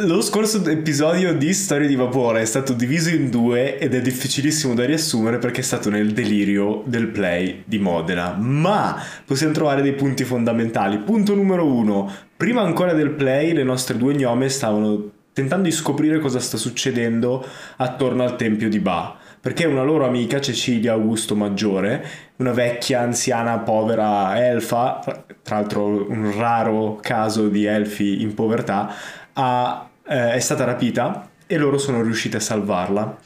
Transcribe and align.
Lo 0.00 0.22
scorso 0.22 0.64
episodio 0.68 1.34
di 1.34 1.52
Storie 1.52 1.86
di 1.86 1.94
Vapore 1.94 2.40
è 2.40 2.44
stato 2.44 2.72
diviso 2.72 3.10
in 3.10 3.30
due 3.30 3.78
ed 3.78 3.94
è 3.94 4.00
difficilissimo 4.00 4.74
da 4.74 4.84
riassumere 4.84 5.38
perché 5.38 5.60
è 5.60 5.64
stato 5.64 5.88
nel 5.88 6.12
delirio 6.12 6.82
del 6.86 7.08
play 7.08 7.62
di 7.64 7.78
Modena. 7.78 8.34
Ma 8.36 9.00
possiamo 9.24 9.52
trovare 9.52 9.82
dei 9.82 9.92
punti 9.92 10.24
fondamentali. 10.24 10.98
Punto 10.98 11.34
numero 11.34 11.66
uno. 11.66 12.10
Prima 12.36 12.62
ancora 12.62 12.92
del 12.92 13.10
play 13.10 13.52
le 13.52 13.62
nostre 13.62 13.96
due 13.96 14.14
gnome 14.14 14.48
stavano 14.48 15.10
tentando 15.32 15.68
di 15.68 15.72
scoprire 15.72 16.18
cosa 16.18 16.40
sta 16.40 16.56
succedendo 16.56 17.46
attorno 17.76 18.24
al 18.24 18.36
tempio 18.36 18.68
di 18.68 18.80
Ba 18.80 19.18
perché 19.44 19.66
una 19.66 19.82
loro 19.82 20.06
amica, 20.06 20.40
Cecilia 20.40 20.94
Augusto 20.94 21.36
Maggiore, 21.36 22.02
una 22.36 22.52
vecchia, 22.52 23.02
anziana, 23.02 23.58
povera 23.58 24.42
elfa, 24.42 25.00
tra 25.42 25.56
l'altro 25.56 26.08
un 26.08 26.34
raro 26.34 26.98
caso 27.02 27.48
di 27.48 27.66
elfi 27.66 28.22
in 28.22 28.32
povertà, 28.32 28.90
ha, 29.34 29.88
eh, 30.06 30.32
è 30.32 30.40
stata 30.40 30.64
rapita 30.64 31.28
e 31.46 31.56
loro 31.56 31.78
sono 31.78 32.02
riusciti 32.02 32.36
a 32.36 32.40
salvarla. 32.40 33.18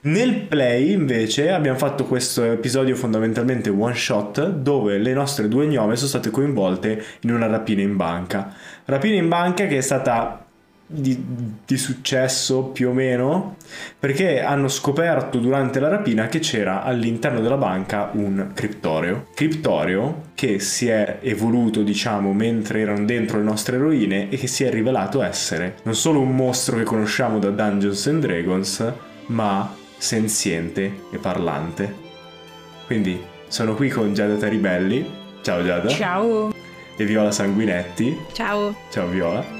Nel 0.00 0.42
play 0.42 0.92
invece 0.92 1.50
abbiamo 1.50 1.76
fatto 1.76 2.04
questo 2.04 2.44
episodio 2.44 2.94
fondamentalmente 2.94 3.68
one 3.68 3.94
shot 3.94 4.48
dove 4.48 4.96
le 4.98 5.12
nostre 5.12 5.48
due 5.48 5.66
gnome 5.66 5.96
sono 5.96 6.08
state 6.08 6.30
coinvolte 6.30 7.04
in 7.20 7.32
una 7.32 7.46
rapina 7.46 7.82
in 7.82 7.96
banca. 7.96 8.54
Rapina 8.84 9.16
in 9.16 9.28
banca 9.28 9.66
che 9.66 9.78
è 9.78 9.80
stata 9.80 10.46
di, 10.90 11.22
di, 11.66 11.76
successo 11.76 12.64
più 12.64 12.88
o 12.88 12.92
meno 12.92 13.56
perché 13.98 14.40
hanno 14.40 14.68
scoperto 14.68 15.38
durante 15.38 15.80
la 15.80 15.88
rapina 15.88 16.28
che 16.28 16.38
c'era 16.38 16.82
all'interno 16.82 17.40
della 17.40 17.58
banca 17.58 18.08
un 18.14 18.52
criptorio 18.54 19.26
criptorio 19.34 20.22
che 20.34 20.60
si 20.60 20.88
è 20.88 21.18
evoluto 21.20 21.82
diciamo 21.82 22.32
mentre 22.32 22.80
erano 22.80 23.04
dentro 23.04 23.36
le 23.36 23.44
nostre 23.44 23.76
eroine 23.76 24.30
e 24.30 24.38
che 24.38 24.46
si 24.46 24.64
è 24.64 24.70
rivelato 24.70 25.20
essere 25.20 25.76
non 25.82 25.94
solo 25.94 26.20
un 26.20 26.34
mostro 26.34 26.78
che 26.78 26.84
conosciamo 26.84 27.38
da 27.38 27.50
Dungeons 27.50 28.06
and 28.06 28.22
Dragons 28.22 28.92
ma 29.28 29.74
senziente 29.98 31.02
e 31.10 31.18
parlante. 31.18 32.06
Quindi 32.86 33.20
sono 33.48 33.74
qui 33.74 33.88
con 33.90 34.14
Giada 34.14 34.36
Taribelli. 34.36 35.06
Ciao 35.42 35.62
Giada. 35.62 35.88
Ciao. 35.88 36.52
E 36.96 37.04
Viola 37.04 37.30
Sanguinetti. 37.30 38.16
Ciao. 38.32 38.74
Ciao 38.90 39.08
Viola 39.08 39.57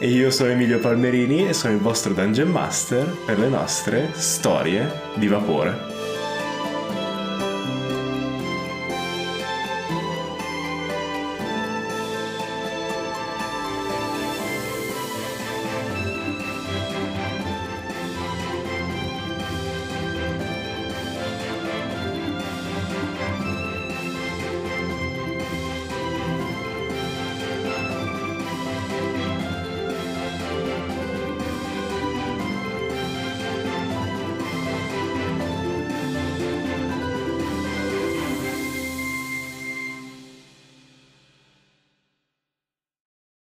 e 0.00 0.08
io 0.08 0.30
sono 0.30 0.48
Emilio 0.48 0.78
Palmerini 0.78 1.46
e 1.46 1.52
sono 1.52 1.74
il 1.74 1.78
vostro 1.78 2.14
Dungeon 2.14 2.48
Master 2.48 3.06
per 3.26 3.38
le 3.38 3.48
nostre 3.48 4.08
storie 4.14 4.90
di 5.16 5.28
vapore. 5.28 5.89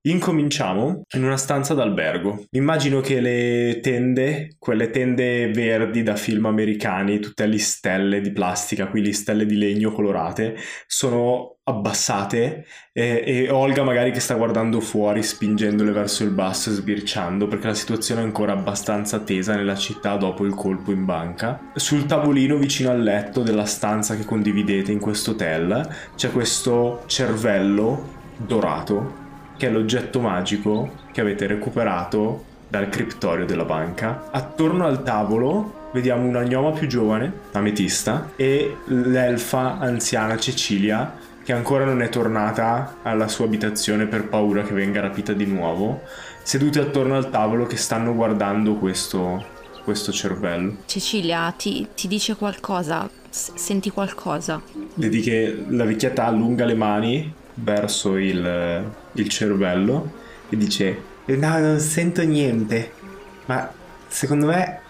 Incominciamo 0.06 1.04
in 1.14 1.23
una 1.23 1.38
stanza 1.38 1.73
d'albergo. 1.73 2.48
Immagino 2.52 3.00
che 3.00 3.22
le 3.22 3.80
tende, 3.82 4.58
quelle 4.59 4.90
tende 4.90 5.50
verdi 5.50 6.04
da 6.04 6.18
film 6.18 6.46
americani, 6.46 7.20
tutte 7.20 7.46
le 7.46 7.58
stelle 7.58 8.20
di 8.20 8.34
plastica, 8.34 8.88
qui 8.88 9.02
le 9.02 9.14
stelle 9.14 9.46
di 9.46 9.56
legno 9.56 9.94
colorate, 9.94 10.58
sono 10.88 11.59
abbassate 11.64 12.66
e, 12.91 13.24
e, 13.25 13.50
Olga 13.50 13.84
magari 13.84 14.12
che 14.12 14.19
sta 14.19 14.34
guardando 14.34 14.81
fuori 14.81 15.24
spingendole 15.24 15.94
verso 15.94 16.25
il 16.25 16.31
basso 16.31 16.70
e 16.70 16.74
sbirciando 16.74 17.47
perché 17.47 17.68
la 17.68 17.74
situazione 17.74 18.20
è 18.20 18.25
ancora 18.25 18.52
abbastanza 18.52 19.20
tesa 19.20 19.56
nella 19.56 19.75
città 19.75 20.18
dopo 20.18 20.44
il 20.44 20.53
colpo 20.53 20.91
in 20.91 21.06
banca. 21.06 21.72
Sul 21.75 22.06
tavolino 22.06 22.58
vicino 22.58 22.90
al 22.90 23.02
letto 23.02 23.41
della 23.41 23.64
stanza 23.64 24.18
che 24.18 24.25
condividete 24.25 24.91
in 24.91 25.00
questo 25.00 25.31
hotel 25.31 25.88
c'è 26.18 26.30
questo 26.30 27.03
cervello 27.06 28.20
dorato 28.35 29.22
che 29.58 29.68
è 29.68 29.72
l'oggetto 29.72 30.19
magico 30.19 30.91
che 31.12 31.22
avete 31.22 31.47
recuperato 31.47 32.52
dal 32.68 32.90
criptorio 32.90 33.46
della 33.46 33.66
banca. 33.66 34.30
Attorno 34.31 34.86
al 34.86 35.03
tavolo 35.03 35.90
vediamo 35.94 36.28
una 36.28 36.44
gnoma 36.44 36.72
più 36.72 36.88
giovane, 36.88 37.31
Ametista, 37.52 38.31
e 38.36 38.78
l'elfa 38.86 39.78
anziana 39.78 40.38
Cecilia, 40.38 41.16
che 41.44 41.53
ancora 41.53 41.86
non 41.86 42.02
è 42.02 42.09
tornata 42.09 42.96
alla 43.03 43.28
sua 43.28 43.46
abitazione 43.46 44.08
per 44.08 44.28
paura 44.28 44.64
che 44.64 44.74
venga 44.74 45.02
rapita 45.02 45.34
di 45.34 45.46
nuovo, 45.46 46.02
sedute 46.41 46.80
attorno 46.80 47.16
al 47.16 47.30
tavolo 47.30 47.66
che 47.68 47.78
stanno 47.78 48.16
guardando 48.16 48.75
questo, 48.75 49.46
questo 49.84 50.12
cervello. 50.12 50.78
Cecilia, 50.85 51.53
ti, 51.56 51.88
ti 51.96 52.08
dice 52.08 52.35
qualcosa? 52.35 53.08
S- 53.30 53.53
senti 53.53 53.91
qualcosa? 53.91 54.62
Vedi 54.96 55.22
che 55.22 55.64
la 55.70 55.85
vecchietta 55.85 56.25
allunga 56.25 56.66
le 56.66 56.75
mani 56.75 57.34
verso 57.56 58.18
il, 58.18 58.91
il 59.13 59.29
cervello 59.29 60.12
e 60.50 60.57
dice 60.57 61.01
no 61.25 61.57
non 61.59 61.79
sento 61.79 62.24
niente. 62.24 62.91
Ma 63.46 63.72
secondo 64.07 64.47
me 64.47 64.81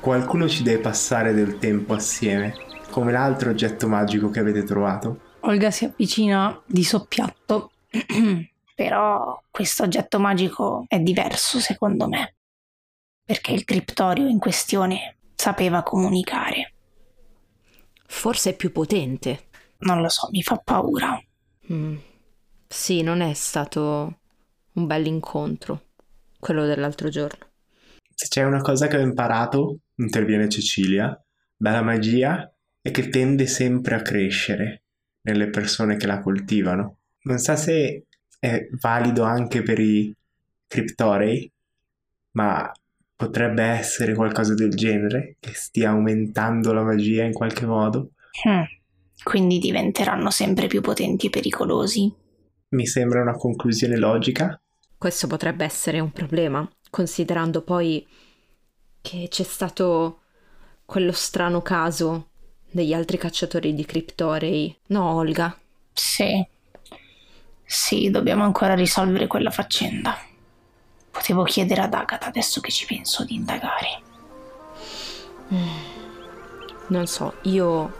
qualcuno 0.00 0.48
ci 0.48 0.62
deve 0.62 0.80
passare 0.80 1.32
del 1.32 1.58
tempo 1.58 1.94
assieme 1.94 2.54
come 2.90 3.12
l'altro 3.12 3.50
oggetto 3.50 3.88
magico 3.88 4.30
che 4.30 4.40
avete 4.40 4.64
trovato. 4.64 5.28
Olga 5.40 5.70
si 5.70 5.84
avvicina 5.84 6.60
di 6.66 6.84
soppiatto 6.84 7.70
però 8.74 9.42
questo 9.50 9.84
oggetto 9.84 10.18
magico 10.18 10.84
è 10.88 10.98
diverso 10.98 11.60
secondo 11.60 12.08
me 12.08 12.34
perché 13.24 13.52
il 13.52 13.64
criptorio 13.64 14.26
in 14.26 14.38
questione 14.38 15.18
sapeva 15.36 15.82
comunicare. 15.82 16.74
Forse 18.06 18.50
è 18.50 18.56
più 18.56 18.72
potente. 18.72 19.48
Non 19.78 20.00
lo 20.00 20.08
so 20.08 20.28
mi 20.32 20.42
fa 20.42 20.56
paura. 20.56 21.22
Mm. 21.72 21.96
Sì, 22.72 23.02
non 23.02 23.20
è 23.20 23.34
stato 23.34 24.18
un 24.74 24.86
bel 24.86 25.04
incontro, 25.04 25.86
quello 26.38 26.66
dell'altro 26.66 27.08
giorno. 27.08 27.48
Se 28.14 28.28
c'è 28.28 28.44
una 28.44 28.60
cosa 28.60 28.86
che 28.86 28.96
ho 28.96 29.00
imparato, 29.00 29.78
interviene 29.96 30.48
Cecilia, 30.48 31.20
dalla 31.56 31.82
magia 31.82 32.48
è 32.80 32.92
che 32.92 33.08
tende 33.08 33.46
sempre 33.48 33.96
a 33.96 34.02
crescere 34.02 34.84
nelle 35.22 35.50
persone 35.50 35.96
che 35.96 36.06
la 36.06 36.20
coltivano. 36.20 36.98
Non 37.22 37.38
so 37.38 37.56
se 37.56 38.04
è 38.38 38.68
valido 38.80 39.24
anche 39.24 39.62
per 39.62 39.80
i 39.80 40.14
criptorei, 40.68 41.50
ma 42.32 42.70
potrebbe 43.16 43.64
essere 43.64 44.14
qualcosa 44.14 44.54
del 44.54 44.70
genere, 44.70 45.36
che 45.40 45.54
stia 45.54 45.90
aumentando 45.90 46.72
la 46.72 46.84
magia 46.84 47.24
in 47.24 47.32
qualche 47.32 47.66
modo. 47.66 48.12
Hmm. 48.46 48.62
Quindi 49.24 49.58
diventeranno 49.58 50.30
sempre 50.30 50.68
più 50.68 50.80
potenti 50.80 51.26
e 51.26 51.30
pericolosi. 51.30 52.19
Mi 52.72 52.86
sembra 52.86 53.20
una 53.20 53.34
conclusione 53.34 53.96
logica. 53.96 54.60
Questo 54.96 55.26
potrebbe 55.26 55.64
essere 55.64 55.98
un 55.98 56.12
problema, 56.12 56.68
considerando 56.88 57.62
poi 57.62 58.06
che 59.00 59.26
c'è 59.28 59.42
stato 59.42 60.20
quello 60.84 61.10
strano 61.10 61.62
caso 61.62 62.28
degli 62.70 62.92
altri 62.92 63.18
cacciatori 63.18 63.74
di 63.74 63.84
criptorei. 63.84 64.78
No, 64.86 65.14
Olga? 65.14 65.58
Sì. 65.92 66.46
Sì, 67.64 68.08
dobbiamo 68.08 68.44
ancora 68.44 68.74
risolvere 68.74 69.26
quella 69.26 69.50
faccenda. 69.50 70.16
Potevo 71.10 71.42
chiedere 71.42 71.80
ad 71.80 71.92
Agatha 71.92 72.26
adesso 72.26 72.60
che 72.60 72.70
ci 72.70 72.86
penso 72.86 73.24
di 73.24 73.34
indagare. 73.34 74.00
Non 76.86 77.06
so, 77.08 77.34
io 77.42 77.92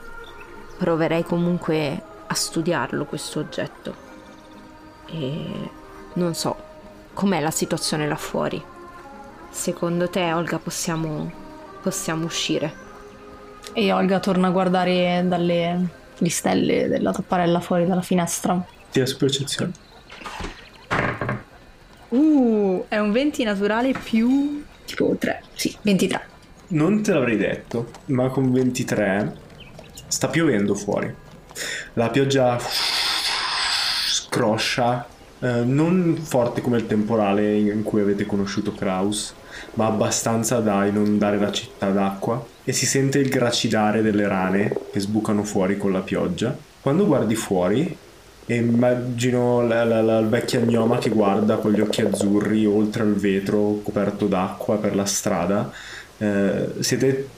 proverei 0.78 1.24
comunque 1.24 2.02
a 2.24 2.34
studiarlo 2.34 3.04
questo 3.04 3.40
oggetto 3.40 4.09
e 5.12 5.70
non 6.14 6.34
so 6.34 6.56
com'è 7.14 7.40
la 7.40 7.50
situazione 7.50 8.06
là 8.06 8.16
fuori. 8.16 8.62
Secondo 9.50 10.08
te, 10.08 10.32
Olga, 10.32 10.58
possiamo, 10.58 11.30
possiamo 11.82 12.24
uscire? 12.24 12.88
E 13.72 13.92
Olga 13.92 14.20
torna 14.20 14.48
a 14.48 14.50
guardare 14.50 15.24
dalle 15.26 15.88
stelle 16.26 16.88
della 16.88 17.12
tapparella 17.12 17.60
fuori 17.60 17.86
dalla 17.86 18.02
finestra. 18.02 18.64
Tira 18.90 19.06
su 19.06 19.16
percezione. 19.16 19.72
Uh, 22.08 22.84
è 22.88 22.98
un 22.98 23.12
20 23.12 23.44
naturale 23.44 23.92
più 23.92 24.64
tipo 24.84 25.14
3. 25.18 25.42
Sì, 25.54 25.76
23. 25.82 26.28
Non 26.68 27.02
te 27.02 27.12
l'avrei 27.12 27.36
detto, 27.36 27.90
ma 28.06 28.28
con 28.28 28.50
23 28.52 29.36
sta 30.06 30.28
piovendo 30.28 30.74
fuori. 30.74 31.12
La 31.94 32.10
pioggia 32.10 32.58
scroscia 34.40 35.06
eh, 35.40 35.64
non 35.64 36.18
forte 36.22 36.62
come 36.62 36.78
il 36.78 36.86
temporale 36.86 37.58
in 37.58 37.82
cui 37.82 38.00
avete 38.00 38.24
conosciuto 38.24 38.72
Kraus, 38.72 39.34
ma 39.74 39.86
abbastanza 39.86 40.60
da 40.60 40.86
inondare 40.86 41.38
la 41.38 41.52
città 41.52 41.90
d'acqua 41.90 42.42
e 42.64 42.72
si 42.72 42.86
sente 42.86 43.18
il 43.18 43.28
gracidare 43.28 44.00
delle 44.00 44.26
rane 44.26 44.74
che 44.90 45.00
sbucano 45.00 45.44
fuori 45.44 45.76
con 45.76 45.92
la 45.92 46.00
pioggia. 46.00 46.56
Quando 46.80 47.06
guardi 47.06 47.34
fuori, 47.34 47.96
e 48.46 48.54
immagino 48.54 49.64
la, 49.66 49.84
la, 49.84 50.00
la, 50.00 50.20
vecchia 50.22 50.60
gnoma 50.60 50.98
che 50.98 51.10
guarda 51.10 51.56
con 51.56 51.72
gli 51.72 51.80
occhi 51.80 52.00
azzurri 52.00 52.66
oltre 52.66 53.02
al 53.02 53.14
vetro 53.14 53.80
coperto 53.82 54.26
d'acqua 54.26 54.76
per 54.78 54.96
la 54.96 55.04
strada. 55.04 55.70
Eh, 56.18 56.68
siete 56.80 57.28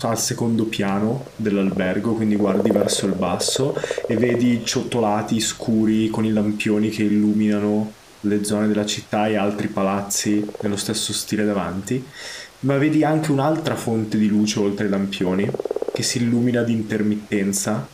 al 0.00 0.18
secondo 0.18 0.64
piano 0.64 1.26
dell'albergo, 1.36 2.14
quindi 2.14 2.36
guardi 2.36 2.70
verso 2.70 3.06
il 3.06 3.14
basso 3.14 3.74
e 4.06 4.16
vedi 4.16 4.62
ciottolati 4.64 5.40
scuri 5.40 6.08
con 6.08 6.24
i 6.24 6.32
lampioni 6.32 6.90
che 6.90 7.02
illuminano 7.02 7.92
le 8.20 8.44
zone 8.44 8.66
della 8.68 8.86
città 8.86 9.28
e 9.28 9.36
altri 9.36 9.68
palazzi 9.68 10.44
nello 10.62 10.76
stesso 10.76 11.12
stile 11.12 11.44
davanti, 11.44 12.04
ma 12.60 12.76
vedi 12.76 13.04
anche 13.04 13.32
un'altra 13.32 13.76
fonte 13.76 14.18
di 14.18 14.28
luce 14.28 14.58
oltre 14.58 14.86
i 14.86 14.90
lampioni 14.90 15.50
che 15.92 16.02
si 16.02 16.18
illumina 16.18 16.62
di 16.62 16.72
intermittenza 16.72 17.86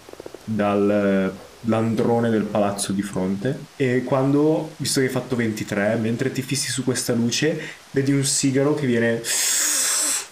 dal 0.44 1.32
landrone 1.66 2.30
del 2.30 2.42
palazzo 2.42 2.92
di 2.92 3.02
fronte 3.02 3.58
e 3.76 4.02
quando, 4.04 4.72
visto 4.78 5.00
che 5.00 5.06
hai 5.06 5.12
fatto 5.12 5.36
23, 5.36 5.96
mentre 6.00 6.32
ti 6.32 6.42
fissi 6.42 6.70
su 6.70 6.82
questa 6.82 7.12
luce, 7.12 7.60
vedi 7.92 8.12
un 8.12 8.24
sigaro 8.24 8.74
che 8.74 8.86
viene 8.86 9.20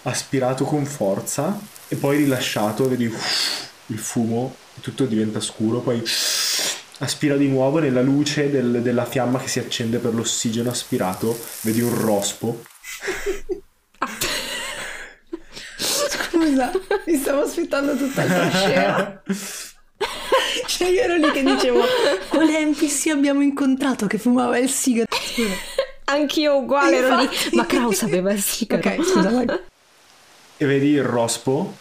aspirato 0.03 0.65
con 0.65 0.85
forza 0.85 1.59
e 1.87 1.95
poi 1.95 2.17
rilasciato, 2.17 2.87
vedi 2.87 3.03
il 3.03 3.99
fumo, 3.99 4.55
tutto 4.81 5.05
diventa 5.05 5.39
scuro, 5.39 5.79
poi 5.79 6.01
aspira 6.99 7.35
di 7.35 7.47
nuovo 7.47 7.79
nella 7.79 8.01
luce 8.01 8.49
del, 8.49 8.81
della 8.81 9.05
fiamma 9.05 9.39
che 9.39 9.47
si 9.47 9.59
accende 9.59 9.97
per 9.97 10.13
l'ossigeno 10.13 10.69
aspirato, 10.69 11.37
vedi 11.61 11.81
un 11.81 11.93
rospo. 11.99 12.63
Scusa, 15.77 16.71
mi 17.05 17.17
stavo 17.17 17.41
aspettando 17.41 17.95
tutta 17.95 18.25
la 18.25 18.49
scena. 18.49 19.21
Cioè 20.65 20.87
io 20.87 21.01
ero 21.01 21.15
lì 21.15 21.31
che 21.31 21.43
dicevo 21.43 21.83
quale 22.29 22.65
NPC 22.65 23.07
abbiamo 23.07 23.41
incontrato 23.41 24.07
che 24.07 24.17
fumava 24.17 24.57
il 24.57 24.69
sigaro? 24.69 25.07
Anch'io 26.05 26.57
uguale 26.57 26.97
ero 26.97 27.19
lì, 27.19 27.29
ma 27.53 27.65
Kraus 27.65 28.01
aveva 28.03 28.31
il 28.31 28.41
sigaro. 28.41 28.81
Ok, 28.81 29.03
scusa, 29.05 29.29
vai 29.29 29.45
e 30.61 30.65
vedi 30.67 30.89
il 30.89 31.03
rospo 31.03 31.75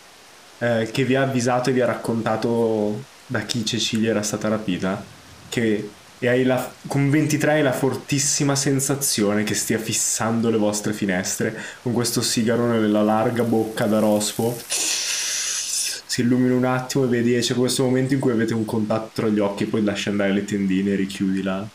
eh, 0.57 0.89
che 0.91 1.05
vi 1.05 1.15
ha 1.15 1.21
avvisato 1.23 1.69
e 1.69 1.75
vi 1.75 1.83
ha 1.83 1.87
raccontato 1.87 3.05
da 3.27 3.41
chi 3.41 3.63
Cecilia 3.63 4.09
era 4.09 4.23
stata 4.23 4.49
rapita 4.49 5.05
che 5.51 5.91
e 6.19 6.29
hai 6.29 6.45
la, 6.45 6.71
con 6.87 7.09
23 7.09 7.53
hai 7.53 7.63
la 7.63 7.73
fortissima 7.73 8.55
sensazione 8.55 9.43
che 9.43 9.55
stia 9.55 9.79
fissando 9.79 10.51
le 10.51 10.59
vostre 10.59 10.93
finestre 10.93 11.59
con 11.83 11.93
questo 11.93 12.21
sigaro 12.21 12.67
nella 12.67 13.03
larga 13.03 13.43
bocca 13.43 13.87
da 13.87 14.01
rospo. 14.01 14.55
Si 14.67 16.21
illumina 16.21 16.55
un 16.55 16.67
attimo 16.67 17.05
e 17.05 17.09
vedi 17.09 17.39
c'è 17.39 17.55
questo 17.55 17.85
momento 17.85 18.13
in 18.13 18.21
cui 18.21 18.33
avete 18.33 18.53
un 18.53 18.67
contatto 18.67 19.11
tra 19.15 19.29
gli 19.29 19.39
occhi 19.39 19.63
e 19.63 19.67
poi 19.67 19.83
lasci 19.83 20.11
andare 20.11 20.33
le 20.33 20.45
tendine 20.45 20.93
e 20.93 20.97
richiudi 20.97 21.43
la, 21.43 21.67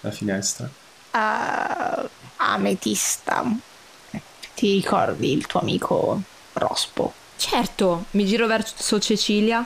la 0.00 0.10
finestra. 0.10 0.68
Uh, 1.12 2.06
Ametista. 2.36 3.44
Ti 4.54 4.72
ricordi 4.74 5.32
il 5.32 5.46
tuo 5.46 5.60
amico 5.60 6.22
rospo. 6.56 7.12
Certo, 7.36 8.06
mi 8.12 8.24
giro 8.24 8.46
verso 8.46 8.98
Cecilia. 8.98 9.64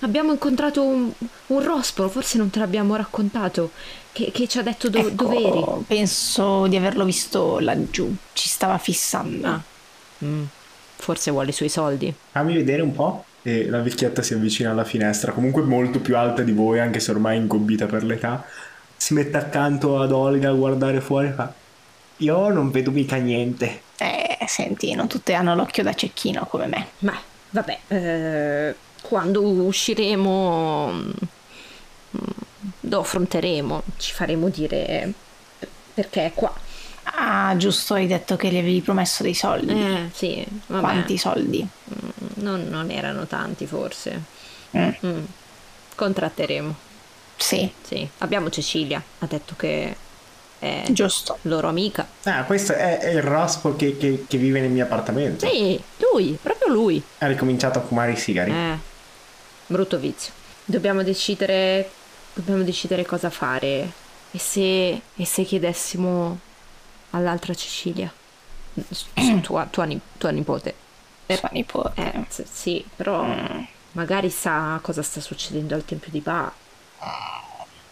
Abbiamo 0.00 0.32
incontrato 0.32 0.82
un, 0.82 1.10
un 1.46 1.62
rospo, 1.62 2.08
forse 2.08 2.36
non 2.36 2.50
te 2.50 2.58
l'abbiamo 2.58 2.96
raccontato, 2.96 3.70
che, 4.10 4.30
che 4.32 4.48
ci 4.48 4.58
ha 4.58 4.62
detto 4.62 4.88
do, 4.88 4.98
ecco, 4.98 5.24
dove 5.24 5.36
eri. 5.36 5.64
Penso 5.86 6.66
di 6.66 6.76
averlo 6.76 7.04
visto 7.04 7.60
laggiù, 7.60 8.12
ci 8.32 8.48
stava 8.48 8.78
fissando. 8.78 9.46
Ah. 9.46 9.60
Mm. 10.24 10.44
Forse 10.96 11.30
vuole 11.30 11.50
i 11.50 11.52
suoi 11.52 11.68
soldi. 11.68 12.12
Fammi 12.32 12.54
vedere 12.54 12.82
un 12.82 12.92
po'. 12.92 13.24
E 13.44 13.68
la 13.68 13.80
vecchietta 13.80 14.22
si 14.22 14.34
avvicina 14.34 14.70
alla 14.70 14.84
finestra, 14.84 15.32
comunque 15.32 15.62
molto 15.62 15.98
più 15.98 16.16
alta 16.16 16.42
di 16.42 16.52
voi, 16.52 16.78
anche 16.78 17.00
se 17.00 17.10
ormai 17.10 17.38
ingobbita 17.38 17.86
per 17.86 18.04
l'età. 18.04 18.44
Si 18.96 19.14
mette 19.14 19.36
accanto 19.36 20.00
ad 20.00 20.12
Olga 20.12 20.50
a 20.50 20.52
guardare 20.52 21.00
fuori 21.00 21.26
e 21.26 21.32
fa: 21.32 21.52
Io 22.18 22.48
non 22.50 22.70
vedo 22.70 22.92
mica 22.92 23.16
niente. 23.16 23.82
Eh, 23.96 24.31
senti, 24.48 24.94
non 24.94 25.08
tutte 25.08 25.34
hanno 25.34 25.54
l'occhio 25.54 25.82
da 25.82 25.94
cecchino 25.94 26.46
come 26.46 26.66
me. 26.66 26.86
Ma 27.00 27.18
vabbè, 27.50 27.78
eh, 27.88 28.74
quando 29.02 29.42
usciremo 29.42 30.92
mm, 30.92 31.10
lo 32.80 33.00
affronteremo, 33.00 33.82
ci 33.96 34.12
faremo 34.12 34.48
dire 34.48 35.12
perché 35.94 36.26
è 36.26 36.32
qua. 36.34 36.52
Ah, 37.04 37.54
giusto, 37.56 37.94
hai 37.94 38.06
detto 38.06 38.36
che 38.36 38.48
gli 38.48 38.56
avevi 38.56 38.80
promesso 38.80 39.22
dei 39.22 39.34
soldi. 39.34 39.72
Eh, 39.72 40.10
sì. 40.12 40.46
Vabbè. 40.66 40.80
Quanti 40.80 41.18
soldi? 41.18 41.66
Mm, 41.66 42.08
non, 42.34 42.68
non 42.68 42.90
erano 42.90 43.26
tanti, 43.26 43.66
forse. 43.66 44.22
Mm. 44.76 44.90
Mm. 45.04 45.24
Contratteremo. 45.94 46.74
Sì. 47.36 47.70
Sì. 47.82 48.08
Abbiamo 48.18 48.50
Cecilia, 48.50 49.02
ha 49.18 49.26
detto 49.26 49.54
che 49.56 49.96
è 50.62 50.84
Giusto. 50.90 51.38
loro 51.42 51.66
amica. 51.66 52.06
Ah, 52.22 52.44
questo 52.44 52.72
è, 52.72 52.98
è 52.98 53.08
il 53.10 53.22
rospo 53.22 53.74
che, 53.74 53.96
che, 53.96 54.26
che, 54.28 54.38
vive 54.38 54.60
nel 54.60 54.70
mio 54.70 54.84
appartamento. 54.84 55.44
Sì, 55.44 55.82
lui, 56.12 56.38
proprio 56.40 56.72
lui. 56.72 57.02
Ha 57.18 57.26
ricominciato 57.26 57.80
a 57.80 57.82
fumare 57.82 58.12
i 58.12 58.16
sigari. 58.16 58.52
Eh, 58.52 58.78
brutto 59.66 59.98
vizio. 59.98 60.32
Dobbiamo 60.64 61.02
decidere, 61.02 61.90
dobbiamo 62.32 62.62
decidere 62.62 63.04
cosa 63.04 63.28
fare. 63.28 63.90
E 64.30 64.38
se, 64.38 65.00
e 65.16 65.24
se 65.24 65.42
chiedessimo 65.42 66.38
all'altra 67.10 67.54
Cecilia? 67.54 68.12
Tua, 69.42 69.66
tua, 69.68 69.88
tua 70.16 70.30
nipote. 70.30 70.74
Sua 71.26 71.48
nipote. 71.50 71.92
Eh, 72.00 72.24
sì, 72.30 72.86
però 72.94 73.24
mm. 73.24 73.62
magari 73.92 74.30
sa 74.30 74.78
cosa 74.80 75.02
sta 75.02 75.20
succedendo 75.20 75.74
al 75.74 75.84
Tempio 75.84 76.12
di 76.12 76.20
Pa. 76.20 76.52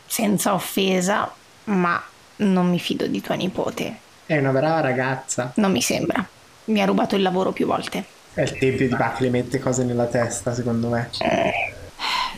Senza 0.07 0.55
offesa, 0.55 1.35
ma 1.65 2.01
non 2.41 2.69
mi 2.69 2.79
fido 2.79 3.07
di 3.07 3.21
tua 3.21 3.35
nipote. 3.35 3.97
È 4.27 4.39
una 4.39 4.51
brava 4.51 4.81
ragazza. 4.81 5.53
Non 5.57 5.73
mi 5.73 5.83
sembra. 5.83 6.27
Mi 6.67 6.81
ha 6.81 6.85
rubato 6.85 7.17
il 7.17 7.23
lavoro 7.23 7.53
più 7.53 7.67
volte. 7.67 8.05
È 8.33 8.43
il 8.43 8.59
tempio 8.59 8.87
di 8.87 8.95
Bach, 8.95 9.19
le 9.21 9.31
mette 9.31 9.59
cose 9.59 9.85
nella 9.85 10.07
testa, 10.07 10.55
secondo 10.55 10.89
me. 10.89 11.11
Eh. 11.19 11.73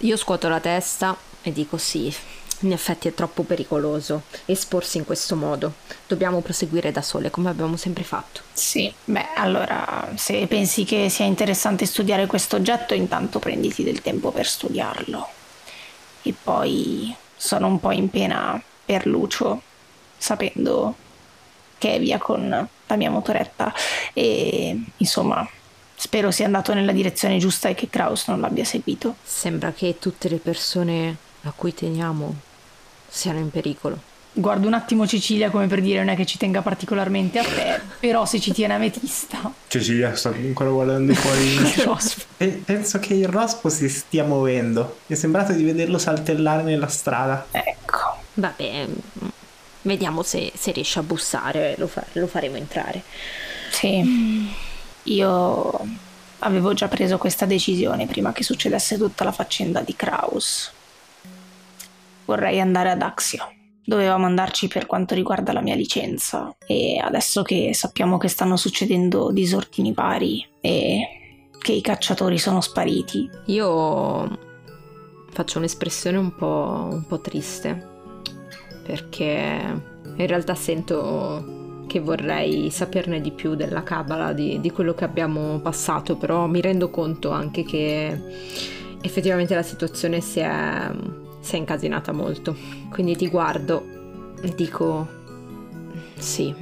Io 0.01 0.17
scuoto 0.17 0.49
la 0.49 0.61
testa 0.61 1.17
e 1.43 1.53
dico 1.53 1.77
sì. 1.77 2.15
In 2.61 2.73
effetti 2.73 3.09
è 3.09 3.15
troppo 3.15 3.43
pericoloso 3.43 4.23
esporsi 4.45 4.97
in 4.97 5.05
questo 5.05 5.35
modo. 5.35 5.75
Dobbiamo 6.07 6.41
proseguire 6.41 6.93
da 6.93 7.03
sole 7.03 7.29
come 7.29 7.51
abbiamo 7.51 7.77
sempre 7.77 8.05
fatto. 8.05 8.41
Sì, 8.53 8.93
beh, 9.05 9.35
allora 9.35 10.13
se 10.15 10.47
pensi 10.47 10.85
che 10.85 11.09
sia 11.09 11.25
interessante 11.25 11.87
studiare 11.87 12.27
questo 12.27 12.57
oggetto, 12.57 12.95
intanto 12.95 13.41
prenditi 13.41 13.83
del 13.83 14.01
tempo 14.01 14.31
per 14.31 14.47
studiarlo. 14.47 15.29
E 16.23 16.35
poi 16.41 17.15
sono 17.37 17.67
un 17.67 17.81
po' 17.81 17.91
in 17.91 18.09
pena 18.09 18.63
per 18.85 19.07
Lucio 19.07 19.63
sapendo 20.23 20.95
che 21.79 21.97
è 21.97 21.99
via 21.99 22.19
con 22.19 22.69
la 22.87 22.97
mia 22.97 23.11
motoretta 23.11 23.75
e 24.13 24.81
insomma 24.99 25.47
spero 25.97 26.31
sia 26.31 26.47
andato 26.47 26.73
nella 26.75 26.93
direzione 26.93 27.39
giusta 27.39 27.69
e 27.69 27.75
che 27.75 27.89
Kraus 27.91 28.29
non 28.29 28.41
l'abbia 28.41 28.65
seguito. 28.65 29.17
Sembra 29.25 29.73
che 29.73 29.97
tutte 29.99 30.29
le 30.29 30.37
persone 30.37 31.17
a 31.43 31.53
cui 31.55 31.75
teniamo 31.75 32.35
siano 33.09 33.41
in 33.41 33.51
pericolo. 33.51 34.11
Guardo 34.35 34.69
un 34.69 34.75
attimo 34.75 35.09
Cecilia 35.09 35.51
come 35.51 35.67
per 35.67 35.83
dire 35.83 35.99
non 35.99 36.09
è 36.09 36.17
che 36.17 36.25
ci 36.25 36.39
tenga 36.39 36.63
particolarmente 36.63 37.41
a 37.41 37.43
te, 37.43 37.81
però 37.99 38.25
se 38.25 38.39
ci 38.39 38.53
tiene 38.53 38.75
ametista. 38.75 39.53
Cecilia 39.67 40.15
sta 40.15 40.29
ancora 40.29 40.71
guardando 40.71 41.13
fuori 41.15 41.43
il 41.51 41.83
rospo. 41.85 42.23
Penso 42.65 43.01
che 43.01 43.15
il 43.15 43.27
rospo 43.27 43.69
si 43.69 43.89
stia 43.89 44.23
muovendo. 44.23 44.99
Mi 45.07 45.17
è 45.17 45.19
sembrato 45.19 45.53
di 45.53 45.65
vederlo 45.65 45.99
saltellare 45.99 46.63
nella 46.63 46.87
strada. 46.87 47.47
Ecco. 47.51 48.21
Vabbè, 48.35 48.87
Vediamo 49.83 50.23
se, 50.23 50.53
se 50.55 50.71
riesce 50.71 51.01
a 51.01 51.03
bussare, 51.03 51.75
lo, 51.77 51.89
fa, 51.89 52.05
lo 52.13 52.27
faremo 52.27 52.57
entrare. 52.57 53.03
Sì, 53.71 54.49
io 55.05 55.81
avevo 56.41 56.73
già 56.73 56.89
preso 56.89 57.19
questa 57.19 57.47
decisione 57.47 58.07
prima 58.07 58.33
che 58.33 58.45
succedesse 58.45 58.97
tutta 58.97 59.25
la 59.25 59.33
faccenda 59.33 59.81
di 59.81 59.97
Kraus. 59.97 60.73
Vorrei 62.25 62.61
andare 62.61 62.91
ad 62.91 63.03
Axio. 63.03 63.53
Dovevamo 63.85 64.27
andarci 64.27 64.69
per 64.69 64.87
quanto 64.87 65.15
riguarda 65.15 65.53
la 65.53 65.61
mia 65.61 65.75
licenza 65.75 66.55
e 66.65 66.99
adesso 67.03 67.43
che 67.43 67.75
sappiamo 67.75 68.17
che 68.17 68.29
stanno 68.29 68.57
succedendo 68.57 69.33
disordini 69.33 69.93
vari 69.93 70.47
e 70.61 71.49
che 71.59 71.73
i 71.73 71.81
cacciatori 71.81 72.39
sono 72.39 72.61
spariti. 72.61 73.29
Io 73.47 74.39
faccio 75.31 75.59
un'espressione 75.59 76.17
un 76.17 76.35
po', 76.37 76.89
un 76.93 77.05
po 77.09 77.21
triste 77.21 77.92
perché 78.83 79.81
in 80.17 80.27
realtà 80.27 80.55
sento 80.55 81.85
che 81.87 82.01
vorrei 82.01 82.71
saperne 82.71 83.21
di 83.21 83.33
più 83.33 83.55
della 83.55 83.83
Kabbalah, 83.83 84.33
di, 84.33 84.61
di 84.61 84.71
quello 84.71 84.95
che 84.95 85.05
abbiamo 85.05 85.59
passato, 85.61 86.17
però 86.17 86.47
mi 86.47 86.61
rendo 86.61 86.91
conto 86.91 87.31
anche 87.31 87.65
che 87.65 88.19
effettivamente 89.01 89.55
la 89.55 89.63
situazione 89.63 90.21
si 90.21 90.41
è, 90.41 90.91
si 91.41 91.55
è 91.55 91.59
incasinata 91.59 92.13
molto. 92.13 92.57
Quindi 92.91 93.17
ti 93.17 93.29
guardo 93.29 94.01
dico 94.55 95.07
sì, 96.17 96.55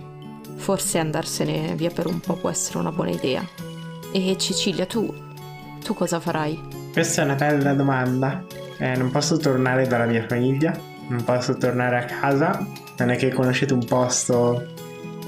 forse 0.57 0.99
andarsene 0.99 1.75
via 1.75 1.91
per 1.91 2.07
un 2.07 2.21
po' 2.21 2.35
può 2.35 2.51
essere 2.51 2.79
una 2.79 2.93
buona 2.93 3.11
idea. 3.11 3.47
E 4.13 4.37
Cecilia, 4.37 4.87
tu, 4.87 5.13
tu 5.85 5.95
cosa 5.95 6.19
farai? 6.19 6.61
Questa 6.93 7.23
è 7.23 7.25
una 7.25 7.35
bella 7.35 7.73
domanda. 7.75 8.45
Eh, 8.79 8.97
non 8.97 9.11
posso 9.11 9.37
tornare 9.37 9.87
dalla 9.87 10.07
mia 10.07 10.25
famiglia, 10.27 10.77
non 11.11 11.25
posso 11.25 11.57
tornare 11.57 11.99
a 11.99 12.05
casa. 12.05 12.65
Non 12.99 13.11
è 13.11 13.17
che 13.17 13.31
conoscete 13.31 13.73
un 13.73 13.85
posto 13.85 14.67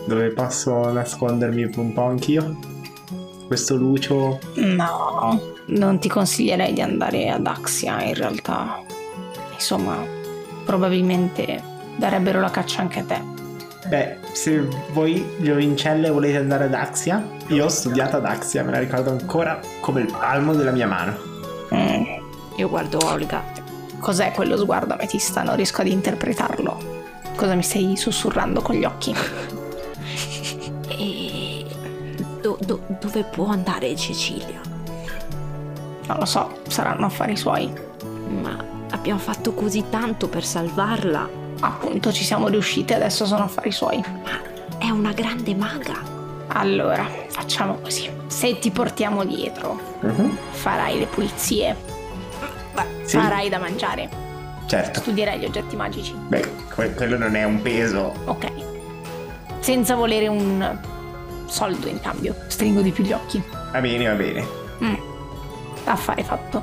dove 0.07 0.31
posso 0.31 0.91
nascondermi 0.91 1.71
un 1.77 1.93
po' 1.93 2.05
anch'io? 2.05 2.57
Questo 3.47 3.77
Lucio. 3.77 4.39
No, 4.55 5.41
non 5.67 5.99
ti 5.99 6.09
consiglierei 6.09 6.73
di 6.73 6.81
andare 6.81 7.31
ad 7.31 7.47
Axia 7.47 8.03
in 8.03 8.15
realtà. 8.15 8.81
Insomma, 9.53 9.97
probabilmente 10.65 11.62
darebbero 11.97 12.41
la 12.41 12.51
caccia 12.51 12.81
anche 12.81 13.01
a 13.01 13.05
te. 13.05 13.31
Beh, 13.89 14.19
se 14.33 14.67
voi 14.93 15.25
giovincelle 15.41 16.09
volete 16.09 16.39
andare 16.39 16.65
ad 16.65 16.75
Axia, 16.75 17.27
io 17.49 17.65
ho 17.65 17.69
studiato 17.69 18.17
ad 18.17 18.25
Axia, 18.25 18.62
me 18.62 18.71
la 18.71 18.79
ricordo 18.79 19.11
ancora 19.11 19.61
come 19.81 20.03
il 20.03 20.11
palmo 20.11 20.55
della 20.55 20.71
mia 20.71 20.87
mano. 20.87 21.17
Mm. 21.75 22.05
Io 22.57 22.69
guardo 22.69 22.99
Olga. 23.05 23.62
Cos'è 24.02 24.32
quello 24.32 24.56
sguardo 24.56 24.94
ametista? 24.94 25.44
Non 25.44 25.54
riesco 25.54 25.80
ad 25.80 25.87
interpretarlo. 25.87 27.04
Cosa 27.37 27.54
mi 27.54 27.62
stai 27.62 27.97
sussurrando 27.97 28.61
con 28.61 28.75
gli 28.75 28.85
occhi? 28.85 29.14
E 30.94 31.64
do- 32.40 32.59
do- 32.66 32.82
dove 33.00 33.23
può 33.23 33.47
andare 33.47 33.94
Cecilia? 33.97 34.61
Non 36.06 36.16
lo 36.18 36.25
so, 36.25 36.59
saranno 36.68 37.06
affari 37.06 37.37
suoi. 37.37 37.73
Ma 38.42 38.56
abbiamo 38.90 39.18
fatto 39.21 39.52
così 39.54 39.85
tanto 39.88 40.28
per 40.28 40.44
salvarla. 40.44 41.28
Appunto, 41.61 42.12
ci 42.12 42.25
siamo 42.25 42.49
riusciti, 42.49 42.92
adesso 42.92 43.25
sono 43.25 43.44
affari 43.44 43.71
suoi. 43.73 44.02
Ma 44.25 44.78
è 44.78 44.90
una 44.90 45.12
grande 45.12 45.54
maga. 45.54 45.94
Allora, 46.49 47.06
facciamo 47.28 47.76
così. 47.76 48.11
Se 48.26 48.59
ti 48.59 48.71
portiamo 48.71 49.25
dietro, 49.25 49.78
farai 50.50 50.99
le 50.99 51.06
pulizie, 51.06 51.75
Sì, 53.05 53.17
farai 53.19 53.49
da 53.49 53.59
mangiare, 53.59 54.09
certo. 54.67 55.00
studierai 55.00 55.38
gli 55.38 55.45
oggetti 55.45 55.76
magici. 55.76 56.14
Beh, 56.14 56.45
que- 56.75 56.95
quello 56.95 57.19
non 57.19 57.35
è 57.37 57.45
un 57.45 57.61
peso. 57.62 58.12
Ok. 58.25 58.47
Senza 59.61 59.95
volere 59.95 60.26
un 60.29 60.79
soldo 61.47 61.87
in 61.88 62.00
cambio. 62.00 62.35
Stringo 62.49 62.81
di 62.81 62.91
più 62.91 63.05
gli 63.05 63.12
occhi. 63.12 63.43
Va 63.73 63.81
bene, 63.81 64.07
va 64.07 64.14
bene. 64.14 64.47
Mm. 64.83 64.95
Affare 65.85 66.23
fatto. 66.25 66.62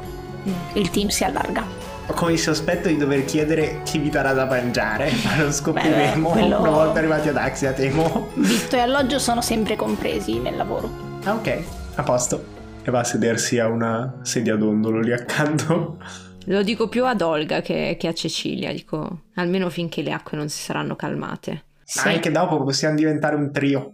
Il 0.74 0.90
team 0.90 1.08
si 1.10 1.24
allarga. 1.24 1.64
Ho 2.08 2.14
come 2.14 2.32
il 2.32 2.40
sospetto 2.40 2.88
di 2.88 2.98
dover 2.98 3.24
chiedere 3.26 3.82
chi 3.84 4.00
vi 4.00 4.10
darà 4.10 4.34
da 4.34 4.46
mangiare, 4.46 5.12
ma 5.24 5.44
lo 5.44 5.52
scopriremo 5.52 6.30
Beh, 6.34 6.40
quello- 6.40 6.60
una 6.60 6.70
volta 6.72 6.98
arrivati 7.00 7.30
ad 7.30 7.38
Axia, 7.38 7.72
temo. 7.72 8.30
Vitto 8.34 8.76
e 8.76 8.80
alloggio 8.80 9.20
sono 9.20 9.42
sempre 9.42 9.76
compresi 9.76 10.40
nel 10.40 10.56
lavoro. 10.58 10.90
Ah, 11.26 11.34
ok, 11.36 11.64
a 11.96 12.04
posto. 12.04 12.44
E 12.90 12.92
va 12.92 13.02
a 13.02 13.04
sedersi 13.04 13.60
a 13.60 13.68
una 13.68 14.20
sedia 14.24 14.56
dondolo 14.56 15.00
lì 15.00 15.14
accanto. 15.14 16.00
Lo 16.46 16.64
dico 16.64 16.90
più 16.90 17.06
ad 17.06 17.22
Olga 17.22 17.62
che, 17.62 17.96
che 18.00 18.08
a 18.08 18.14
Cecilia, 18.16 18.74
dico, 18.74 19.26
almeno 19.36 19.70
finché 19.70 20.02
le 20.02 20.12
acque 20.12 20.36
non 20.36 20.50
si 20.50 20.60
saranno 20.60 20.96
calmate. 20.96 21.66
Sì. 21.84 22.08
Anche 22.08 22.32
dopo 22.32 22.64
possiamo 22.64 22.96
diventare 22.96 23.36
un 23.36 23.52
trio. 23.52 23.94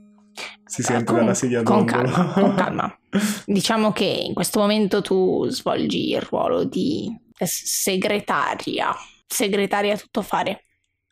Si 0.66 0.80
Eh, 0.80 0.84
sente 0.86 1.04
con- 1.04 1.16
dalla 1.18 1.34
sedia 1.34 1.62
con 1.62 1.86
dondolo. 1.86 2.10
calma, 2.10 2.32
con 2.32 2.56
calma. 2.56 2.98
Diciamo 3.46 3.92
che 3.92 4.06
in 4.06 4.34
questo 4.34 4.62
momento 4.62 5.02
tu 5.02 5.46
svolgi 5.50 6.12
il 6.12 6.22
ruolo 6.22 6.64
di 6.64 7.14
segretaria. 7.38 8.94
Segretaria 9.28 9.94
a 9.94 9.98
tutto 9.98 10.22
fare. 10.22 10.62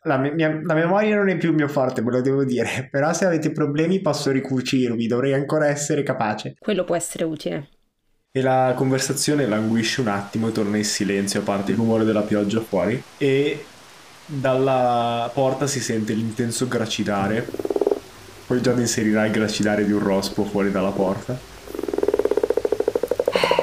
La, 0.06 0.18
mia- 0.18 0.60
la 0.62 0.74
memoria 0.74 1.16
non 1.16 1.30
è 1.30 1.36
più 1.38 1.48
il 1.48 1.54
mio 1.54 1.66
forte, 1.68 2.02
ve 2.02 2.10
lo 2.10 2.20
devo 2.20 2.44
dire. 2.44 2.88
Però 2.90 3.10
se 3.14 3.24
avete 3.24 3.52
problemi 3.52 4.02
posso 4.02 4.30
ricucirvi, 4.30 5.06
dovrei 5.06 5.32
ancora 5.32 5.66
essere 5.68 6.02
capace. 6.02 6.54
Quello 6.58 6.84
può 6.84 6.94
essere 6.94 7.24
utile. 7.24 7.70
E 8.36 8.42
la 8.42 8.72
conversazione 8.74 9.46
languisce 9.46 10.00
un 10.00 10.08
attimo 10.08 10.48
e 10.48 10.50
torna 10.50 10.76
in 10.76 10.84
silenzio, 10.84 11.38
a 11.38 11.42
parte 11.44 11.70
il 11.70 11.76
rumore 11.76 12.02
della 12.02 12.22
pioggia 12.22 12.60
fuori. 12.60 13.00
E 13.16 13.64
dalla 14.26 15.30
porta 15.32 15.68
si 15.68 15.78
sente 15.78 16.14
l'intenso 16.14 16.66
gracidare. 16.66 17.48
Poi 18.44 18.58
John 18.58 18.80
inserirà 18.80 19.24
il 19.24 19.30
gracidare 19.30 19.84
di 19.84 19.92
un 19.92 20.00
rospo 20.00 20.44
fuori 20.44 20.72
dalla 20.72 20.90
porta. 20.90 21.38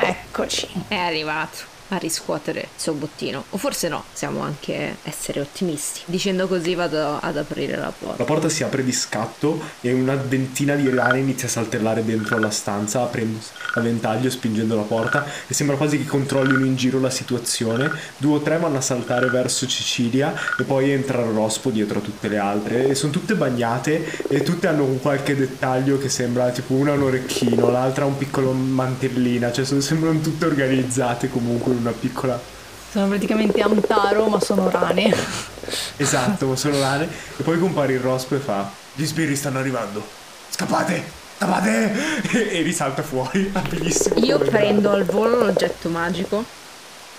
Eccoci. 0.03 0.69
È 0.87 0.95
arrivato 0.95 1.70
a 1.93 1.98
riscuotere 1.98 2.60
il 2.62 2.67
suo 2.75 2.93
bottino. 2.93 3.43
O 3.50 3.57
forse 3.57 3.89
no, 3.89 4.03
possiamo 4.12 4.41
anche 4.41 4.98
essere 5.03 5.41
ottimisti. 5.41 6.01
Dicendo 6.05 6.48
così 6.48 6.74
vado 6.75 7.19
ad 7.19 7.38
aprire 7.38 7.75
la 7.75 7.91
porta. 7.98 8.17
La 8.17 8.24
porta 8.24 8.50
si 8.50 8.63
apre 8.63 8.83
di 8.83 8.91
scatto 8.91 9.62
e 9.81 9.91
una 9.91 10.15
ventina 10.15 10.75
di 10.75 10.89
rane 10.89 11.19
inizia 11.19 11.48
a 11.48 11.51
saltellare 11.51 12.03
dentro 12.05 12.38
la 12.39 12.50
stanza, 12.50 13.01
aprendo 13.01 13.39
a 13.74 13.81
ventaglio, 13.81 14.29
spingendo 14.29 14.75
la 14.75 14.81
porta 14.83 15.25
e 15.48 15.53
sembra 15.53 15.75
quasi 15.75 15.98
che 15.98 16.05
controllino 16.05 16.65
in 16.65 16.75
giro 16.75 17.00
la 17.00 17.10
situazione. 17.10 17.91
Due 18.17 18.38
o 18.38 18.41
tre 18.41 18.57
vanno 18.57 18.77
a 18.77 18.81
saltare 18.81 19.27
verso 19.27 19.67
Cecilia 19.67 20.33
e 20.57 20.63
poi 20.63 20.91
entra 20.91 21.21
rospo 21.24 21.69
dietro 21.69 22.00
a 22.00 22.01
tutte 22.01 22.27
le 22.27 22.38
altre 22.38 22.88
e 22.88 22.95
sono 22.95 23.12
tutte 23.12 23.36
bagnate 23.36 24.27
e 24.27 24.43
tutte 24.43 24.67
hanno 24.67 24.83
un 24.83 25.00
qualche 25.00 25.36
dettaglio 25.36 25.98
che 25.98 26.10
sembra 26.10 26.50
tipo 26.51 26.74
una 26.74 26.93
un 26.93 27.03
orecchino, 27.03 27.69
l'altra 27.69 28.05
un 28.05 28.17
piccolo 28.17 28.51
mantellina, 28.51 29.51
cioè 29.51 29.65
sono- 29.65 29.81
sembrano 29.81 30.19
tutte 30.19 30.45
organizzate 30.45 31.29
comunque 31.29 31.74
una 31.81 31.91
piccola 31.91 32.39
Sono 32.91 33.07
praticamente 33.07 33.61
Amtaro, 33.61 34.27
ma 34.27 34.39
sono 34.39 34.69
rane. 34.69 35.13
Esatto, 35.97 36.47
ma 36.47 36.55
sono 36.55 36.79
rane. 36.79 37.07
E 37.38 37.43
poi 37.43 37.59
compare 37.59 37.93
il 37.93 38.00
rospo 38.00 38.35
e 38.35 38.39
fa: 38.39 38.69
Gli 38.93 39.05
sbirri 39.05 39.35
stanno 39.35 39.59
arrivando. 39.59 40.05
Scappate! 40.50 41.03
Scappate! 41.38 42.21
E, 42.31 42.59
e 42.59 42.61
risalta 42.61 43.01
fuori, 43.01 43.50
abilissimo. 43.53 44.19
Io 44.25 44.38
prendo 44.39 44.91
al 44.91 45.05
volo 45.05 45.39
l'oggetto 45.39 45.89
magico 45.89 46.43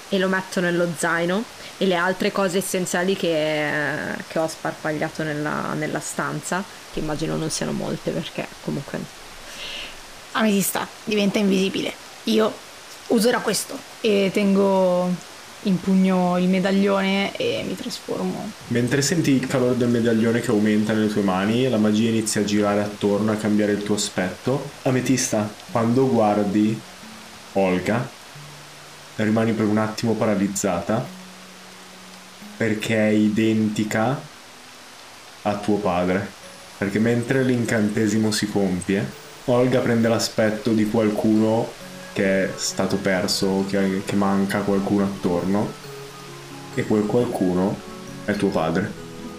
e 0.08 0.18
lo 0.18 0.28
metto 0.28 0.60
nello 0.60 0.88
zaino 0.96 1.42
e 1.78 1.86
le 1.86 1.96
altre 1.96 2.30
cose 2.30 2.58
essenziali 2.58 3.16
che, 3.16 3.70
che 4.28 4.38
ho 4.38 4.46
sparpagliato 4.46 5.22
nella, 5.22 5.72
nella 5.72 6.00
stanza, 6.00 6.62
che 6.92 6.98
immagino 6.98 7.36
non 7.36 7.50
siano 7.50 7.72
molte 7.72 8.10
perché 8.10 8.46
comunque... 8.62 9.20
Ametista 10.32 10.86
diventa 11.04 11.38
invisibile. 11.38 11.92
Io 12.24 12.52
userò 13.08 13.40
questo. 13.40 13.78
E 14.00 14.30
tengo 14.32 15.30
in 15.64 15.80
pugno 15.80 16.38
il 16.38 16.48
medaglione 16.48 17.36
e 17.36 17.62
mi 17.66 17.76
trasformo. 17.76 18.50
Mentre 18.68 19.02
senti 19.02 19.32
il 19.32 19.46
calore 19.46 19.76
del 19.76 19.88
medaglione 19.88 20.40
che 20.40 20.50
aumenta 20.50 20.92
nelle 20.92 21.08
tue 21.08 21.22
mani 21.22 21.68
la 21.68 21.76
magia 21.76 22.08
inizia 22.08 22.40
a 22.40 22.44
girare 22.44 22.80
attorno 22.80 23.32
a 23.32 23.36
cambiare 23.36 23.72
il 23.72 23.82
tuo 23.82 23.94
aspetto, 23.94 24.70
Ametista, 24.82 25.48
quando 25.70 26.08
guardi 26.08 26.78
Olga, 27.54 28.08
rimani 29.16 29.52
per 29.52 29.66
un 29.66 29.78
attimo 29.78 30.14
paralizzata 30.14 31.20
perché 32.56 32.96
è 32.96 33.10
identica 33.10 34.20
a 35.42 35.56
tuo 35.56 35.76
padre. 35.76 36.40
Perché 36.78 36.98
mentre 36.98 37.44
l'incantesimo 37.44 38.30
si 38.32 38.48
compie, 38.48 39.20
Olga 39.46 39.80
prende 39.80 40.08
l'aspetto 40.08 40.72
di 40.72 40.88
qualcuno 40.88 41.70
che 42.12 42.44
è 42.44 42.50
stato 42.56 42.96
perso, 42.96 43.64
che, 43.68 44.02
che 44.04 44.16
manca 44.16 44.60
qualcuno 44.60 45.04
attorno, 45.04 45.68
e 46.74 46.86
quel 46.86 47.06
qualcuno 47.06 47.76
è 48.24 48.32
tuo 48.34 48.48
padre. 48.48 48.90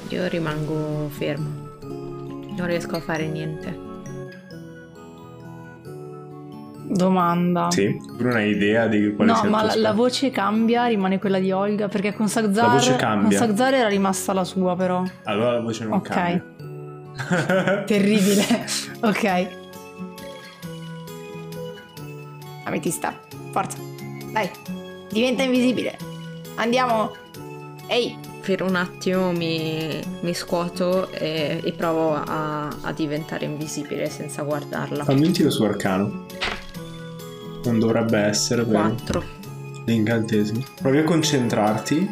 Io 0.09 0.27
rimango 0.27 1.07
fermo. 1.09 1.61
Non 1.81 2.65
riesco 2.67 2.95
a 2.97 2.99
fare 3.01 3.27
niente. 3.27 3.91
Domanda. 6.85 7.71
Sì, 7.71 7.97
tu 8.17 8.23
non 8.23 8.35
hai 8.35 8.49
idea 8.51 8.87
di 8.87 9.13
quale 9.15 9.31
No, 9.31 9.37
sia 9.37 9.45
il 9.45 9.51
ma 9.51 9.63
la, 9.63 9.73
la 9.75 9.91
voce 9.93 10.29
cambia, 10.29 10.85
rimane 10.85 11.17
quella 11.17 11.39
di 11.39 11.51
Olga, 11.51 11.87
perché 11.87 12.13
con 12.13 12.27
Sagzar, 12.27 12.67
La 12.67 12.73
voce 12.73 12.95
cambia. 12.97 13.39
con 13.39 13.47
Sagzar 13.47 13.73
era 13.73 13.87
rimasta 13.87 14.33
la 14.33 14.43
sua 14.43 14.75
però. 14.75 15.03
Allora 15.23 15.53
la 15.53 15.61
voce 15.61 15.85
non 15.85 15.93
Ok. 15.93 16.09
cambia. 16.09 17.83
Terribile. 17.87 18.43
ok. 19.01 19.61
Ametista, 22.63 23.17
forza. 23.51 23.77
Dai, 24.31 24.49
diventa 25.11 25.43
invisibile. 25.43 25.97
Andiamo. 26.55 27.11
Ehi, 27.87 28.17
Per 28.41 28.61
un 28.61 28.75
attimo 28.75 29.31
mi, 29.31 30.01
mi 30.21 30.33
scuoto 30.33 31.09
e, 31.11 31.61
e 31.63 31.71
provo 31.73 32.13
a, 32.13 32.67
a 32.67 32.91
diventare 32.91 33.45
invisibile 33.45 34.09
senza 34.09 34.41
guardarla. 34.43 35.03
Fammi 35.03 35.25
un 35.27 35.31
tiro 35.31 35.49
su 35.49 35.63
arcano. 35.63 36.25
Non 37.65 37.79
dovrebbe 37.79 38.19
essere, 38.19 38.63
vero? 38.63 38.79
4. 38.95 39.23
L'incantesimo. 39.85 40.63
Provi 40.81 40.97
a 40.97 41.03
concentrarti, 41.03 42.09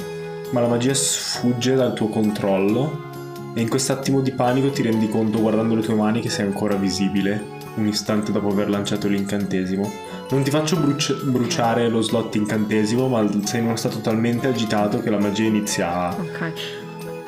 ma 0.51 0.61
la 0.61 0.67
magia 0.67 0.93
sfugge 0.93 1.75
dal 1.75 1.93
tuo 1.93 2.07
controllo. 2.07 3.09
E 3.53 3.59
in 3.59 3.67
quest'attimo 3.67 4.21
di 4.21 4.31
panico 4.31 4.69
ti 4.69 4.81
rendi 4.81 5.09
conto, 5.09 5.41
guardando 5.41 5.75
le 5.75 5.81
tue 5.81 5.95
mani, 5.95 6.21
che 6.21 6.29
sei 6.29 6.45
ancora 6.45 6.75
visibile. 6.75 7.59
Un 7.75 7.87
istante 7.87 8.31
dopo 8.31 8.47
aver 8.49 8.69
lanciato 8.69 9.07
l'incantesimo. 9.09 9.91
Non 10.31 10.43
ti 10.43 10.49
faccio 10.49 10.77
bruci- 10.77 11.23
bruciare 11.23 11.89
lo 11.89 12.01
slot 12.01 12.35
incantesimo, 12.35 13.07
ma 13.09 13.27
sei 13.43 13.59
in 13.59 13.65
uno 13.67 13.75
stato 13.75 13.99
talmente 13.99 14.47
agitato 14.47 15.01
che 15.01 15.09
la 15.09 15.19
magia 15.19 15.43
inizia 15.43 15.91
a 15.91 16.15
Ok. 16.17 16.51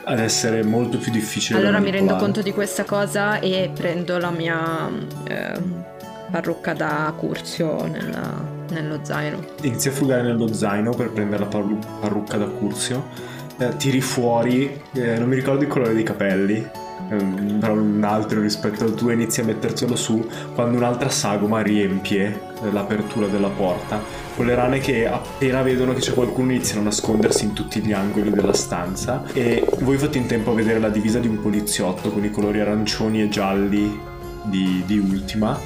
ad 0.05 0.19
essere 0.19 0.63
molto 0.63 0.97
più 0.97 1.11
difficile. 1.11 1.59
Allora 1.59 1.79
mi 1.79 1.91
rendo 1.91 2.15
conto 2.15 2.41
di 2.41 2.51
questa 2.53 2.85
cosa 2.85 3.39
e 3.39 3.69
prendo 3.73 4.17
la 4.17 4.29
mia 4.31 4.89
eh, 5.27 5.51
parrucca 6.31 6.73
da 6.73 7.13
Curzio 7.17 7.85
nella- 7.87 8.41
nello 8.69 8.99
zaino. 9.03 9.43
Inizi 9.63 9.89
a 9.89 9.91
frugare 9.91 10.23
nello 10.23 10.51
zaino 10.53 10.91
per 10.91 11.09
prendere 11.11 11.43
la 11.43 11.49
parru- 11.49 11.85
parrucca 11.99 12.37
da 12.37 12.45
Curzio. 12.45 13.05
Eh, 13.57 13.75
tiri 13.77 13.99
fuori, 14.01 14.81
eh, 14.93 15.17
non 15.19 15.27
mi 15.27 15.35
ricordo 15.35 15.61
il 15.61 15.67
colore 15.67 15.93
dei 15.93 16.03
capelli, 16.03 16.65
un 17.09 18.03
altro 18.03 18.41
rispetto 18.41 18.83
al 18.83 18.93
tuo, 18.93 19.09
e 19.09 19.13
inizi 19.13 19.41
a 19.41 19.45
mettertelo 19.45 19.95
su 19.95 20.27
quando 20.53 20.77
un'altra 20.77 21.09
sagoma 21.09 21.61
riempie 21.61 22.53
eh, 22.63 22.71
l'apertura 22.71 23.27
della 23.27 23.49
porta. 23.49 24.01
Con 24.35 24.45
le 24.45 24.55
rane 24.55 24.79
che 24.79 25.07
appena 25.07 25.61
vedono 25.61 25.93
che 25.93 25.99
c'è 25.99 26.13
qualcuno 26.13 26.51
iniziano 26.51 26.81
a 26.81 26.85
nascondersi 26.85 27.45
in 27.45 27.53
tutti 27.53 27.79
gli 27.81 27.91
angoli 27.91 28.31
della 28.31 28.53
stanza. 28.53 29.23
E 29.33 29.65
voi 29.81 29.97
fate 29.97 30.17
in 30.17 30.25
tempo 30.25 30.51
a 30.51 30.55
vedere 30.55 30.79
la 30.79 30.89
divisa 30.89 31.19
di 31.19 31.27
un 31.27 31.39
poliziotto 31.41 32.11
con 32.11 32.23
i 32.23 32.31
colori 32.31 32.59
arancioni 32.59 33.21
e 33.21 33.29
gialli 33.29 33.99
di, 34.43 34.83
di 34.85 34.97
Ultima. 34.97 35.57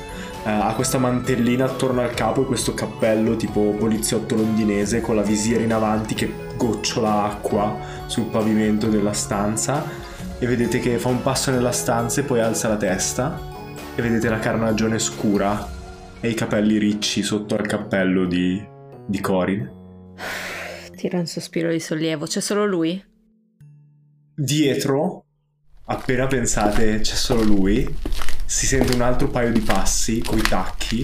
Eh, 0.44 0.50
ha 0.50 0.74
questa 0.76 0.98
mantellina 0.98 1.66
attorno 1.66 2.02
al 2.02 2.14
capo 2.14 2.42
e 2.42 2.46
questo 2.46 2.74
cappello 2.74 3.36
tipo 3.36 3.76
poliziotto 3.78 4.36
londinese 4.36 5.02
con 5.02 5.16
la 5.16 5.22
visiera 5.22 5.64
in 5.64 5.74
avanti 5.74 6.14
che 6.14 6.32
gocciola 6.56 7.24
acqua 7.24 7.76
sul 8.08 8.26
pavimento 8.26 8.88
della 8.88 9.14
stanza 9.14 10.06
e 10.40 10.46
vedete 10.46 10.80
che 10.80 10.98
fa 11.00 11.10
un 11.10 11.22
passo 11.22 11.52
nella 11.52 11.72
stanza 11.72 12.22
e 12.22 12.24
poi 12.24 12.40
alza 12.42 12.68
la 12.68 12.78
testa 12.78 13.40
e 13.96 14.02
vedete 14.02 14.30
la 14.30 14.40
carnagione 14.40 15.00
scura 15.00 15.68
e 16.20 16.30
i 16.30 16.34
capelli 16.36 16.78
ricci 16.78 17.24
sotto 17.24 17.56
al 17.56 17.66
cappello 17.66 18.26
di, 18.26 18.64
di 19.08 19.20
Corin. 19.20 19.76
Tira 20.96 21.18
un 21.20 21.26
sospiro 21.26 21.72
di 21.72 21.80
sollievo. 21.80 22.26
C'è 22.26 22.40
solo 22.40 22.66
lui? 22.66 23.04
Dietro, 24.36 25.26
appena 25.86 26.28
pensate 26.28 27.00
c'è 27.00 27.16
solo 27.16 27.42
lui, 27.42 27.88
si 28.46 28.68
sente 28.68 28.94
un 28.94 29.02
altro 29.02 29.30
paio 29.30 29.52
di 29.52 29.62
passi 29.62 30.22
coi 30.22 30.42
tacchi 30.42 31.04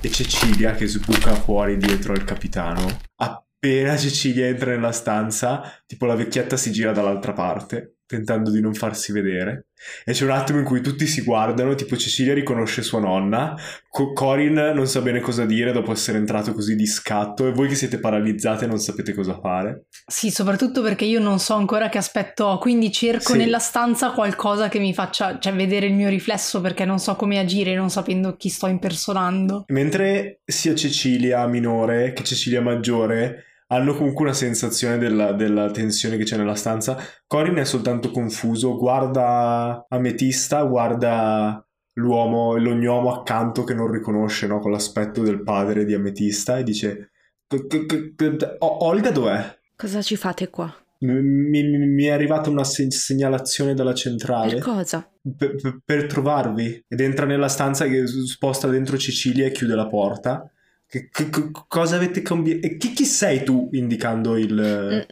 e 0.00 0.10
Cecilia 0.10 0.74
che 0.74 0.86
sbuca 0.86 1.34
fuori 1.34 1.76
dietro 1.76 2.12
al 2.12 2.22
capitano. 2.22 2.86
Appena 3.16 3.96
Cecilia 3.96 4.46
entra 4.46 4.70
nella 4.70 4.92
stanza, 4.92 5.62
tipo 5.86 6.06
la 6.06 6.14
vecchietta 6.14 6.56
si 6.56 6.70
gira 6.70 6.92
dall'altra 6.92 7.32
parte, 7.32 7.97
tentando 8.08 8.50
di 8.50 8.60
non 8.60 8.72
farsi 8.72 9.12
vedere. 9.12 9.66
E 10.04 10.12
c'è 10.12 10.24
un 10.24 10.30
attimo 10.30 10.58
in 10.58 10.64
cui 10.64 10.80
tutti 10.80 11.06
si 11.06 11.22
guardano, 11.22 11.74
tipo 11.76 11.96
Cecilia 11.96 12.34
riconosce 12.34 12.82
sua 12.82 12.98
nonna, 12.98 13.54
Co- 13.90 14.12
Corin 14.12 14.72
non 14.74 14.86
sa 14.88 15.00
bene 15.02 15.20
cosa 15.20 15.44
dire 15.44 15.70
dopo 15.72 15.92
essere 15.92 16.18
entrato 16.18 16.52
così 16.52 16.74
di 16.74 16.86
scatto 16.86 17.46
e 17.46 17.52
voi 17.52 17.68
che 17.68 17.74
siete 17.76 18.00
paralizzate 18.00 18.66
non 18.66 18.78
sapete 18.78 19.14
cosa 19.14 19.38
fare. 19.38 19.84
Sì, 20.06 20.30
soprattutto 20.30 20.82
perché 20.82 21.04
io 21.04 21.20
non 21.20 21.38
so 21.38 21.54
ancora 21.54 21.88
che 21.90 21.98
aspetto 21.98 22.44
ho, 22.46 22.58
quindi 22.58 22.90
cerco 22.90 23.32
Sì. 23.32 23.38
nella 23.38 23.58
stanza 23.60 24.10
qualcosa 24.10 24.68
che 24.68 24.78
mi 24.80 24.94
faccia 24.94 25.38
cioè, 25.38 25.52
vedere 25.52 25.86
il 25.86 25.94
mio 25.94 26.08
riflesso 26.08 26.60
perché 26.60 26.84
non 26.84 26.98
so 26.98 27.14
come 27.14 27.38
agire, 27.38 27.74
non 27.76 27.90
sapendo 27.90 28.36
chi 28.36 28.48
sto 28.48 28.66
impersonando. 28.66 29.64
Mentre 29.68 30.40
sia 30.44 30.74
Cecilia 30.74 31.46
minore 31.46 32.12
che 32.14 32.24
Cecilia 32.24 32.60
maggiore 32.62 33.44
hanno 33.70 33.94
comunque 33.94 34.24
una 34.24 34.32
sensazione 34.34 34.98
della, 34.98 35.32
della 35.32 35.70
tensione 35.70 36.16
che 36.16 36.24
c'è 36.24 36.36
nella 36.36 36.54
stanza, 36.54 36.96
Corin 37.26 37.54
è 37.56 37.64
soltanto 37.64 38.10
confuso, 38.10 38.76
guarda 38.76 39.84
Ametista, 39.88 40.62
guarda 40.62 41.62
l'uomo, 41.94 42.56
l'ognomo 42.56 43.12
accanto 43.12 43.64
che 43.64 43.74
non 43.74 43.90
riconosce, 43.90 44.46
no? 44.46 44.58
Con 44.60 44.70
l'aspetto 44.70 45.22
del 45.22 45.42
padre 45.42 45.84
di 45.84 45.94
Ametista 45.94 46.58
e 46.58 46.62
dice 46.62 47.10
"C- 47.46 47.66
c- 47.66 47.86
c- 47.86 48.14
c- 48.14 48.56
O- 48.60 48.84
Olga 48.86 49.10
dov'è? 49.10 49.58
Cosa 49.76 50.00
ci 50.02 50.16
fate 50.16 50.48
qua? 50.48 50.72
Mi, 51.00 51.22
mi- 51.22 51.62
mi 51.86 52.04
è 52.04 52.10
arrivata 52.10 52.50
una 52.50 52.64
se- 52.64 52.90
segnalazione 52.90 53.74
dalla 53.74 53.94
centrale 53.94 54.54
Per 54.54 54.62
cosa? 54.62 55.08
per, 55.36 55.54
per- 55.54 55.80
per 55.84 56.06
trovarvi 56.06 56.84
ed 56.88 57.00
entra 57.00 57.24
nella 57.26 57.48
stanza 57.48 57.86
che 57.86 58.04
sposta 58.06 58.66
dentro 58.68 58.96
Cecilia 58.96 59.46
e 59.46 59.52
chiude 59.52 59.74
la 59.74 59.86
porta. 59.86 60.50
Che, 60.88 61.08
che- 61.10 61.28
che- 61.28 61.50
cosa 61.68 61.96
avete 61.96 62.22
cambiato? 62.22 62.66
E 62.66 62.76
chi, 62.78 62.92
chi 62.92 63.04
sei 63.04 63.44
tu? 63.44 63.68
Indicando 63.72 64.36
il. 64.38 65.06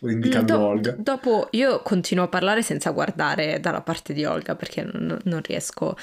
indicando 0.00 0.54
Mm, 0.54 0.56
Do- 0.58 0.66
Olga. 0.66 0.94
Dopo 0.98 1.48
io 1.52 1.80
continuo 1.82 2.24
a 2.24 2.28
parlare 2.28 2.62
senza 2.62 2.90
guardare 2.90 3.60
dalla 3.60 3.82
parte 3.82 4.12
di 4.12 4.24
Olga 4.24 4.56
perché 4.56 4.82
non, 4.82 5.16
non 5.22 5.40
riesco. 5.42 5.96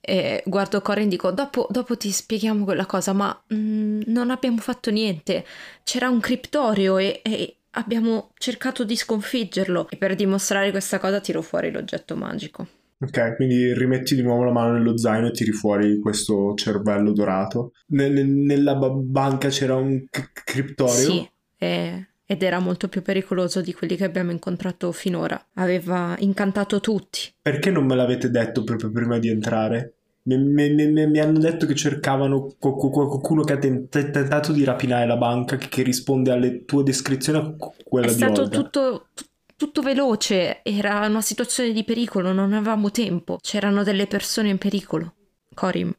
E 0.00 0.42
guardo 0.44 0.80
Corin 0.80 1.06
e 1.06 1.08
dico: 1.08 1.30
dopo, 1.30 1.68
dopo 1.70 1.96
ti 1.96 2.10
spieghiamo 2.10 2.64
quella 2.64 2.86
cosa, 2.86 3.12
ma 3.12 3.44
mm, 3.54 4.02
non 4.06 4.30
abbiamo 4.30 4.58
fatto 4.58 4.90
niente. 4.90 5.44
C'era 5.84 6.08
un 6.08 6.20
criptorio 6.20 6.98
e, 6.98 7.20
e 7.24 7.56
abbiamo 7.72 8.32
cercato 8.38 8.84
di 8.84 8.96
sconfiggerlo. 8.96 9.88
E 9.88 9.96
per 9.96 10.14
dimostrare 10.16 10.70
questa 10.72 10.98
cosa 10.98 11.20
tiro 11.20 11.42
fuori 11.42 11.70
l'oggetto 11.70 12.16
magico. 12.16 12.66
Ok, 13.00 13.36
quindi 13.36 13.74
rimetti 13.74 14.14
di 14.14 14.22
nuovo 14.22 14.44
la 14.44 14.52
mano 14.52 14.72
nello 14.74 14.96
zaino 14.96 15.26
e 15.26 15.30
tiri 15.32 15.50
fuori 15.52 15.98
questo 15.98 16.54
cervello 16.54 17.12
dorato. 17.12 17.72
Ne- 17.88 18.08
nella 18.08 18.76
ba- 18.76 18.88
banca 18.90 19.48
c'era 19.48 19.74
un 19.74 20.04
c- 20.08 20.30
criptorio. 20.44 20.94
Sì, 20.94 21.30
e- 21.58 22.08
ed 22.24 22.42
era 22.42 22.58
molto 22.60 22.88
più 22.88 23.02
pericoloso 23.02 23.60
di 23.60 23.74
quelli 23.74 23.96
che 23.96 24.04
abbiamo 24.04 24.30
incontrato 24.30 24.90
finora. 24.92 25.48
Aveva 25.54 26.14
incantato 26.20 26.80
tutti. 26.80 27.20
Perché 27.42 27.70
non 27.70 27.84
me 27.84 27.94
l'avete 27.94 28.30
detto 28.30 28.64
proprio 28.64 28.90
prima 28.90 29.18
di 29.18 29.28
entrare? 29.28 29.94
Mi, 30.26 30.38
mi- 30.38 30.70
mi- 30.72 31.06
mi 31.06 31.18
hanno 31.18 31.38
detto 31.38 31.66
che 31.66 31.74
cercavano 31.74 32.54
qu- 32.58 32.78
qu- 32.78 32.90
qualcuno 32.90 33.42
che 33.42 33.52
ha 33.52 33.58
tent- 33.58 33.88
tentato 34.10 34.52
di 34.52 34.64
rapinare 34.64 35.06
la 35.06 35.18
banca, 35.18 35.56
che, 35.58 35.82
risponde 35.82 36.30
alle 36.30 36.64
tue 36.64 36.82
descrizioni, 36.82 37.38
a 37.40 37.54
qu- 37.54 37.74
quella 37.84 38.06
È 38.06 38.08
di 38.08 38.14
stato 38.14 38.40
Olga. 38.42 38.56
tutto, 38.56 39.06
t- 39.12 39.20
tutto 39.24 39.30
veloce, 39.82 40.62
era 40.62 41.06
una 41.06 41.20
situazione 41.20 41.72
di 41.72 41.84
pericolo, 41.84 42.32
non 42.32 42.52
avevamo 42.52 42.90
tempo, 42.90 43.38
c'erano 43.40 43.82
delle 43.82 44.06
persone 44.06 44.48
in 44.48 44.58
pericolo. 44.58 45.14
Corim, 45.54 45.94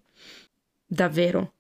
davvero. 0.86 1.54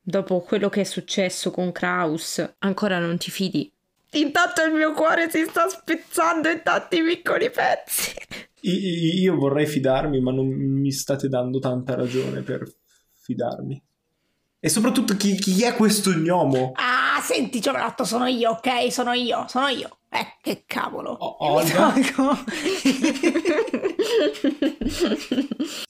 Dopo 0.00 0.40
quello 0.40 0.68
che 0.68 0.82
è 0.82 0.84
successo 0.84 1.50
con 1.50 1.72
Kraus, 1.72 2.54
ancora 2.58 2.98
non 2.98 3.16
ti 3.18 3.30
fidi? 3.30 3.72
Intanto 4.12 4.62
il 4.62 4.72
mio 4.72 4.92
cuore 4.92 5.28
si 5.30 5.44
sta 5.44 5.68
spezzando 5.68 6.48
in 6.48 6.62
tanti 6.62 7.02
piccoli 7.02 7.50
pezzi. 7.50 8.14
Io 8.60 9.36
vorrei 9.36 9.66
fidarmi, 9.66 10.20
ma 10.20 10.32
non 10.32 10.46
mi 10.46 10.90
state 10.90 11.28
dando 11.28 11.58
tanta 11.58 11.94
ragione 11.94 12.42
per 12.42 12.64
fidarmi. 13.14 13.82
E 14.58 14.68
soprattutto 14.68 15.16
chi, 15.16 15.36
chi 15.36 15.62
è 15.62 15.74
questo 15.74 16.10
gnomo? 16.10 16.72
Ah, 16.74 17.20
senti, 17.20 17.60
giovanotto, 17.60 18.04
sono 18.04 18.26
io, 18.26 18.50
ok? 18.50 18.90
Sono 18.90 19.12
io, 19.12 19.44
sono 19.48 19.68
io. 19.68 19.98
Eh, 20.18 20.26
che 20.40 20.62
cavolo. 20.66 21.10
O- 21.10 21.36
Mi 21.40 21.48
Olga? 21.60 21.92
tolgo... 21.92 22.38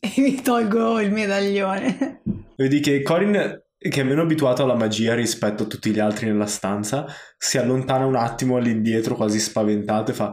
e 0.00 0.12
mi 0.20 0.40
tolgo 0.42 0.98
il 1.00 1.12
medaglione. 1.12 2.22
Vedi 2.56 2.80
che 2.80 3.02
Corin, 3.02 3.62
che 3.78 4.00
è 4.00 4.04
meno 4.04 4.22
abituato 4.22 4.62
alla 4.64 4.74
magia 4.74 5.14
rispetto 5.14 5.62
a 5.64 5.66
tutti 5.66 5.90
gli 5.90 5.98
altri 6.00 6.26
nella 6.26 6.46
stanza, 6.46 7.06
si 7.38 7.58
allontana 7.58 8.04
un 8.06 8.16
attimo 8.16 8.56
all'indietro, 8.56 9.14
quasi 9.14 9.38
spaventato, 9.38 10.10
e 10.10 10.14
fa... 10.14 10.32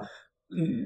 "Mm, 0.55 0.85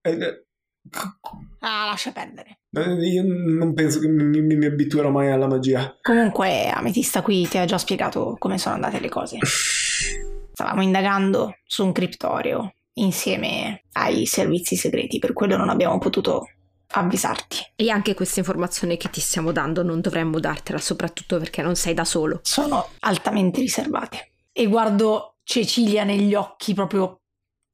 eh, 0.00 0.46
c- 0.90 1.18
Ah, 1.60 1.84
lascia 1.86 2.10
perdere. 2.10 2.62
eh, 2.72 3.06
Io 3.06 3.22
non 3.24 3.72
penso 3.74 4.00
che 4.00 4.08
mi, 4.08 4.40
mi- 4.40 4.56
mi 4.56 4.66
abituerò 4.66 5.10
mai 5.10 5.30
alla 5.30 5.46
magia. 5.46 5.96
Comunque, 6.02 6.68
Ametista 6.70 7.22
qui 7.22 7.46
ti 7.46 7.58
ha 7.58 7.64
già 7.66 7.78
spiegato 7.78 8.34
come 8.38 8.58
sono 8.58 8.74
andate 8.74 8.98
le 8.98 9.08
cose. 9.08 9.38
Stavamo 10.62 10.82
indagando 10.82 11.56
su 11.66 11.84
un 11.84 11.90
criptorio 11.90 12.74
insieme 12.94 13.82
ai 13.94 14.26
servizi 14.26 14.76
segreti, 14.76 15.18
per 15.18 15.32
quello 15.32 15.56
non 15.56 15.68
abbiamo 15.68 15.98
potuto 15.98 16.48
avvisarti. 16.92 17.72
E 17.74 17.90
anche 17.90 18.14
questa 18.14 18.38
informazione 18.38 18.96
che 18.96 19.10
ti 19.10 19.20
stiamo 19.20 19.50
dando 19.50 19.82
non 19.82 20.00
dovremmo 20.00 20.38
dartela, 20.38 20.78
soprattutto 20.78 21.36
perché 21.38 21.62
non 21.62 21.74
sei 21.74 21.94
da 21.94 22.04
solo. 22.04 22.38
Sono 22.44 22.90
altamente 23.00 23.58
riservate. 23.60 24.34
E 24.52 24.66
guardo 24.68 25.38
Cecilia 25.42 26.04
negli 26.04 26.32
occhi 26.36 26.74
proprio 26.74 27.21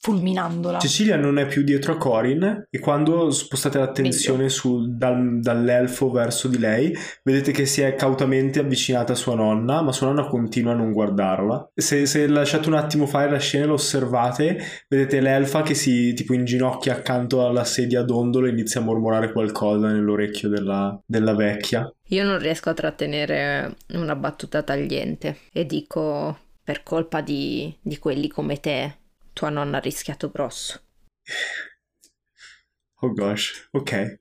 fulminandola. 0.01 0.79
Cecilia 0.79 1.17
non 1.17 1.39
è 1.39 1.47
più 1.47 1.63
dietro 1.63 1.93
a 1.93 1.97
Corin 1.97 2.67
e 2.71 2.79
quando 2.79 3.31
spostate 3.31 3.79
l'attenzione 3.79 4.49
sul- 4.49 4.97
dal- 4.97 5.41
dall'elfo 5.41 6.11
verso 6.11 6.49
di 6.49 6.59
lei, 6.59 6.97
vedete 7.23 7.53
che 7.53 7.67
si 7.67 7.81
è 7.81 7.95
cautamente 7.95 8.61
avvicinata 8.61 9.13
a 9.13 9.17
sua 9.17 9.35
nonna, 9.35 9.83
ma 9.83 9.93
sua 9.93 10.07
nonna 10.07 10.27
continua 10.27 10.73
a 10.73 10.77
non 10.77 10.93
guardarla. 10.93 11.71
Se, 11.75 12.07
se 12.07 12.27
lasciate 12.27 12.69
un 12.69 12.75
attimo 12.75 13.07
fare 13.07 13.31
la 13.31 13.39
scena 13.39 13.65
e 13.65 13.67
lo 13.67 13.75
osservate, 13.75 14.59
vedete 14.89 15.21
l'elfa 15.21 15.63
che 15.63 15.75
si 15.75 16.15
tipo 16.15 16.33
inginocchia 16.33 16.95
accanto 16.95 17.45
alla 17.45 17.65
sedia 17.65 18.03
dondolo 18.03 18.47
e 18.47 18.51
inizia 18.51 18.81
a 18.81 18.85
mormorare 18.85 19.33
qualcosa 19.33 19.89
nell'orecchio 19.89 20.49
della, 20.49 20.99
della 21.05 21.35
vecchia. 21.35 21.93
Io 22.11 22.25
non 22.25 22.39
riesco 22.39 22.71
a 22.71 22.75
trattenere 22.75 23.75
una 23.95 24.17
battuta 24.17 24.63
tagliente 24.63 25.37
e 25.53 25.67
dico 25.67 26.39
per 26.63 26.83
colpa 26.83 27.21
di, 27.21 27.75
di 27.81 27.99
quelli 27.99 28.29
come 28.29 28.61
te, 28.61 28.97
tua 29.39 29.51
nonna 29.51 29.77
ha 29.77 29.81
rischiato 29.81 30.31
grosso. 30.31 30.81
Oh 33.01 33.13
gosh, 33.13 33.69
ok. 33.71 34.19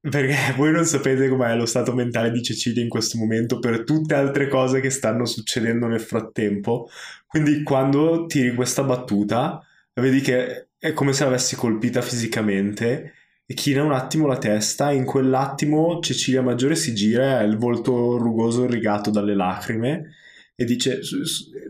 Perché 0.00 0.34
voi 0.58 0.72
non 0.72 0.84
sapete 0.84 1.28
com'è 1.28 1.54
lo 1.54 1.64
stato 1.64 1.94
mentale 1.94 2.32
di 2.32 2.42
Cecilia 2.42 2.82
in 2.82 2.88
questo 2.88 3.16
momento 3.16 3.60
per 3.60 3.84
tutte 3.84 4.14
altre 4.14 4.48
cose 4.48 4.80
che 4.80 4.90
stanno 4.90 5.24
succedendo 5.26 5.86
nel 5.86 6.00
frattempo. 6.00 6.88
Quindi 7.24 7.62
quando 7.62 8.26
tiri 8.26 8.52
questa 8.52 8.82
battuta, 8.82 9.64
vedi 9.92 10.20
che 10.22 10.70
è 10.76 10.92
come 10.92 11.12
se 11.12 11.22
l'avessi 11.22 11.54
colpita 11.54 12.02
fisicamente 12.02 13.12
e 13.46 13.54
china 13.54 13.84
un 13.84 13.92
attimo 13.92 14.26
la 14.26 14.38
testa 14.38 14.90
e 14.90 14.96
in 14.96 15.04
quell'attimo 15.04 16.00
Cecilia 16.00 16.42
Maggiore 16.42 16.74
si 16.74 16.96
gira, 16.96 17.42
il 17.42 17.56
volto 17.56 18.16
rugoso 18.16 18.64
irrigato 18.64 19.10
dalle 19.10 19.36
lacrime 19.36 20.16
e 20.56 20.64
dice 20.64 21.00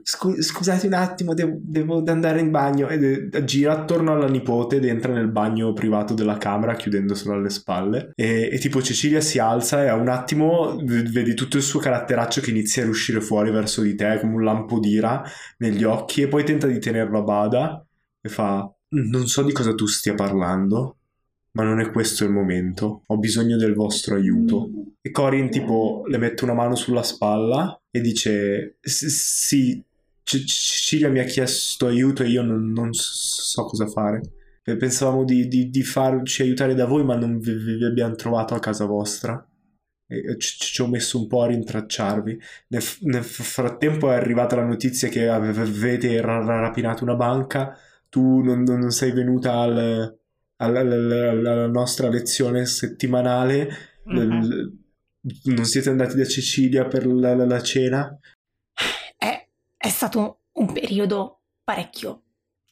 scusate 0.02 0.86
un 0.86 0.92
attimo 0.92 1.32
devo, 1.32 1.58
devo, 1.60 2.02
andare 2.06 2.40
in 2.40 2.50
bagno. 2.50 2.88
E 2.88 3.30
gira 3.44 3.72
attorno 3.72 4.12
alla 4.12 4.28
nipote 4.28 4.76
ed 4.76 4.84
entra 4.84 5.12
nel 5.12 5.30
bagno 5.30 5.72
privato 5.72 6.12
della 6.12 6.36
camera 6.36 6.74
chiudendoselo 6.74 7.34
alle 7.34 7.50
spalle. 7.50 8.12
E, 8.14 8.50
e, 8.52 8.58
tipo 8.58 8.82
Cecilia 8.82 9.20
si 9.20 9.38
alza 9.38 9.82
e 9.82 9.88
a 9.88 9.94
un 9.94 10.08
attimo 10.08 10.76
vedi 10.84 11.34
tutto 11.34 11.56
il 11.56 11.62
suo 11.62 11.80
caratteraccio 11.80 12.40
che 12.40 12.50
inizia 12.50 12.84
a 12.84 12.88
uscire 12.88 13.20
fuori 13.20 13.50
verso 13.50 13.80
di 13.80 13.94
te 13.94 14.18
come 14.20 14.34
un 14.34 14.44
lampo 14.44 14.78
d'ira 14.78 15.22
negli 15.58 15.84
occhi 15.84 16.22
e 16.22 16.28
poi 16.28 16.44
tenta 16.44 16.66
di 16.66 16.78
tenerlo 16.78 17.18
a 17.18 17.22
bada 17.22 17.86
e 18.20 18.28
fa 18.28 18.70
non 18.88 19.26
so 19.26 19.42
di 19.42 19.52
cosa 19.52 19.74
tu 19.74 19.86
stia 19.86 20.14
parlando 20.14 20.98
ma 21.54 21.62
non 21.62 21.80
è 21.80 21.90
questo 21.90 22.24
il 22.24 22.30
momento. 22.30 23.02
Ho 23.06 23.18
bisogno 23.18 23.56
del 23.56 23.74
vostro 23.74 24.16
aiuto. 24.16 24.70
E 25.00 25.10
Corin 25.10 25.50
tipo 25.50 26.04
le 26.06 26.18
mette 26.18 26.44
una 26.44 26.54
mano 26.54 26.74
sulla 26.74 27.02
spalla 27.02 27.80
e 27.90 28.00
dice 28.00 28.78
sì, 28.80 29.82
Cecilia 30.22 31.10
mi 31.10 31.20
ha 31.20 31.24
chiesto 31.24 31.86
aiuto 31.86 32.22
e 32.22 32.28
io 32.28 32.42
non, 32.42 32.72
non 32.72 32.92
so 32.92 33.64
cosa 33.66 33.86
fare. 33.86 34.20
Pensavamo 34.62 35.24
di, 35.24 35.46
di, 35.46 35.68
di, 35.68 35.82
farci 35.82 36.42
aiutare 36.42 36.74
da 36.74 36.86
voi 36.86 37.04
ma 37.04 37.16
non 37.16 37.38
vi, 37.38 37.52
vi 37.52 37.84
abbiamo 37.84 38.14
trovato 38.14 38.54
a 38.54 38.58
casa 38.58 38.86
vostra. 38.86 39.46
E 40.06 40.36
ci, 40.38 40.58
ci, 40.58 40.82
ho 40.82 40.88
messo 40.88 41.20
un 41.20 41.28
po' 41.28 41.42
a 41.42 41.46
rintracciarvi. 41.46 42.40
Nel, 42.68 42.82
nel 43.02 43.24
frattempo 43.24 44.10
è 44.10 44.14
arrivata 44.14 44.56
la 44.56 44.64
notizia 44.64 45.08
che 45.08 45.28
avete 45.28 46.20
rapinato 46.20 47.04
una 47.04 47.14
banca. 47.14 47.78
Tu 48.08 48.40
non, 48.40 48.62
non 48.62 48.90
sei 48.90 49.12
venuta 49.12 49.58
al, 49.58 50.18
alla, 50.56 50.80
alla, 50.80 51.30
alla 51.30 51.66
nostra 51.66 52.08
lezione 52.08 52.66
settimanale. 52.66 53.68
Mm-hmm. 54.12 54.68
Non 55.44 55.64
siete 55.64 55.88
andati 55.88 56.16
da 56.16 56.26
Cecilia 56.26 56.86
per 56.86 57.06
la, 57.06 57.34
la, 57.34 57.46
la 57.46 57.62
cena? 57.62 58.18
È, 59.16 59.48
è 59.76 59.88
stato 59.88 60.40
un 60.52 60.72
periodo 60.72 61.40
parecchio 61.64 62.22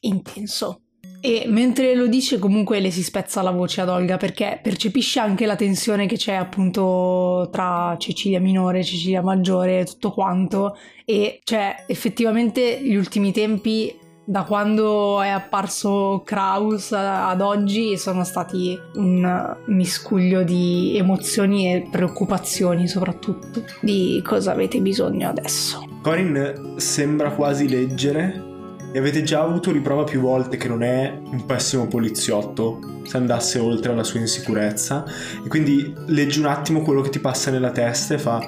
intenso. 0.01 0.83
E 1.25 1.45
mentre 1.47 1.95
lo 1.95 2.07
dice 2.07 2.37
comunque 2.37 2.81
le 2.81 2.91
si 2.91 3.01
spezza 3.01 3.41
la 3.41 3.51
voce 3.51 3.79
ad 3.79 3.87
Olga 3.89 4.17
perché 4.17 4.59
percepisce 4.61 5.19
anche 5.19 5.45
la 5.45 5.55
tensione 5.55 6.05
che 6.05 6.17
c'è 6.17 6.33
appunto 6.33 7.47
tra 7.49 7.95
Cecilia 7.97 8.41
minore 8.41 8.79
e 8.79 8.83
Cecilia 8.83 9.21
maggiore, 9.21 9.85
tutto 9.85 10.11
quanto 10.11 10.77
e 11.05 11.39
cioè 11.43 11.85
effettivamente 11.87 12.81
gli 12.81 12.95
ultimi 12.95 13.31
tempi 13.31 13.97
da 14.25 14.43
quando 14.43 15.21
è 15.21 15.29
apparso 15.29 16.21
Kraus 16.25 16.91
ad 16.93 17.41
oggi 17.41 17.97
sono 17.97 18.23
stati 18.23 18.79
un 18.95 19.57
miscuglio 19.65 20.43
di 20.43 20.95
emozioni 20.97 21.73
e 21.73 21.87
preoccupazioni 21.91 22.87
soprattutto 22.87 23.63
di 23.81 24.21
cosa 24.25 24.51
avete 24.51 24.79
bisogno 24.79 25.29
adesso. 25.29 25.85
Corin 26.01 26.75
sembra 26.77 27.31
quasi 27.31 27.67
leggere 27.67 28.51
e 28.93 28.99
avete 28.99 29.23
già 29.23 29.41
avuto 29.41 29.71
riprova 29.71 30.03
più 30.03 30.21
volte 30.21 30.55
che 30.55 30.67
non 30.67 30.83
è 30.83 31.19
un 31.23 31.45
pessimo 31.45 31.87
poliziotto 31.87 32.79
se 33.03 33.17
andasse 33.17 33.57
oltre 33.59 33.91
alla 33.91 34.03
sua 34.03 34.19
insicurezza 34.19 35.03
e 35.43 35.47
quindi 35.47 35.93
leggi 36.07 36.39
un 36.39 36.45
attimo 36.45 36.81
quello 36.81 37.01
che 37.01 37.09
ti 37.09 37.19
passa 37.19 37.49
nella 37.49 37.71
testa 37.71 38.13
e 38.13 38.19
fa 38.19 38.39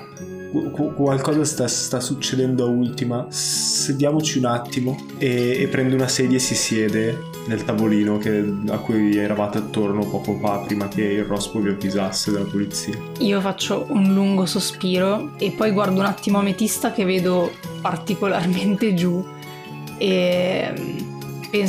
qualcosa 0.72 1.44
sta, 1.44 1.68
sta, 1.68 2.00
succedendo 2.00 2.65
a 2.65 2.68
ultima, 2.68 3.26
sediamoci 3.30 4.38
un 4.38 4.46
attimo 4.46 4.98
e, 5.18 5.62
e, 5.62 5.68
prende 5.68 5.96
una 5.96 6.08
sedia 6.08 6.38
e 6.38 6.39
si 6.39 6.56
siede 6.56 7.24
nel 7.48 7.63
tavolino 7.63 8.18
che, 8.18 8.54
a 8.70 8.78
cui 8.78 9.18
eravate 9.18 9.60
attorno 9.60 10.06
poco 10.06 10.38
fa 10.39 10.60
prima 10.60 10.88
che 10.88 11.04
il 11.04 11.26
rospo 11.26 11.60
vi 11.60 11.70
avvisasse 11.70 12.32
della 12.32 12.46
polizia. 12.46 12.96
Io 13.20 13.41
faccio 13.41 13.86
un 13.89 14.13
lungo 14.13 14.46
sospiro 14.46 15.32
e 15.38 15.52
poi 15.52 15.72
guardo 15.72 16.00
un 16.00 16.06
attimo 16.06 16.39
Ametista 16.39 16.91
che 16.91 17.06
vedo 17.06 17.52
particolarmente 17.82 18.94
giù 18.94 19.24
e 19.98 20.74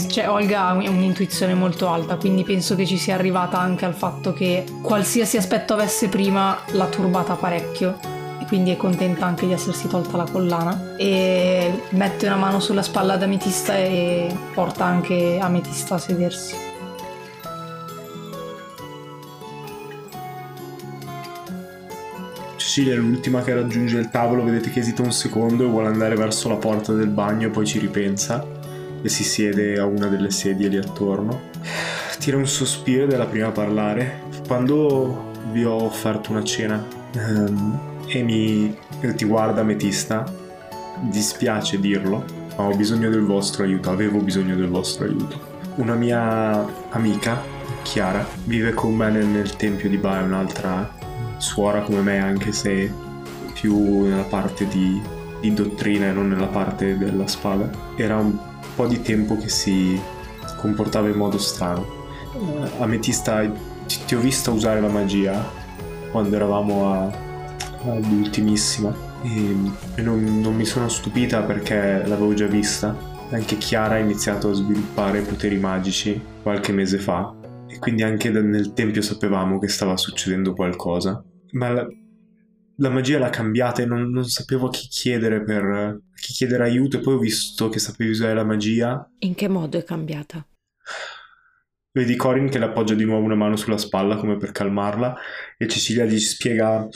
cioè, 0.09 0.29
Olga 0.29 0.67
ha 0.67 0.73
un'intuizione 0.73 1.55
molto 1.55 1.89
alta, 1.89 2.17
quindi 2.17 2.43
penso 2.43 2.75
che 2.75 2.85
ci 2.85 2.97
sia 2.97 3.15
arrivata 3.15 3.61
anche 3.61 3.85
al 3.85 3.95
fatto 3.95 4.33
che 4.33 4.65
qualsiasi 4.83 5.37
aspetto 5.37 5.75
avesse 5.75 6.09
prima 6.09 6.59
l'ha 6.73 6.87
turbata 6.87 7.35
parecchio 7.35 8.16
quindi 8.47 8.71
è 8.71 8.77
contenta 8.77 9.27
anche 9.27 9.47
di 9.47 9.53
essersi 9.53 9.89
tolta 9.89 10.17
la 10.17 10.27
collana 10.31 10.95
e 10.97 11.83
mette 11.91 12.27
una 12.27 12.37
mano 12.37 12.61
sulla 12.61 12.83
spalla 12.83 13.15
ad 13.15 13.23
Ametista 13.23 13.77
e 13.77 14.35
porta 14.55 14.85
anche 14.85 15.39
Ametista 15.41 15.97
a 15.97 15.99
sedersi. 15.99 16.55
Cecilia 22.57 22.95
è 22.95 22.97
l'ultima 22.97 23.43
che 23.43 23.55
raggiunge 23.55 23.99
il 23.99 24.11
tavolo, 24.11 24.45
vedete 24.45 24.71
che 24.71 24.81
esita 24.81 25.01
un 25.01 25.13
secondo 25.13 25.65
e 25.65 25.67
vuole 25.67 25.89
andare 25.89 26.15
verso 26.15 26.49
la 26.49 26.57
porta 26.57 26.93
del 26.93 27.09
bagno, 27.09 27.51
poi 27.51 27.67
ci 27.67 27.79
ripensa 27.79 28.47
e 29.01 29.09
si 29.09 29.25
siede 29.25 29.79
a 29.79 29.87
una 29.87 30.09
delle 30.09 30.31
sedie 30.31 30.69
lì 30.69 30.77
attorno. 30.77 31.41
Tira 32.19 32.37
un 32.37 32.47
sospiro 32.47 33.05
ed 33.05 33.13
è 33.13 33.17
la 33.17 33.27
prima 33.27 33.47
a 33.47 33.53
parlare. 33.53 34.25
Quando 34.47 35.31
vi 35.53 35.65
ho 35.65 35.85
offerto 35.85 36.33
una 36.33 36.45
cena, 36.45 36.85
um, 37.15 37.96
e 38.07 38.23
mi 38.23 38.77
ti 39.15 39.25
guarda 39.25 39.63
Metista, 39.63 40.25
dispiace 41.01 41.79
dirlo, 41.81 42.25
ma 42.57 42.65
ho 42.65 42.75
bisogno 42.75 43.11
del 43.11 43.23
vostro 43.23 43.65
aiuto, 43.65 43.91
avevo 43.91 44.21
bisogno 44.21 44.55
del 44.55 44.69
vostro 44.69 45.05
aiuto. 45.05 45.55
Una 45.77 45.95
mia 45.95 46.65
amica, 46.91 47.43
Chiara, 47.83 48.27
vive 48.45 48.73
con 48.73 48.95
me 48.95 49.11
nel, 49.11 49.27
nel 49.27 49.57
tempio 49.57 49.89
di 49.89 49.99
Ba, 49.99 50.21
un'altra 50.23 50.91
suora 51.37 51.83
come 51.83 52.01
me, 52.01 52.19
anche 52.19 52.53
se 52.53 52.91
più 53.53 54.05
nella 54.05 54.23
parte 54.23 54.67
di, 54.69 55.01
di 55.41 55.53
dottrina 55.53 56.07
e 56.07 56.13
non 56.13 56.29
nella 56.29 56.47
parte 56.47 56.97
della 56.97 57.27
spada. 57.27 57.71
Era 57.97 58.17
un 58.17 58.37
po' 58.75 58.87
di 58.87 59.03
tempo 59.03 59.37
che 59.37 59.49
si 59.49 60.01
comportava 60.57 61.09
in 61.09 61.17
modo 61.17 61.39
strano. 61.39 62.05
Ametista, 62.79 63.43
ti, 63.87 63.99
ti 64.07 64.15
ho 64.15 64.21
vista 64.21 64.51
usare 64.51 64.81
la 64.81 64.89
magia 64.89 65.45
quando 66.11 66.35
eravamo 66.35 66.93
a 66.93 67.26
l'ultimissima 67.95 68.95
e, 69.23 70.03
non, 70.03 70.41
non 70.41 70.55
mi 70.55 70.65
sono 70.65 70.89
stupita 70.89 71.43
perché 71.43 72.03
l'avevo 72.07 72.35
già 72.35 72.47
vista. 72.47 73.15
Anche 73.31 73.57
Chiara 73.57 73.95
ha 73.95 73.99
iniziato 73.99 74.51
a 74.51 74.55
sviluppare 74.55 75.23
poteri 75.23 75.57
magici 75.57 76.21
qualche 76.43 76.73
mese 76.73 76.99
fa 76.99 77.35
e 77.67 77.79
quindi 77.79 78.03
anche 78.03 78.31
nel 78.31 78.73
tempio 78.73 79.03
sapevamo 79.03 79.59
che 79.59 79.69
stava 79.69 79.97
succedendo 79.97 80.55
qualcosa. 80.55 81.25
Ma 81.53 81.71
la, 81.71 81.87
la 82.77 82.91
magia 82.91 83.19
l'ha 83.19 83.31
cambiata 83.31 83.83
e 83.83 83.87
non, 83.87 84.11
non, 84.11 84.25
sapevo 84.25 84.67
a 84.67 84.71
chi 84.71 84.87
chiedere 84.89 85.43
per 85.43 85.65
a 85.65 85.99
chi 86.15 86.33
chiedere 86.33 86.65
aiuto 86.65 86.99
e 86.99 87.01
poi 87.01 87.15
ho 87.15 87.19
visto 87.19 87.69
che 87.69 87.79
sapevi 87.79 88.11
usare 88.11 88.35
la 88.35 88.45
magia. 88.45 89.11
In 89.21 89.35
che 89.35 89.49
modo 89.49 89.77
è 89.77 89.85
cambiata? 89.85 90.47
Vedi 91.93 92.15
Corin 92.15 92.51
che 92.51 92.59
le 92.59 92.67
appoggia 92.67 92.95
di 92.95 93.05
nuovo 93.05 93.25
una 93.25 93.35
mano 93.35 93.57
sulla 93.57 93.79
spalla 93.79 94.17
come 94.17 94.37
per 94.37 94.53
calmarla 94.53 95.17
e 95.57 95.67
Cecilia 95.67 96.05
gli 96.05 96.19
spiega 96.19 96.87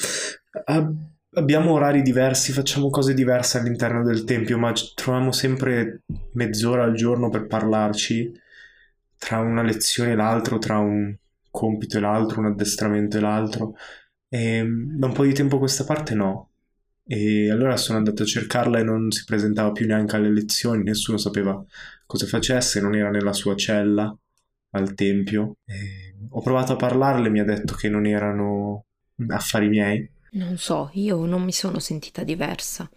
abbiamo 1.32 1.72
orari 1.72 2.02
diversi, 2.02 2.52
facciamo 2.52 2.90
cose 2.90 3.14
diverse 3.14 3.58
all'interno 3.58 4.02
del 4.02 4.24
tempio, 4.24 4.58
ma 4.58 4.72
troviamo 4.94 5.32
sempre 5.32 6.02
mezz'ora 6.32 6.84
al 6.84 6.94
giorno 6.94 7.28
per 7.28 7.46
parlarci 7.46 8.32
tra 9.16 9.38
una 9.38 9.62
lezione 9.62 10.12
e 10.12 10.14
l'altro, 10.14 10.58
tra 10.58 10.78
un 10.78 11.14
compito 11.50 11.98
e 11.98 12.00
l'altro, 12.00 12.40
un 12.40 12.46
addestramento 12.46 13.18
e 13.18 13.20
l'altro. 13.20 13.74
E 14.28 14.64
da 14.66 15.06
un 15.06 15.12
po' 15.12 15.24
di 15.24 15.34
tempo 15.34 15.56
a 15.56 15.58
questa 15.58 15.84
parte 15.84 16.14
no. 16.14 16.48
E 17.06 17.50
allora 17.50 17.76
sono 17.76 17.98
andato 17.98 18.22
a 18.22 18.26
cercarla 18.26 18.78
e 18.78 18.82
non 18.84 19.10
si 19.10 19.24
presentava 19.24 19.72
più 19.72 19.86
neanche 19.86 20.16
alle 20.16 20.32
lezioni, 20.32 20.84
nessuno 20.84 21.18
sapeva 21.18 21.62
cosa 22.06 22.26
facesse, 22.26 22.80
non 22.80 22.94
era 22.94 23.10
nella 23.10 23.32
sua 23.32 23.56
cella 23.56 24.16
al 24.70 24.94
tempio. 24.94 25.56
E 25.64 26.14
ho 26.28 26.40
provato 26.40 26.72
a 26.72 26.76
parlarle, 26.76 27.28
mi 27.28 27.40
ha 27.40 27.44
detto 27.44 27.74
che 27.74 27.88
non 27.88 28.06
erano 28.06 28.84
affari 29.28 29.68
miei 29.68 30.08
non 30.32 30.56
so, 30.58 30.90
io 30.94 31.24
non 31.24 31.42
mi 31.42 31.52
sono 31.52 31.78
sentita 31.78 32.22
diversa 32.22 32.88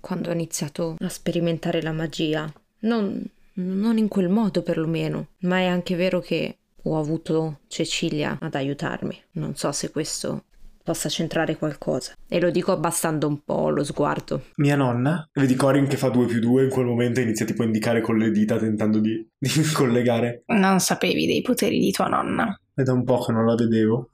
quando 0.00 0.30
ho 0.30 0.32
iniziato 0.32 0.96
a 0.98 1.08
sperimentare 1.08 1.82
la 1.82 1.92
magia. 1.92 2.50
Non, 2.80 3.20
non 3.54 3.98
in 3.98 4.08
quel 4.08 4.28
modo 4.28 4.62
perlomeno, 4.62 5.28
ma 5.40 5.58
è 5.58 5.66
anche 5.66 5.96
vero 5.96 6.20
che 6.20 6.58
ho 6.82 6.98
avuto 6.98 7.60
Cecilia 7.66 8.38
ad 8.40 8.54
aiutarmi. 8.54 9.20
Non 9.32 9.56
so 9.56 9.72
se 9.72 9.90
questo 9.90 10.44
possa 10.84 11.08
centrare 11.08 11.56
qualcosa. 11.56 12.12
E 12.28 12.38
lo 12.38 12.50
dico 12.50 12.70
abbassando 12.70 13.26
un 13.26 13.42
po' 13.42 13.70
lo 13.70 13.82
sguardo. 13.82 14.44
Mia 14.56 14.76
nonna? 14.76 15.28
Vedi 15.32 15.56
Corin 15.56 15.88
che 15.88 15.96
fa 15.96 16.10
2 16.10 16.26
più 16.26 16.38
2 16.38 16.64
in 16.64 16.70
quel 16.70 16.86
momento 16.86 17.18
inizia 17.18 17.44
tipo 17.44 17.62
a 17.62 17.64
indicare 17.66 18.00
con 18.00 18.16
le 18.16 18.30
dita 18.30 18.56
tentando 18.58 19.00
di, 19.00 19.28
di 19.36 19.72
collegare. 19.74 20.44
Non 20.46 20.78
sapevi 20.78 21.26
dei 21.26 21.42
poteri 21.42 21.80
di 21.80 21.90
tua 21.90 22.06
nonna. 22.06 22.56
È 22.72 22.82
da 22.82 22.92
un 22.92 23.02
po' 23.02 23.18
che 23.24 23.32
non 23.32 23.44
la 23.44 23.56
vedevo. 23.56 24.10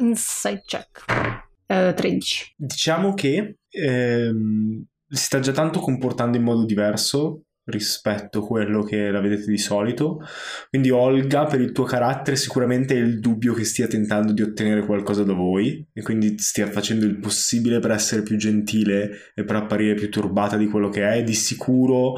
Inside 0.00 0.62
check. 0.66 1.48
13. 1.70 2.44
Eh, 2.44 2.54
diciamo 2.56 3.14
che 3.14 3.58
ehm, 3.68 4.84
si 5.08 5.24
sta 5.24 5.40
già 5.40 5.52
tanto 5.52 5.80
comportando 5.80 6.36
in 6.36 6.42
modo 6.42 6.64
diverso 6.64 7.42
rispetto 7.64 8.40
a 8.40 8.46
quello 8.46 8.82
che 8.82 9.10
la 9.10 9.20
vedete 9.20 9.50
di 9.50 9.58
solito. 9.58 10.20
Quindi 10.68 10.90
Olga, 10.90 11.44
per 11.44 11.60
il 11.60 11.72
tuo 11.72 11.84
carattere, 11.84 12.36
sicuramente 12.36 12.94
hai 12.94 13.00
il 13.00 13.20
dubbio 13.20 13.54
che 13.54 13.64
stia 13.64 13.86
tentando 13.86 14.32
di 14.32 14.42
ottenere 14.42 14.84
qualcosa 14.84 15.22
da 15.22 15.32
voi 15.32 15.86
e 15.92 16.02
quindi 16.02 16.36
stia 16.38 16.66
facendo 16.66 17.06
il 17.06 17.18
possibile 17.18 17.78
per 17.78 17.92
essere 17.92 18.22
più 18.22 18.36
gentile 18.36 19.32
e 19.34 19.44
per 19.44 19.56
apparire 19.56 19.94
più 19.94 20.10
turbata 20.10 20.56
di 20.56 20.66
quello 20.66 20.88
che 20.88 21.08
è. 21.08 21.22
Di 21.22 21.34
sicuro 21.34 22.14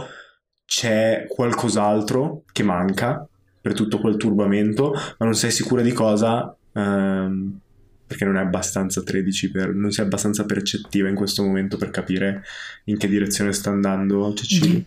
c'è 0.65 1.27
qualcos'altro 1.29 2.45
che 2.51 2.63
manca 2.63 3.27
per 3.61 3.75
tutto 3.75 4.01
quel 4.01 4.17
turbamento, 4.17 4.93
ma 4.93 5.27
non 5.27 5.35
sei 5.35 5.51
sicura 5.51 5.83
di 5.83 5.93
cosa. 5.93 6.57
Ehm, 6.73 7.61
perché 8.13 8.27
non 8.27 8.37
è 8.37 8.41
abbastanza 8.41 9.03
13 9.03 9.51
per, 9.51 9.75
non 9.75 9.91
sei 9.91 10.05
abbastanza 10.05 10.45
percettiva 10.45 11.09
in 11.09 11.15
questo 11.15 11.43
momento 11.43 11.79
per 11.79 11.91
capire 11.91 12.43
in 12.85 12.99
che 12.99 13.09
direzione 13.09 13.55
sta 13.55 13.71
andando 13.71 14.33
Cecilia. 14.35 14.79
Mm. 14.79 14.83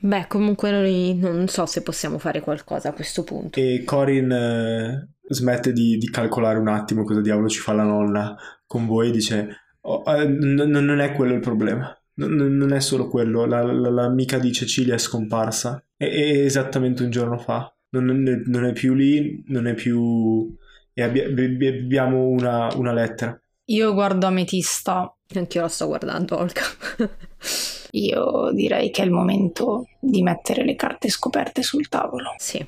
Beh, 0.00 0.26
comunque 0.28 0.70
noi 0.70 1.16
non 1.16 1.48
so 1.48 1.66
se 1.66 1.82
possiamo 1.82 2.18
fare 2.18 2.40
qualcosa 2.40 2.90
a 2.90 2.92
questo 2.92 3.24
punto. 3.24 3.58
E 3.58 3.82
Corin 3.84 4.30
eh, 4.30 5.08
smette 5.28 5.72
di, 5.72 5.96
di, 5.96 6.10
calcolare 6.10 6.58
un 6.58 6.68
attimo 6.68 7.02
cosa 7.02 7.20
diavolo 7.20 7.48
ci 7.48 7.58
fa 7.58 7.72
la 7.72 7.82
nonna 7.82 8.36
con 8.64 8.86
voi 8.86 9.08
e 9.08 9.12
dice 9.12 9.48
oh, 9.80 10.04
eh, 10.06 10.24
n- 10.24 10.68
non 10.68 11.00
è 11.00 11.12
quello 11.12 11.34
il 11.34 11.40
problema. 11.40 11.92
N- 12.16 12.56
non 12.56 12.72
è 12.72 12.80
solo 12.80 13.08
quello, 13.08 13.44
la, 13.44 13.62
la, 13.62 13.90
l'amica 13.90 14.38
di 14.38 14.52
Cecilia 14.52 14.94
è 14.94 14.98
scomparsa. 14.98 15.82
È, 15.96 16.04
è 16.04 16.44
esattamente 16.44 17.02
un 17.02 17.10
giorno 17.10 17.38
fa. 17.38 17.72
Non, 17.90 18.04
non, 18.44 18.64
è 18.66 18.72
più 18.72 18.94
lì, 18.94 19.42
non 19.48 19.66
è 19.66 19.74
più 19.74 20.54
e 20.98 21.02
abbiamo 21.04 22.26
una, 22.26 22.68
una 22.74 22.92
lettera. 22.92 23.40
Io 23.66 23.94
guardo 23.94 24.26
Ametista. 24.26 25.14
Anch'io 25.34 25.60
la 25.60 25.68
sto 25.68 25.86
guardando, 25.86 26.38
Olga. 26.38 26.62
Io 27.92 28.50
direi 28.52 28.90
che 28.90 29.02
è 29.02 29.04
il 29.04 29.12
momento 29.12 29.86
di 30.00 30.22
mettere 30.22 30.64
le 30.64 30.74
carte 30.74 31.08
scoperte 31.08 31.62
sul 31.62 31.88
tavolo. 31.88 32.34
Sì, 32.38 32.66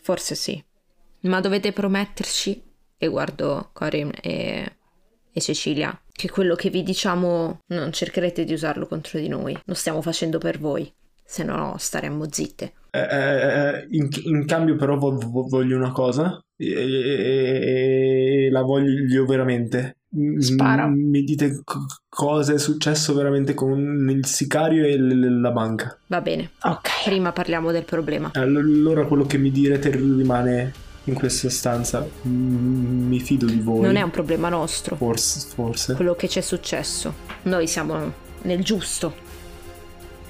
forse 0.00 0.34
sì. 0.36 0.62
Ma 1.22 1.40
dovete 1.40 1.72
prometterci, 1.72 2.62
e 2.96 3.08
guardo 3.08 3.70
Corinne 3.72 4.12
e, 4.22 4.76
e 5.32 5.40
Cecilia, 5.40 5.98
che 6.12 6.30
quello 6.30 6.54
che 6.54 6.70
vi 6.70 6.82
diciamo 6.82 7.60
non 7.66 7.92
cercherete 7.92 8.44
di 8.44 8.52
usarlo 8.52 8.86
contro 8.86 9.18
di 9.18 9.28
noi. 9.28 9.58
Lo 9.64 9.74
stiamo 9.74 10.02
facendo 10.02 10.38
per 10.38 10.58
voi, 10.58 10.90
se 11.24 11.42
no 11.42 11.74
staremmo 11.76 12.30
zitte. 12.30 12.74
Eh, 12.90 12.98
eh, 12.98 13.78
eh 13.78 13.86
in, 13.90 14.08
in, 14.24 14.46
cambio 14.46 14.76
però 14.76 14.96
voglio 14.96 15.76
una 15.76 15.92
cosa 15.92 16.42
e, 16.56 18.46
e 18.46 18.48
la 18.50 18.62
voglio 18.62 19.24
veramente. 19.24 19.96
Spara. 20.38 20.88
Mi 20.88 21.22
dite 21.22 21.62
cosa 22.08 22.52
è 22.52 22.58
successo 22.58 23.14
veramente 23.14 23.54
con 23.54 24.08
il 24.10 24.26
sicario 24.26 24.84
e 24.84 24.98
l- 24.98 25.40
la 25.40 25.52
banca. 25.52 25.96
Va 26.08 26.20
bene. 26.20 26.50
Ok. 26.62 27.04
Prima 27.04 27.30
parliamo 27.30 27.70
del 27.70 27.84
problema. 27.84 28.30
Allora 28.34 29.06
quello 29.06 29.24
che 29.24 29.38
mi 29.38 29.52
direte 29.52 29.90
rimane 29.90 30.72
in 31.04 31.14
questa 31.14 31.48
stanza. 31.48 32.04
Mi 32.22 33.20
fido 33.20 33.46
di 33.46 33.60
voi. 33.60 33.82
Non 33.82 33.96
è 33.96 34.02
un 34.02 34.10
problema 34.10 34.48
nostro. 34.48 34.96
Forse, 34.96 35.48
forse. 35.54 35.94
Quello 35.94 36.14
che 36.14 36.28
ci 36.28 36.40
è 36.40 36.42
successo. 36.42 37.14
Noi 37.42 37.68
siamo 37.68 38.12
nel 38.42 38.64
giusto 38.64 39.28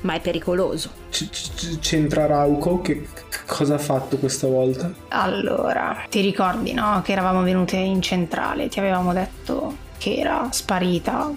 ma 0.03 0.15
è 0.15 0.21
pericoloso. 0.21 0.91
C- 1.11 1.79
c'entra 1.79 2.27
Rauco? 2.27 2.81
Che 2.81 3.07
cosa 3.47 3.75
ha 3.75 3.79
fatto 3.79 4.17
questa 4.19 4.47
volta? 4.47 4.93
Allora, 5.09 6.05
ti 6.09 6.21
ricordi, 6.21 6.73
no? 6.73 7.03
Che 7.03 7.13
eravamo 7.13 7.43
venute 7.43 7.77
in 7.77 8.01
centrale, 8.01 8.69
ti 8.69 8.79
avevamo 8.79 9.13
detto 9.13 9.89
che 9.99 10.17
era 10.17 10.49
sparita 10.51 11.31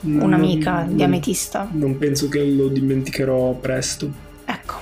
un'amica 0.00 0.84
non, 0.84 0.96
di 0.96 1.02
Ametista. 1.02 1.68
Non 1.70 1.98
penso 1.98 2.28
che 2.28 2.44
lo 2.44 2.68
dimenticherò 2.68 3.52
presto. 3.52 4.10
Ecco. 4.44 4.74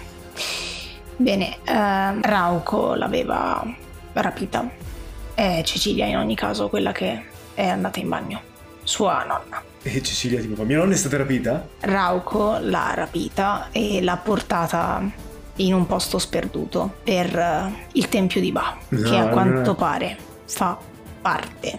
Bene, 1.16 1.56
eh, 1.64 2.20
Rauco 2.20 2.94
l'aveva 2.94 3.64
rapita. 4.12 4.68
È 5.34 5.60
Cecilia 5.64 6.06
in 6.06 6.16
ogni 6.16 6.34
caso 6.34 6.68
quella 6.68 6.92
che 6.92 7.24
è 7.54 7.66
andata 7.66 8.00
in 8.00 8.08
bagno. 8.08 8.40
Sua 8.82 9.24
nonna. 9.24 9.65
E 9.86 10.02
Cecilia 10.02 10.40
tipo, 10.40 10.64
mia 10.64 10.78
nonna 10.78 10.94
è 10.94 10.96
stata 10.96 11.16
rapita? 11.16 11.64
Rauco 11.78 12.58
l'ha 12.60 12.92
rapita 12.92 13.68
e 13.70 14.02
l'ha 14.02 14.16
portata 14.16 15.00
in 15.56 15.74
un 15.74 15.86
posto 15.86 16.18
sperduto 16.18 16.96
per 17.04 17.32
uh, 17.36 17.72
il 17.92 18.08
tempio 18.08 18.40
di 18.40 18.50
Ba, 18.50 18.76
no, 18.88 19.08
che 19.08 19.16
a 19.16 19.28
quanto 19.28 19.76
pare 19.76 20.16
fa 20.44 20.76
parte 21.22 21.78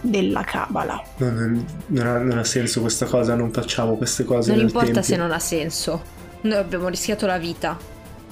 della 0.00 0.44
Cabala. 0.44 1.02
No, 1.16 1.30
non, 1.30 1.66
non, 1.86 2.06
ha, 2.06 2.18
non, 2.18 2.38
ha, 2.38 2.44
senso 2.44 2.80
questa 2.80 3.06
cosa, 3.06 3.34
non 3.34 3.50
facciamo 3.50 3.96
queste 3.96 4.22
cose. 4.24 4.52
Non 4.52 4.60
importa 4.60 4.86
tempio. 4.86 5.02
se 5.02 5.16
non 5.16 5.32
ha 5.32 5.40
senso. 5.40 6.02
Noi 6.42 6.58
abbiamo 6.58 6.86
rischiato 6.86 7.26
la 7.26 7.38
vita 7.38 7.76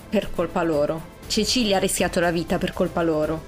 per 0.08 0.30
colpa 0.30 0.62
loro. 0.62 1.16
Cecilia 1.26 1.78
ha 1.78 1.80
rischiato 1.80 2.20
la 2.20 2.30
vita 2.30 2.58
per 2.58 2.72
colpa 2.72 3.02
loro. 3.02 3.42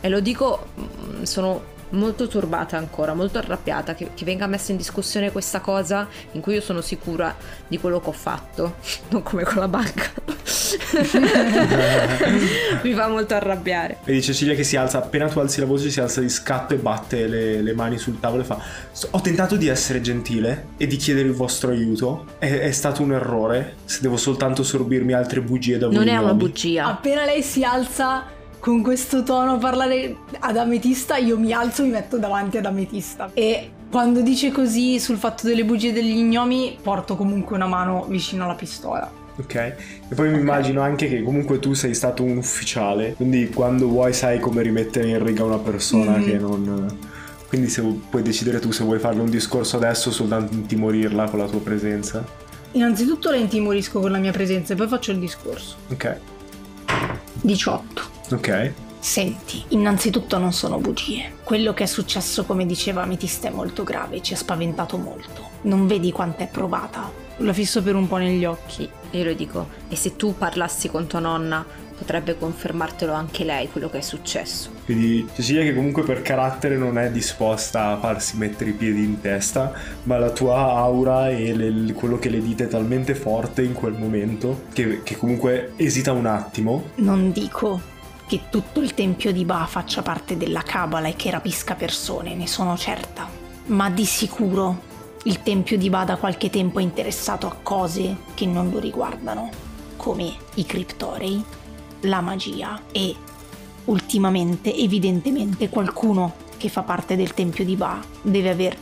E 0.00 0.08
lo 0.08 0.18
dico, 0.18 0.66
mm, 0.80 1.22
sono 1.22 1.76
molto 1.90 2.28
turbata 2.28 2.76
ancora, 2.76 3.14
molto 3.14 3.38
arrabbiata 3.38 3.94
che, 3.94 4.10
che, 4.14 4.24
venga 4.24 4.46
messa 4.46 4.72
in 4.72 4.76
discussione 4.76 5.32
questa 5.32 5.60
cosa 5.60 6.06
in 6.32 6.40
cui 6.40 6.54
io 6.54 6.60
sono 6.60 6.80
sicura 6.80 7.34
di 7.66 7.78
quello 7.78 8.00
che 8.00 8.08
ho 8.08 8.12
fatto, 8.12 8.76
non 9.10 9.22
come 9.22 9.44
con 9.44 9.56
la 9.58 9.68
banca. 9.68 10.10
Mi 12.82 12.92
fa 12.92 13.08
molto 13.08 13.34
arrabbiare. 13.34 13.98
Vedi 14.04 14.22
Cecilia 14.22 14.54
che 14.54 14.64
si 14.64 14.76
alza, 14.76 14.98
appena 14.98 15.28
tu 15.28 15.38
alzi 15.38 15.60
la 15.60 15.66
voce 15.66 15.90
si 15.90 16.00
alza 16.00 16.20
di 16.20 16.28
scatto 16.28 16.74
e 16.74 16.76
batte 16.76 17.26
le, 17.26 17.62
le 17.62 17.72
mani 17.74 17.98
sul 17.98 18.20
tavolo 18.20 18.42
e 18.42 18.44
fa 18.46 18.60
ho 19.10 19.20
tentato 19.20 19.56
di 19.56 19.68
essere 19.68 20.00
gentile 20.00 20.68
e 20.76 20.86
di 20.86 20.96
chiedere 20.96 21.28
il 21.28 21.34
vostro 21.34 21.70
aiuto, 21.70 22.26
è, 22.38 22.50
è 22.50 22.70
stato 22.70 23.02
un 23.02 23.12
errore, 23.12 23.76
se 23.84 24.00
devo 24.00 24.16
soltanto 24.16 24.62
sorbirmi 24.62 25.12
altre 25.12 25.40
bugie 25.40 25.78
da 25.78 25.86
voi. 25.86 25.96
Non 25.96 26.08
è 26.08 26.16
una 26.16 26.34
bugia. 26.34 26.86
Appena 26.86 27.24
lei 27.24 27.42
si 27.42 27.62
alza 27.64 28.36
con 28.58 28.82
questo 28.82 29.22
tono 29.22 29.58
parlare 29.58 30.16
ad 30.40 30.56
Ametista, 30.56 31.16
io 31.16 31.38
mi 31.38 31.52
alzo 31.52 31.82
e 31.82 31.86
mi 31.86 31.92
metto 31.92 32.18
davanti 32.18 32.58
ad 32.58 32.66
Ametista. 32.66 33.30
E 33.34 33.70
quando 33.90 34.20
dice 34.20 34.50
così 34.50 34.98
sul 34.98 35.16
fatto 35.16 35.46
delle 35.46 35.64
bugie 35.64 35.92
degli 35.92 36.20
gnomi, 36.22 36.78
porto 36.82 37.16
comunque 37.16 37.56
una 37.56 37.66
mano 37.66 38.04
vicino 38.08 38.44
alla 38.44 38.54
pistola. 38.54 39.10
Ok, 39.36 39.54
e 39.54 40.14
poi 40.16 40.30
mi 40.30 40.40
immagino 40.40 40.80
anche 40.80 41.08
che 41.08 41.22
comunque 41.22 41.60
tu 41.60 41.72
sei 41.72 41.94
stato 41.94 42.24
un 42.24 42.38
ufficiale, 42.38 43.14
quindi 43.14 43.48
quando 43.50 43.86
vuoi 43.86 44.12
sai 44.12 44.40
come 44.40 44.62
rimettere 44.62 45.08
in 45.08 45.24
riga 45.24 45.44
una 45.44 45.58
persona 45.58 46.16
mm-hmm. 46.16 46.24
che 46.24 46.38
non... 46.38 46.98
Quindi 47.48 47.68
se 47.68 47.82
puoi 48.10 48.22
decidere 48.22 48.58
tu 48.58 48.72
se 48.72 48.84
vuoi 48.84 48.98
farle 48.98 49.22
un 49.22 49.30
discorso 49.30 49.76
adesso 49.76 50.10
o 50.10 50.12
soltanto 50.12 50.52
intimorirla 50.52 51.30
con 51.30 51.38
la 51.38 51.46
tua 51.46 51.60
presenza. 51.60 52.22
Innanzitutto 52.72 53.30
la 53.30 53.36
intimorisco 53.36 54.00
con 54.00 54.10
la 54.10 54.18
mia 54.18 54.32
presenza 54.32 54.74
e 54.74 54.76
poi 54.76 54.88
faccio 54.88 55.12
il 55.12 55.18
discorso. 55.18 55.76
Ok. 55.90 56.16
18. 57.48 58.02
Ok. 58.32 58.72
Senti, 58.98 59.64
innanzitutto 59.68 60.36
non 60.36 60.52
sono 60.52 60.76
bugie. 60.76 61.32
Quello 61.44 61.72
che 61.72 61.84
è 61.84 61.86
successo, 61.86 62.44
come 62.44 62.66
diceva 62.66 63.02
Ametista, 63.02 63.48
è 63.48 63.50
molto 63.50 63.84
grave, 63.84 64.20
ci 64.20 64.34
ha 64.34 64.36
spaventato 64.36 64.98
molto. 64.98 65.48
Non 65.62 65.86
vedi 65.86 66.12
quanto 66.12 66.42
è 66.42 66.48
provata? 66.48 67.10
La 67.38 67.54
fisso 67.54 67.82
per 67.82 67.94
un 67.94 68.06
po' 68.06 68.18
negli 68.18 68.44
occhi. 68.44 68.86
Io 69.12 69.24
lo 69.24 69.32
dico, 69.32 69.68
e 69.88 69.96
se 69.96 70.16
tu 70.16 70.36
parlassi 70.36 70.90
con 70.90 71.06
tua 71.06 71.20
nonna, 71.20 71.64
potrebbe 71.98 72.38
confermartelo 72.38 73.12
anche 73.12 73.44
lei 73.44 73.68
quello 73.68 73.90
che 73.90 73.98
è 73.98 74.02
successo. 74.02 74.70
Quindi 74.84 75.28
Cecilia 75.34 75.62
che 75.62 75.74
comunque 75.74 76.04
per 76.04 76.22
carattere 76.22 76.76
non 76.76 76.98
è 76.98 77.10
disposta 77.10 77.88
a 77.88 77.98
farsi 77.98 78.36
mettere 78.36 78.70
i 78.70 78.74
piedi 78.74 79.02
in 79.02 79.20
testa, 79.20 79.72
ma 80.04 80.16
la 80.18 80.30
tua 80.30 80.56
aura 80.76 81.28
e 81.28 81.54
le, 81.54 81.92
quello 81.92 82.18
che 82.18 82.30
le 82.30 82.40
dite 82.40 82.64
è 82.64 82.68
talmente 82.68 83.14
forte 83.14 83.62
in 83.62 83.72
quel 83.72 83.94
momento 83.94 84.64
che, 84.72 85.02
che 85.02 85.16
comunque 85.16 85.72
esita 85.76 86.12
un 86.12 86.26
attimo. 86.26 86.90
Non 86.96 87.32
dico 87.32 87.96
che 88.26 88.42
tutto 88.50 88.80
il 88.80 88.94
tempio 88.94 89.32
di 89.32 89.44
Ba 89.44 89.66
faccia 89.68 90.02
parte 90.02 90.36
della 90.36 90.62
Cabala 90.62 91.08
e 91.08 91.16
che 91.16 91.30
rapisca 91.30 91.74
persone, 91.74 92.34
ne 92.34 92.46
sono 92.46 92.76
certa. 92.76 93.26
Ma 93.66 93.90
di 93.90 94.04
sicuro 94.04 94.86
il 95.24 95.42
tempio 95.42 95.76
di 95.76 95.90
Ba 95.90 96.04
da 96.04 96.16
qualche 96.16 96.48
tempo 96.50 96.78
è 96.78 96.82
interessato 96.82 97.46
a 97.46 97.56
cose 97.62 98.16
che 98.34 98.46
non 98.46 98.70
lo 98.70 98.78
riguardano, 98.78 99.50
come 99.96 100.32
i 100.54 100.64
criptorei, 100.64 101.42
la 102.02 102.20
magia 102.20 102.80
e, 102.92 103.14
ultimamente, 103.86 104.74
evidentemente, 104.74 105.68
qualcuno 105.68 106.34
che 106.56 106.68
fa 106.68 106.82
parte 106.82 107.16
del 107.16 107.34
tempio 107.34 107.64
di 107.64 107.76
Ba 107.76 108.00
deve 108.22 108.50
aver 108.50 108.76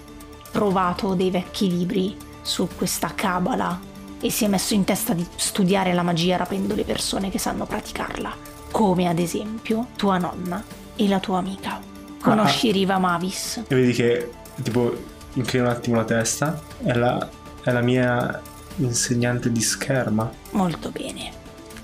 trovato 0.51 1.15
dei 1.15 1.31
vecchi 1.31 1.69
libri 1.69 2.17
su 2.43 2.69
questa 2.75 3.13
Cabala 3.15 3.79
e 4.21 4.31
si 4.31 4.45
è 4.45 4.49
messo 4.49 4.75
in 4.75 4.85
testa 4.85 5.13
di 5.13 5.27
studiare 5.37 5.93
la 5.93 6.03
magia 6.03 6.37
rapendo 6.37 6.75
le 6.75 6.85
persone 6.85 7.31
che 7.31 7.39
sanno 7.39 7.67
praticarla 7.67 8.55
come 8.71 9.09
ad 9.09 9.19
esempio 9.19 9.89
tua 9.97 10.19
nonna 10.19 10.63
e 10.97 11.09
la 11.09 11.21
tua 11.21 11.39
amica. 11.39 11.81
Conosci 12.21 12.71
ah, 12.71 12.73
Riva 12.73 12.99
Mavis? 12.99 13.63
E 13.69 13.75
vedi 13.75 13.93
che 13.93 14.31
tipo 14.63 14.95
inclina 15.35 15.67
un 15.67 15.71
attimo 15.71 15.97
la 15.97 16.05
testa, 16.05 16.61
è 16.83 16.93
la, 16.95 17.29
è 17.63 17.71
la 17.71 17.81
mia 17.81 18.41
insegnante 18.77 19.53
di 19.53 19.61
scherma. 19.61 20.31
Molto 20.51 20.91
bene, 20.91 21.33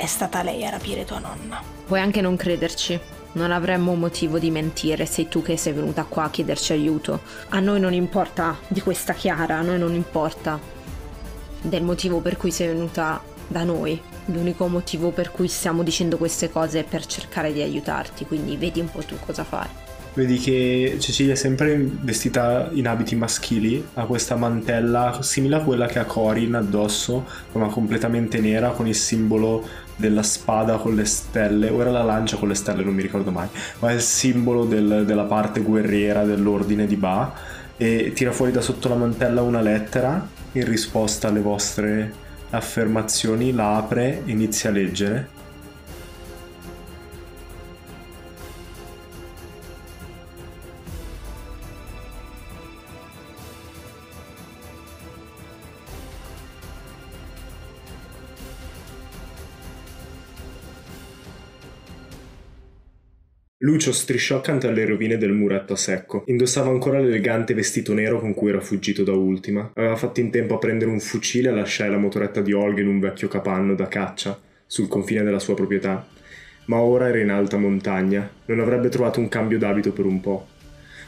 è 0.02 0.06
stata 0.06 0.42
lei 0.42 0.66
a 0.66 0.70
rapire 0.70 1.04
tua 1.04 1.20
nonna. 1.20 1.62
Puoi 1.86 2.00
anche 2.00 2.20
non 2.20 2.34
crederci. 2.34 2.98
Non 3.34 3.52
avremmo 3.52 3.94
motivo 3.94 4.40
di 4.40 4.50
mentire, 4.50 5.06
sei 5.06 5.28
tu 5.28 5.42
che 5.42 5.56
sei 5.56 5.72
venuta 5.72 6.02
qua 6.02 6.24
a 6.24 6.30
chiederci 6.30 6.72
aiuto. 6.72 7.20
A 7.50 7.60
noi 7.60 7.78
non 7.78 7.92
importa 7.92 8.58
di 8.66 8.80
questa 8.80 9.12
Chiara, 9.12 9.58
a 9.58 9.62
noi 9.62 9.78
non 9.78 9.94
importa 9.94 10.58
del 11.62 11.84
motivo 11.84 12.18
per 12.18 12.36
cui 12.36 12.50
sei 12.50 12.66
venuta 12.66 13.22
da 13.46 13.62
noi. 13.62 13.98
L'unico 14.24 14.66
motivo 14.66 15.12
per 15.12 15.30
cui 15.30 15.46
stiamo 15.46 15.84
dicendo 15.84 16.16
queste 16.16 16.50
cose 16.50 16.80
è 16.80 16.84
per 16.84 17.06
cercare 17.06 17.52
di 17.52 17.62
aiutarti, 17.62 18.26
quindi 18.26 18.56
vedi 18.56 18.80
un 18.80 18.90
po' 18.90 19.04
tu 19.04 19.14
cosa 19.24 19.44
fare. 19.44 19.82
Vedi 20.14 20.36
che 20.36 20.96
Cecilia 20.98 21.32
è 21.32 21.36
sempre 21.36 21.74
vestita 21.78 22.68
in 22.74 22.86
abiti 22.86 23.16
maschili, 23.16 23.82
ha 23.94 24.04
questa 24.04 24.36
mantella 24.36 25.20
simile 25.22 25.56
a 25.56 25.60
quella 25.60 25.86
che 25.86 25.98
ha 26.00 26.04
Corin 26.04 26.54
addosso, 26.54 27.24
ma 27.52 27.68
completamente 27.68 28.38
nera 28.38 28.72
con 28.72 28.86
il 28.86 28.94
simbolo 28.94 29.66
della 30.02 30.24
spada 30.24 30.78
con 30.78 30.96
le 30.96 31.04
stelle, 31.04 31.70
o 31.70 31.80
era 31.80 31.92
la 31.92 32.02
lancia 32.02 32.36
con 32.36 32.48
le 32.48 32.54
stelle, 32.54 32.82
non 32.82 32.92
mi 32.92 33.02
ricordo 33.02 33.30
mai, 33.30 33.46
ma 33.78 33.90
è 33.90 33.94
il 33.94 34.00
simbolo 34.00 34.64
del, 34.64 35.04
della 35.06 35.24
parte 35.24 35.60
guerriera 35.60 36.24
dell'ordine 36.24 36.86
di 36.86 36.96
Ba. 36.96 37.32
E 37.76 38.12
tira 38.14 38.32
fuori 38.32 38.52
da 38.52 38.60
sotto 38.60 38.88
la 38.88 38.96
mantella 38.96 39.42
una 39.42 39.60
lettera 39.60 40.28
in 40.52 40.64
risposta 40.64 41.28
alle 41.28 41.40
vostre 41.40 42.12
affermazioni, 42.50 43.52
la 43.52 43.76
apre 43.76 44.22
inizia 44.26 44.70
a 44.70 44.72
leggere 44.72 45.31
Lucio 63.64 63.92
strisciò 63.92 64.38
accanto 64.38 64.66
alle 64.66 64.84
rovine 64.84 65.16
del 65.16 65.30
muretto 65.30 65.74
a 65.74 65.76
secco. 65.76 66.24
Indossava 66.26 66.68
ancora 66.68 66.98
l'elegante 66.98 67.54
vestito 67.54 67.94
nero 67.94 68.18
con 68.18 68.34
cui 68.34 68.48
era 68.48 68.60
fuggito 68.60 69.04
da 69.04 69.12
ultima. 69.12 69.70
Aveva 69.74 69.94
fatto 69.94 70.18
in 70.18 70.32
tempo 70.32 70.54
a 70.54 70.58
prendere 70.58 70.90
un 70.90 70.98
fucile 70.98 71.48
e 71.48 71.52
a 71.52 71.54
lasciare 71.54 71.90
la 71.90 71.96
motoretta 71.96 72.40
di 72.40 72.52
Olga 72.52 72.80
in 72.80 72.88
un 72.88 72.98
vecchio 72.98 73.28
capanno 73.28 73.76
da 73.76 73.86
caccia, 73.86 74.36
sul 74.66 74.88
confine 74.88 75.22
della 75.22 75.38
sua 75.38 75.54
proprietà. 75.54 76.04
Ma 76.64 76.78
ora 76.80 77.06
era 77.06 77.20
in 77.20 77.30
alta 77.30 77.56
montagna. 77.56 78.28
Non 78.46 78.58
avrebbe 78.58 78.88
trovato 78.88 79.20
un 79.20 79.28
cambio 79.28 79.58
d'abito 79.58 79.92
per 79.92 80.06
un 80.06 80.20
po'. 80.20 80.48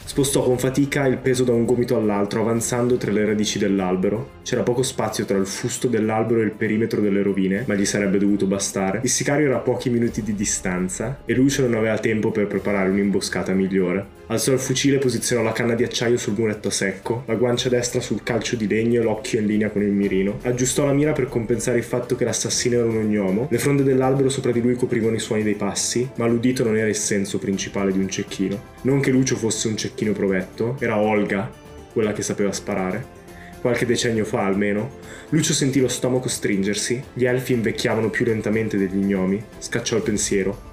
Spostò 0.06 0.42
con 0.42 0.58
fatica 0.58 1.06
il 1.06 1.16
peso 1.16 1.44
da 1.44 1.52
un 1.52 1.64
gomito 1.64 1.96
all'altro, 1.96 2.42
avanzando 2.42 2.96
tra 2.96 3.10
le 3.10 3.24
radici 3.24 3.58
dell'albero. 3.58 4.42
C'era 4.42 4.62
poco 4.62 4.82
spazio 4.82 5.24
tra 5.24 5.38
il 5.38 5.46
fusto 5.46 5.88
dell'albero 5.88 6.40
e 6.40 6.44
il 6.44 6.50
perimetro 6.52 7.00
delle 7.00 7.22
rovine, 7.22 7.64
ma 7.66 7.74
gli 7.74 7.86
sarebbe 7.86 8.18
dovuto 8.18 8.46
bastare. 8.46 9.00
Il 9.02 9.08
sicario 9.08 9.46
era 9.46 9.56
a 9.56 9.60
pochi 9.60 9.88
minuti 9.88 10.22
di 10.22 10.34
distanza 10.34 11.20
e 11.24 11.34
Lucio 11.34 11.62
non 11.62 11.74
aveva 11.74 11.98
tempo 11.98 12.30
per 12.30 12.46
preparare 12.46 12.90
un'imboscata 12.90 13.52
migliore. 13.54 14.22
Alzò 14.26 14.52
il 14.52 14.58
fucile 14.58 14.96
e 14.96 15.00
posizionò 15.00 15.42
la 15.42 15.52
canna 15.52 15.74
di 15.74 15.84
acciaio 15.84 16.16
sul 16.16 16.34
muretto 16.36 16.70
secco, 16.70 17.24
la 17.26 17.34
guancia 17.34 17.68
destra 17.68 18.00
sul 18.00 18.22
calcio 18.22 18.56
di 18.56 18.66
legno 18.66 19.00
e 19.00 19.04
l'occhio 19.04 19.40
in 19.40 19.46
linea 19.46 19.70
con 19.70 19.82
il 19.82 19.90
mirino. 19.90 20.38
Aggiustò 20.42 20.84
la 20.84 20.92
mira 20.92 21.12
per 21.12 21.28
compensare 21.28 21.78
il 21.78 21.84
fatto 21.84 22.14
che 22.14 22.24
l'assassino 22.24 22.76
era 22.76 22.86
un 22.86 22.96
ognomo. 22.96 23.48
Le 23.50 23.58
fronde 23.58 23.82
dell'albero 23.82 24.28
sopra 24.28 24.52
di 24.52 24.60
lui 24.60 24.76
coprivano 24.76 25.16
i 25.16 25.20
suoni 25.20 25.42
dei 25.42 25.54
passi, 25.54 26.08
ma 26.16 26.26
l'udito 26.26 26.62
non 26.62 26.76
era 26.76 26.88
il 26.88 26.94
senso 26.94 27.38
principale 27.38 27.90
di 27.90 27.98
un 27.98 28.08
cecchino. 28.08 28.73
Non 28.84 29.00
che 29.00 29.10
Lucio 29.10 29.36
fosse 29.36 29.68
un 29.68 29.76
cecchino 29.76 30.12
provetto, 30.12 30.76
era 30.80 30.98
Olga, 30.98 31.50
quella 31.92 32.12
che 32.12 32.22
sapeva 32.22 32.52
sparare 32.52 33.22
qualche 33.64 33.86
decennio 33.86 34.26
fa 34.26 34.44
almeno, 34.44 34.98
Lucio 35.30 35.54
sentì 35.54 35.80
lo 35.80 35.88
stomaco 35.88 36.28
stringersi, 36.28 37.02
gli 37.14 37.24
elfi 37.24 37.54
invecchiavano 37.54 38.10
più 38.10 38.26
lentamente 38.26 38.76
degli 38.76 39.02
gnomi, 39.02 39.42
scacciò 39.56 39.96
il 39.96 40.02
pensiero. 40.02 40.72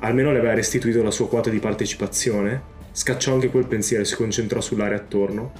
Almeno 0.00 0.32
le 0.32 0.38
aveva 0.38 0.54
restituito 0.54 1.04
la 1.04 1.12
sua 1.12 1.28
quota 1.28 1.50
di 1.50 1.60
partecipazione? 1.60 2.60
Scacciò 2.90 3.32
anche 3.32 3.48
quel 3.48 3.66
pensiero 3.66 4.02
e 4.02 4.06
si 4.06 4.16
concentrò 4.16 4.60
sull'area 4.60 4.98
attorno. 4.98 5.52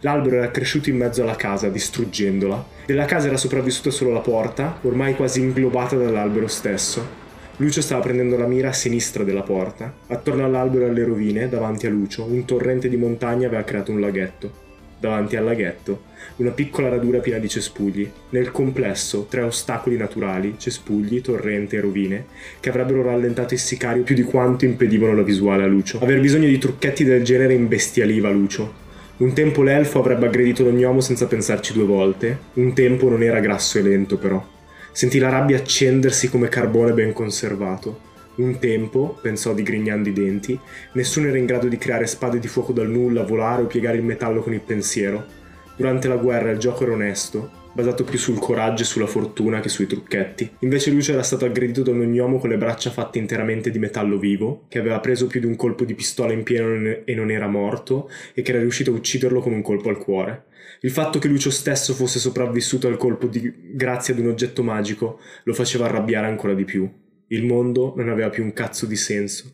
L'albero 0.00 0.36
era 0.36 0.50
cresciuto 0.50 0.88
in 0.88 0.96
mezzo 0.96 1.20
alla 1.20 1.36
casa, 1.36 1.68
distruggendola. 1.68 2.64
Della 2.86 3.04
casa 3.04 3.26
era 3.26 3.36
sopravvissuta 3.36 3.90
solo 3.90 4.10
la 4.10 4.20
porta, 4.20 4.78
ormai 4.80 5.14
quasi 5.16 5.40
inglobata 5.40 5.96
dall'albero 5.96 6.46
stesso. 6.46 7.19
Lucio 7.60 7.82
stava 7.82 8.00
prendendo 8.00 8.38
la 8.38 8.46
mira 8.46 8.70
a 8.70 8.72
sinistra 8.72 9.22
della 9.22 9.42
porta. 9.42 9.92
Attorno 10.06 10.46
all'albero 10.46 10.86
e 10.86 10.88
alle 10.88 11.04
rovine, 11.04 11.46
davanti 11.46 11.86
a 11.86 11.90
Lucio, 11.90 12.24
un 12.24 12.46
torrente 12.46 12.88
di 12.88 12.96
montagna 12.96 13.48
aveva 13.48 13.64
creato 13.64 13.92
un 13.92 14.00
laghetto 14.00 14.68
davanti 15.00 15.34
al 15.36 15.44
laghetto, 15.44 16.02
una 16.36 16.50
piccola 16.50 16.90
radura 16.90 17.20
piena 17.20 17.38
di 17.38 17.48
cespugli. 17.48 18.08
Nel 18.30 18.50
complesso, 18.50 19.26
tre 19.30 19.40
ostacoli 19.40 19.96
naturali, 19.96 20.56
cespugli, 20.58 21.22
torrente 21.22 21.76
e 21.76 21.80
rovine, 21.80 22.26
che 22.60 22.68
avrebbero 22.68 23.02
rallentato 23.02 23.54
il 23.54 23.60
sicario 23.60 24.02
più 24.02 24.14
di 24.14 24.22
quanto 24.22 24.66
impedivano 24.66 25.14
la 25.14 25.22
visuale 25.22 25.62
a 25.62 25.66
Lucio. 25.66 26.00
Aver 26.00 26.20
bisogno 26.20 26.48
di 26.48 26.58
trucchetti 26.58 27.04
del 27.04 27.24
genere 27.24 27.54
imbestialiva 27.54 28.28
Lucio. 28.28 28.88
Un 29.16 29.32
tempo 29.32 29.62
l'elfo 29.62 29.98
avrebbe 29.98 30.26
aggredito 30.26 30.64
l'ognomo 30.64 31.00
senza 31.00 31.26
pensarci 31.26 31.72
due 31.72 31.84
volte, 31.84 32.38
un 32.54 32.74
tempo 32.74 33.08
non 33.08 33.22
era 33.22 33.40
grasso 33.40 33.78
e 33.78 33.82
lento 33.82 34.18
però. 34.18 34.58
Sentì 34.92 35.18
la 35.18 35.28
rabbia 35.28 35.56
accendersi 35.56 36.28
come 36.28 36.48
carbone 36.48 36.92
ben 36.92 37.12
conservato. 37.12 38.08
Un 38.36 38.58
tempo, 38.58 39.18
pensò 39.22 39.54
digrignando 39.54 40.08
i 40.08 40.12
denti, 40.12 40.58
nessuno 40.92 41.28
era 41.28 41.38
in 41.38 41.46
grado 41.46 41.68
di 41.68 41.78
creare 41.78 42.06
spade 42.06 42.38
di 42.38 42.48
fuoco 42.48 42.72
dal 42.72 42.88
nulla, 42.88 43.22
volare 43.22 43.62
o 43.62 43.66
piegare 43.66 43.98
il 43.98 44.04
metallo 44.04 44.40
con 44.42 44.52
il 44.52 44.60
pensiero. 44.60 45.24
Durante 45.76 46.08
la 46.08 46.16
guerra 46.16 46.50
il 46.50 46.58
gioco 46.58 46.82
era 46.82 46.92
onesto, 46.92 47.50
basato 47.72 48.02
più 48.04 48.18
sul 48.18 48.38
coraggio 48.38 48.82
e 48.82 48.86
sulla 48.86 49.06
fortuna 49.06 49.60
che 49.60 49.68
sui 49.68 49.86
trucchetti. 49.86 50.50
Invece 50.60 50.90
Lucio 50.90 51.12
era 51.12 51.22
stato 51.22 51.44
aggredito 51.44 51.82
da 51.82 51.92
un 51.92 52.00
ognomo 52.00 52.38
con 52.38 52.50
le 52.50 52.58
braccia 52.58 52.90
fatte 52.90 53.18
interamente 53.18 53.70
di 53.70 53.78
metallo 53.78 54.18
vivo, 54.18 54.64
che 54.68 54.78
aveva 54.78 55.00
preso 55.00 55.26
più 55.26 55.40
di 55.40 55.46
un 55.46 55.56
colpo 55.56 55.84
di 55.84 55.94
pistola 55.94 56.32
in 56.32 56.42
pieno 56.42 56.96
e 57.04 57.14
non 57.14 57.30
era 57.30 57.46
morto, 57.46 58.10
e 58.34 58.42
che 58.42 58.50
era 58.50 58.60
riuscito 58.60 58.90
a 58.90 58.94
ucciderlo 58.94 59.40
con 59.40 59.52
un 59.52 59.62
colpo 59.62 59.88
al 59.88 59.98
cuore. 59.98 60.44
Il 60.82 60.90
fatto 60.90 61.18
che 61.18 61.28
Lucio 61.28 61.50
stesso 61.50 61.92
fosse 61.92 62.18
sopravvissuto 62.18 62.88
al 62.88 62.96
colpo 62.96 63.26
di... 63.26 63.52
grazie 63.74 64.14
ad 64.14 64.20
un 64.20 64.28
oggetto 64.28 64.62
magico 64.62 65.20
lo 65.44 65.52
faceva 65.52 65.84
arrabbiare 65.84 66.26
ancora 66.26 66.54
di 66.54 66.64
più. 66.64 66.90
Il 67.28 67.44
mondo 67.44 67.92
non 67.96 68.08
aveva 68.08 68.30
più 68.30 68.42
un 68.42 68.52
cazzo 68.52 68.86
di 68.86 68.96
senso. 68.96 69.52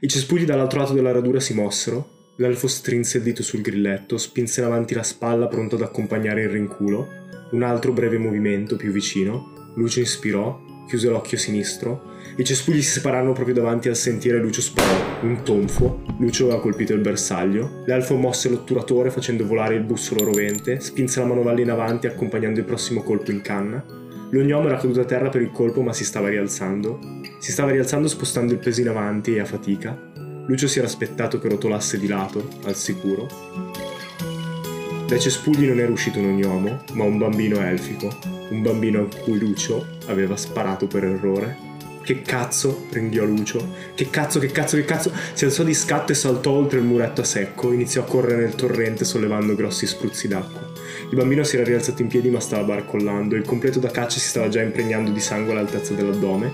I 0.00 0.08
cespugli 0.08 0.44
dall'altro 0.44 0.80
lato 0.80 0.92
della 0.92 1.12
radura 1.12 1.40
si 1.40 1.54
mossero. 1.54 2.32
L'elfo 2.36 2.68
strinse 2.68 3.18
il 3.18 3.24
dito 3.24 3.42
sul 3.42 3.62
grilletto, 3.62 4.16
spinse 4.16 4.60
in 4.60 4.66
avanti 4.66 4.94
la 4.94 5.02
spalla 5.02 5.48
pronto 5.48 5.74
ad 5.74 5.82
accompagnare 5.82 6.42
il 6.42 6.48
rinculo. 6.48 7.08
Un 7.50 7.62
altro 7.62 7.92
breve 7.92 8.18
movimento 8.18 8.76
più 8.76 8.92
vicino. 8.92 9.72
Lucio 9.74 10.00
ispirò, 10.00 10.84
chiuse 10.86 11.08
l'occhio 11.08 11.36
sinistro. 11.36 12.13
I 12.36 12.42
cespugli 12.42 12.82
si 12.82 12.90
separarono 12.90 13.32
proprio 13.32 13.54
davanti 13.54 13.88
al 13.88 13.94
sentiero 13.94 14.38
e 14.38 14.40
Lucio 14.40 14.60
sparò. 14.60 15.20
Un 15.22 15.44
tonfo. 15.44 16.02
Lucio 16.18 16.46
aveva 16.46 16.60
colpito 16.60 16.92
il 16.92 17.00
bersaglio. 17.00 17.84
L'elfo 17.86 18.16
mosse 18.16 18.48
l'otturatore 18.48 19.10
facendo 19.10 19.46
volare 19.46 19.76
il 19.76 19.84
bussolo 19.84 20.24
rovente, 20.24 20.80
spinse 20.80 21.20
la 21.20 21.26
manovella 21.26 21.60
in 21.60 21.70
avanti 21.70 22.08
accompagnando 22.08 22.58
il 22.58 22.64
prossimo 22.64 23.04
colpo 23.04 23.30
in 23.30 23.40
canna. 23.40 23.84
L'ognomo 24.30 24.66
era 24.66 24.78
caduto 24.78 25.00
a 25.00 25.04
terra 25.04 25.28
per 25.28 25.42
il 25.42 25.52
colpo 25.52 25.80
ma 25.82 25.92
si 25.92 26.04
stava 26.04 26.28
rialzando. 26.28 26.98
Si 27.38 27.52
stava 27.52 27.70
rialzando 27.70 28.08
spostando 28.08 28.52
il 28.52 28.58
peso 28.58 28.80
in 28.80 28.88
avanti 28.88 29.36
e 29.36 29.40
a 29.40 29.44
fatica. 29.44 29.96
Lucio 30.46 30.66
si 30.66 30.78
era 30.78 30.88
aspettato 30.88 31.38
che 31.38 31.48
rotolasse 31.48 32.00
di 32.00 32.08
lato, 32.08 32.48
al 32.64 32.74
sicuro. 32.74 33.28
Dai 35.06 35.20
cespugli 35.20 35.68
non 35.68 35.78
era 35.78 35.92
uscito 35.92 36.18
un 36.18 36.26
ognomo, 36.26 36.82
ma 36.94 37.04
un 37.04 37.16
bambino 37.16 37.60
elfico. 37.60 38.08
Un 38.50 38.60
bambino 38.60 39.02
a 39.02 39.16
cui 39.22 39.38
Lucio 39.38 39.86
aveva 40.06 40.36
sparato 40.36 40.88
per 40.88 41.04
errore. 41.04 41.73
Che 42.04 42.20
cazzo? 42.20 42.84
ringhiò 42.90 43.24
Lucio. 43.24 43.66
Che 43.94 44.10
cazzo, 44.10 44.38
che 44.38 44.48
cazzo, 44.48 44.76
che 44.76 44.84
cazzo? 44.84 45.10
Si 45.32 45.46
alzò 45.46 45.62
di 45.62 45.72
scatto 45.72 46.12
e 46.12 46.14
saltò 46.14 46.50
oltre 46.50 46.78
il 46.78 46.84
muretto 46.84 47.22
a 47.22 47.24
secco. 47.24 47.72
Iniziò 47.72 48.02
a 48.02 48.04
correre 48.04 48.42
nel 48.42 48.54
torrente 48.54 49.06
sollevando 49.06 49.54
grossi 49.54 49.86
spruzzi 49.86 50.28
d'acqua. 50.28 50.70
Il 51.10 51.16
bambino 51.16 51.44
si 51.44 51.56
era 51.56 51.64
rialzato 51.64 52.02
in 52.02 52.08
piedi 52.08 52.28
ma 52.28 52.40
stava 52.40 52.62
barcollando 52.62 53.36
il 53.36 53.46
completo 53.46 53.78
da 53.78 53.88
caccia 53.90 54.18
si 54.18 54.28
stava 54.28 54.48
già 54.48 54.60
impregnando 54.60 55.12
di 55.12 55.20
sangue 55.20 55.52
all'altezza 55.52 55.94
dell'addome. 55.94 56.52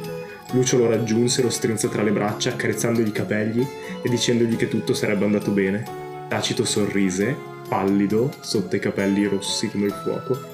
Lucio 0.53 0.79
lo 0.79 0.89
raggiunse, 0.89 1.43
lo 1.43 1.51
strinse 1.51 1.89
tra 1.89 2.03
le 2.05 2.13
braccia, 2.13 2.51
accarezzandogli 2.51 3.09
i 3.09 3.13
capelli 3.13 3.67
e 4.03 4.09
dicendogli 4.09 4.55
che 4.55 4.69
tutto 4.69 4.95
sarebbe 4.95 5.25
andato 5.25 5.51
bene. 5.51 5.83
Tacito 6.29 6.65
sorrise, 6.65 7.37
pallido, 7.69 8.33
sotto 8.39 8.77
i 8.77 8.81
capelli 8.81 9.25
rossi 9.25 9.69
come 9.69 9.87
il 9.87 10.01
fuoco. 10.05 10.50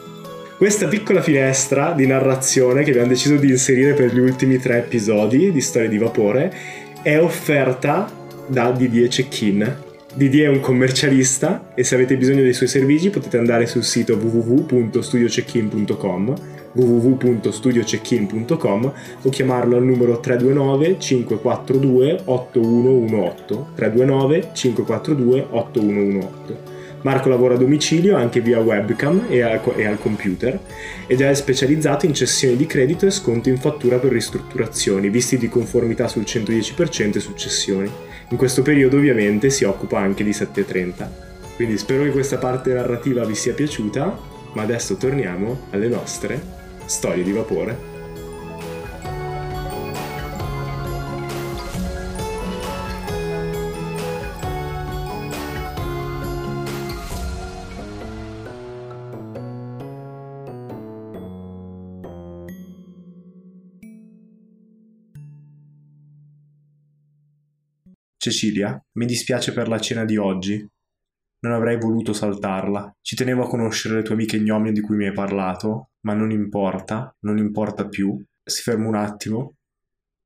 Questa 0.56 0.88
piccola 0.88 1.20
finestra 1.20 1.92
di 1.92 2.06
narrazione 2.06 2.82
che 2.82 2.88
abbiamo 2.88 3.08
deciso 3.08 3.36
di 3.36 3.50
inserire 3.50 3.92
per 3.92 4.14
gli 4.14 4.18
ultimi 4.18 4.58
tre 4.58 4.78
episodi 4.78 5.52
di 5.52 5.60
Storia 5.60 5.90
di 5.90 5.98
Vapore 5.98 6.50
è 7.02 7.18
offerta 7.18 8.10
da 8.46 8.70
Didier 8.70 9.08
Cechin, 9.08 9.84
Didi 10.14 10.40
è 10.40 10.48
un 10.48 10.60
commercialista 10.60 11.72
e 11.74 11.84
se 11.84 11.94
avete 11.94 12.16
bisogno 12.16 12.40
dei 12.40 12.54
suoi 12.54 12.68
servigi 12.68 13.10
potete 13.10 13.36
andare 13.36 13.66
sul 13.66 13.84
sito 13.84 14.16
www.studiocheckin.com 14.16 16.34
www.studiocheckin.com 16.72 18.92
o 19.22 19.28
chiamarlo 19.28 19.76
al 19.76 19.84
numero 19.84 20.18
329 20.18 20.98
542 20.98 22.22
8118 22.24 23.68
329 23.74 24.48
542 24.54 25.46
8118 25.50 26.75
Marco 27.02 27.28
lavora 27.28 27.54
a 27.54 27.58
domicilio 27.58 28.16
anche 28.16 28.40
via 28.40 28.58
webcam 28.58 29.26
e 29.28 29.42
al, 29.42 29.60
e 29.76 29.86
al, 29.86 29.98
computer 29.98 30.58
ed 31.06 31.20
è 31.20 31.34
specializzato 31.34 32.06
in 32.06 32.14
cessioni 32.14 32.56
di 32.56 32.66
credito 32.66 33.06
e 33.06 33.10
sconto 33.10 33.48
in 33.48 33.58
fattura 33.58 33.98
per 33.98 34.12
ristrutturazioni, 34.12 35.08
visti 35.08 35.38
di 35.38 35.48
conformità 35.48 36.08
sul 36.08 36.22
110% 36.22 37.16
e 37.16 37.20
successioni. 37.20 37.90
In 38.30 38.36
questo 38.36 38.62
periodo 38.62 38.96
ovviamente 38.96 39.50
si 39.50 39.64
occupa 39.64 39.98
anche 39.98 40.24
di 40.24 40.32
730. 40.32 41.24
Quindi 41.54 41.78
spero 41.78 42.02
che 42.02 42.10
questa 42.10 42.38
parte 42.38 42.72
narrativa 42.72 43.24
vi 43.24 43.34
sia 43.34 43.54
piaciuta, 43.54 44.18
ma 44.52 44.62
adesso 44.62 44.96
torniamo 44.96 45.66
alle 45.70 45.88
nostre 45.88 46.54
Storie 46.86 47.24
di 47.24 47.32
vapore. 47.32 47.95
Cecilia, 68.26 68.84
mi 68.94 69.06
dispiace 69.06 69.52
per 69.52 69.68
la 69.68 69.78
cena 69.78 70.04
di 70.04 70.16
oggi. 70.16 70.68
Non 71.42 71.52
avrei 71.52 71.78
voluto 71.78 72.12
saltarla. 72.12 72.96
Ci 73.00 73.14
tenevo 73.14 73.44
a 73.44 73.48
conoscere 73.48 73.94
le 73.94 74.02
tue 74.02 74.14
amiche 74.14 74.40
gnomie 74.40 74.72
di 74.72 74.80
cui 74.80 74.96
mi 74.96 75.06
hai 75.06 75.12
parlato, 75.12 75.90
ma 76.00 76.12
non 76.12 76.32
importa, 76.32 77.14
non 77.20 77.38
importa 77.38 77.86
più. 77.86 78.20
Si 78.42 78.62
ferma 78.62 78.88
un 78.88 78.96
attimo. 78.96 79.54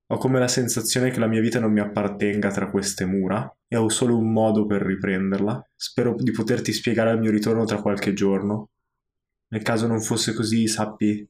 Ho 0.06 0.16
come 0.16 0.38
la 0.38 0.48
sensazione 0.48 1.10
che 1.10 1.18
la 1.18 1.26
mia 1.26 1.42
vita 1.42 1.60
non 1.60 1.72
mi 1.72 1.80
appartenga 1.80 2.50
tra 2.50 2.70
queste 2.70 3.04
mura 3.04 3.54
e 3.68 3.76
ho 3.76 3.90
solo 3.90 4.16
un 4.16 4.32
modo 4.32 4.64
per 4.64 4.80
riprenderla. 4.80 5.62
Spero 5.76 6.14
di 6.16 6.30
poterti 6.30 6.72
spiegare 6.72 7.10
al 7.10 7.20
mio 7.20 7.30
ritorno 7.30 7.66
tra 7.66 7.82
qualche 7.82 8.14
giorno. 8.14 8.70
Nel 9.48 9.62
caso 9.62 9.86
non 9.86 10.00
fosse 10.00 10.32
così, 10.32 10.66
sappi. 10.66 11.28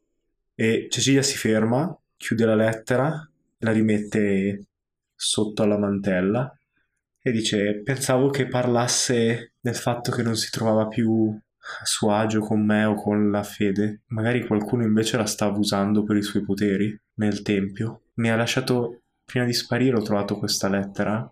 E 0.55 0.87
Cecilia 0.89 1.23
si 1.23 1.37
ferma, 1.37 1.93
chiude 2.17 2.45
la 2.45 2.55
lettera, 2.55 3.29
la 3.59 3.73
rimette 3.73 4.67
sotto 5.17 5.65
alla 5.65 5.77
mantella 5.77 6.55
e 7.23 7.31
dice 7.33 7.83
pensavo 7.83 8.31
che 8.31 8.47
parlasse 8.47 9.53
del 9.61 9.75
fatto 9.75 10.11
che 10.11 10.23
non 10.23 10.37
si 10.37 10.51
trovava 10.51 10.89
più 10.89 11.39
a 11.81 11.85
suo 11.85 12.13
agio 12.13 12.41
con 12.41 12.65
me 12.65 12.85
o 12.85 12.95
con 12.95 13.31
la 13.31 13.43
fede. 13.43 14.03
Magari 14.09 14.47
qualcuno 14.47 14.83
invece 14.83 15.17
la 15.17 15.27
stava 15.27 15.57
usando 15.59 16.03
per 16.03 16.17
i 16.17 16.23
suoi 16.23 16.43
poteri 16.43 16.99
nel 17.15 17.43
tempio. 17.43 18.03
Mi 18.15 18.31
ha 18.31 18.37
lasciato 18.37 19.03
prima 19.25 19.45
di 19.45 19.53
sparire 19.53 19.97
ho 19.97 20.03
trovato 20.03 20.39
questa 20.39 20.69
lettera. 20.69 21.31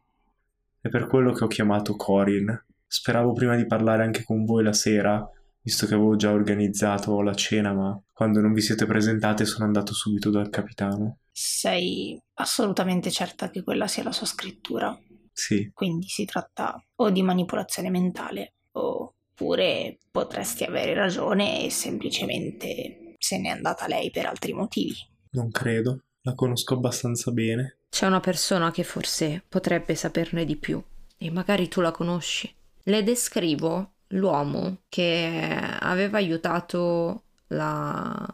È 0.80 0.88
per 0.88 1.06
quello 1.06 1.32
che 1.32 1.44
ho 1.44 1.48
chiamato 1.48 1.96
Corin. 1.96 2.64
Speravo 2.86 3.32
prima 3.32 3.56
di 3.56 3.66
parlare 3.66 4.04
anche 4.04 4.22
con 4.22 4.44
voi 4.44 4.62
la 4.62 4.72
sera, 4.72 5.28
visto 5.62 5.86
che 5.86 5.94
avevo 5.94 6.16
già 6.16 6.30
organizzato 6.30 7.20
la 7.22 7.34
cena, 7.34 7.72
ma 7.74 8.00
quando 8.12 8.40
non 8.40 8.52
vi 8.52 8.60
siete 8.60 8.86
presentate 8.86 9.44
sono 9.44 9.64
andato 9.64 9.92
subito 9.92 10.30
dal 10.30 10.48
capitano. 10.48 11.18
Sei 11.32 12.18
assolutamente 12.34 13.10
certa 13.10 13.50
che 13.50 13.62
quella 13.62 13.88
sia 13.88 14.04
la 14.04 14.12
sua 14.12 14.26
scrittura? 14.26 14.96
Sì. 15.38 15.70
Quindi 15.72 16.08
si 16.08 16.24
tratta 16.24 16.84
o 16.96 17.10
di 17.10 17.22
manipolazione 17.22 17.90
mentale 17.90 18.54
oppure 18.72 19.98
potresti 20.10 20.64
avere 20.64 20.94
ragione 20.94 21.64
e 21.64 21.70
semplicemente 21.70 23.14
se 23.18 23.38
n'è 23.38 23.48
andata 23.48 23.86
lei 23.86 24.10
per 24.10 24.26
altri 24.26 24.52
motivi. 24.52 24.96
Non 25.30 25.52
credo, 25.52 26.02
la 26.22 26.34
conosco 26.34 26.74
abbastanza 26.74 27.30
bene. 27.30 27.78
C'è 27.88 28.06
una 28.06 28.18
persona 28.18 28.72
che 28.72 28.82
forse 28.82 29.44
potrebbe 29.48 29.94
saperne 29.94 30.44
di 30.44 30.56
più 30.56 30.82
e 31.16 31.30
magari 31.30 31.68
tu 31.68 31.80
la 31.80 31.92
conosci. 31.92 32.52
Le 32.82 33.04
descrivo 33.04 33.92
l'uomo 34.08 34.78
che 34.88 35.56
aveva 35.78 36.16
aiutato 36.16 37.22
la, 37.48 38.28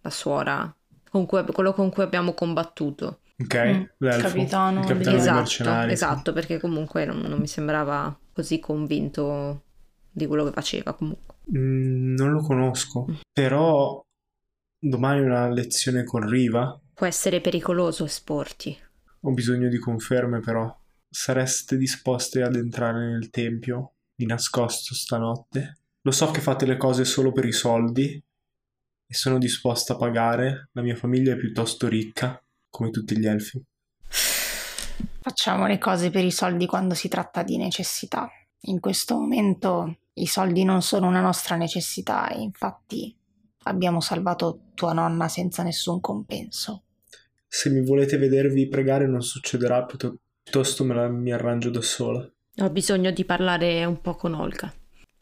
la 0.00 0.10
suora, 0.10 0.74
con 1.10 1.26
cui, 1.26 1.44
quello 1.52 1.74
con 1.74 1.90
cui 1.90 2.02
abbiamo 2.02 2.32
combattuto. 2.32 3.18
Ok, 3.36 3.54
Mm, 3.56 3.82
l'elfo, 3.98 4.28
capitano 4.28 4.80
il 4.80 4.86
capitano 4.86 5.16
esatto, 5.16 5.90
esatto, 5.90 6.32
perché 6.32 6.60
comunque 6.60 7.04
non, 7.04 7.18
non 7.18 7.40
mi 7.40 7.48
sembrava 7.48 8.16
così 8.32 8.60
convinto 8.60 9.62
di 10.10 10.26
quello 10.26 10.44
che 10.44 10.52
faceva 10.52 10.92
comunque. 10.94 11.34
Mm, 11.56 12.14
non 12.14 12.30
lo 12.30 12.40
conosco, 12.42 13.06
però 13.32 14.00
domani 14.78 15.20
una 15.20 15.48
lezione 15.48 16.04
con 16.04 16.28
Riva. 16.28 16.80
Può 16.94 17.06
essere 17.06 17.40
pericoloso 17.40 18.04
esporti. 18.04 18.76
Ho 19.22 19.32
bisogno 19.32 19.68
di 19.68 19.78
conferme, 19.78 20.40
però. 20.40 20.72
Sareste 21.08 21.76
disposte 21.76 22.42
ad 22.42 22.56
entrare 22.56 23.06
nel 23.06 23.30
tempio 23.30 23.92
di 24.14 24.26
nascosto 24.26 24.94
stanotte? 24.94 25.78
Lo 26.02 26.10
so 26.10 26.30
che 26.30 26.40
fate 26.40 26.66
le 26.66 26.76
cose 26.76 27.04
solo 27.04 27.32
per 27.32 27.44
i 27.44 27.52
soldi 27.52 28.22
e 29.06 29.14
sono 29.14 29.38
disposta 29.38 29.94
a 29.94 29.96
pagare. 29.96 30.68
La 30.72 30.82
mia 30.82 30.96
famiglia 30.96 31.32
è 31.32 31.36
piuttosto 31.36 31.88
ricca, 31.88 32.40
come 32.74 32.90
tutti 32.90 33.16
gli 33.16 33.26
elfi. 33.26 33.62
Facciamo 35.20 35.68
le 35.68 35.78
cose 35.78 36.10
per 36.10 36.24
i 36.24 36.32
soldi 36.32 36.66
quando 36.66 36.94
si 36.94 37.06
tratta 37.06 37.44
di 37.44 37.56
necessità. 37.56 38.28
In 38.62 38.80
questo 38.80 39.14
momento 39.14 39.98
i 40.14 40.26
soldi 40.26 40.64
non 40.64 40.82
sono 40.82 41.06
una 41.06 41.20
nostra 41.20 41.54
necessità 41.54 42.28
e 42.28 42.40
infatti 42.40 43.16
abbiamo 43.64 44.00
salvato 44.00 44.70
tua 44.74 44.92
nonna 44.92 45.28
senza 45.28 45.62
nessun 45.62 46.00
compenso. 46.00 46.82
Se 47.46 47.70
mi 47.70 47.84
volete 47.84 48.18
vedervi 48.18 48.66
pregare 48.66 49.06
non 49.06 49.22
succederà, 49.22 49.84
piutto- 49.84 50.18
piuttosto 50.42 50.82
me 50.82 50.94
la, 50.94 51.08
mi 51.08 51.32
arrangio 51.32 51.70
da 51.70 51.80
sola. 51.80 52.28
Ho 52.58 52.70
bisogno 52.70 53.12
di 53.12 53.24
parlare 53.24 53.84
un 53.84 54.00
po' 54.00 54.16
con 54.16 54.34
Olga. 54.34 54.72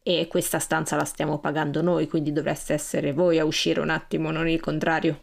E 0.03 0.27
questa 0.27 0.59
stanza 0.59 0.97
la 0.97 1.05
stiamo 1.05 1.39
pagando 1.39 1.83
noi, 1.83 2.09
quindi 2.09 2.33
dovreste 2.33 2.73
essere 2.73 3.13
voi 3.13 3.39
a 3.39 3.45
uscire 3.45 3.81
un 3.81 3.91
attimo, 3.91 4.31
non 4.31 4.49
il 4.49 4.61
contrario. 4.61 5.21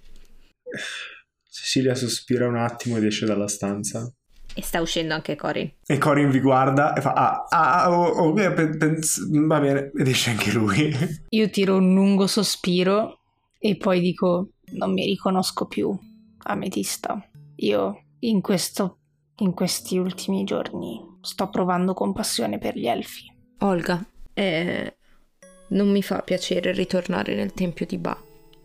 Cecilia 1.49 1.95
sospira 1.95 2.47
un 2.47 2.57
attimo 2.57 2.97
ed 2.97 3.05
esce 3.05 3.25
dalla 3.25 3.47
stanza. 3.47 4.11
E 4.53 4.61
sta 4.61 4.81
uscendo 4.81 5.13
anche 5.13 5.35
Corin. 5.35 5.71
E 5.85 5.97
Corin 5.97 6.29
vi 6.29 6.39
guarda 6.39 6.93
e 6.93 7.01
fa: 7.01 7.13
Ah, 7.13 7.45
ah, 7.49 7.91
oh, 7.91 8.07
oh, 8.07 8.39
eh, 8.39 8.49
va 8.49 9.59
bene. 9.59 9.91
Ed 9.95 10.07
esce 10.07 10.31
anche 10.31 10.51
lui. 10.51 10.91
Io 11.29 11.49
tiro 11.49 11.77
un 11.77 11.93
lungo 11.93 12.27
sospiro 12.27 13.21
e 13.57 13.77
poi 13.77 13.99
dico: 13.99 14.51
Non 14.73 14.93
mi 14.93 15.05
riconosco 15.05 15.65
più, 15.67 15.97
Ametista. 16.43 17.21
Io 17.57 18.03
in 18.19 18.41
questo 18.41 18.99
in 19.39 19.53
questi 19.53 19.97
ultimi 19.97 20.43
giorni 20.43 20.99
sto 21.21 21.49
provando 21.49 21.93
compassione 21.93 22.57
per 22.57 22.77
gli 22.77 22.87
elfi. 22.87 23.31
Olga, 23.59 24.03
eh, 24.33 24.97
non 25.69 25.89
mi 25.89 26.01
fa 26.01 26.21
piacere 26.21 26.71
ritornare 26.71 27.35
nel 27.35 27.53
tempio 27.53 27.85
di 27.85 27.97
Ba. 27.97 28.17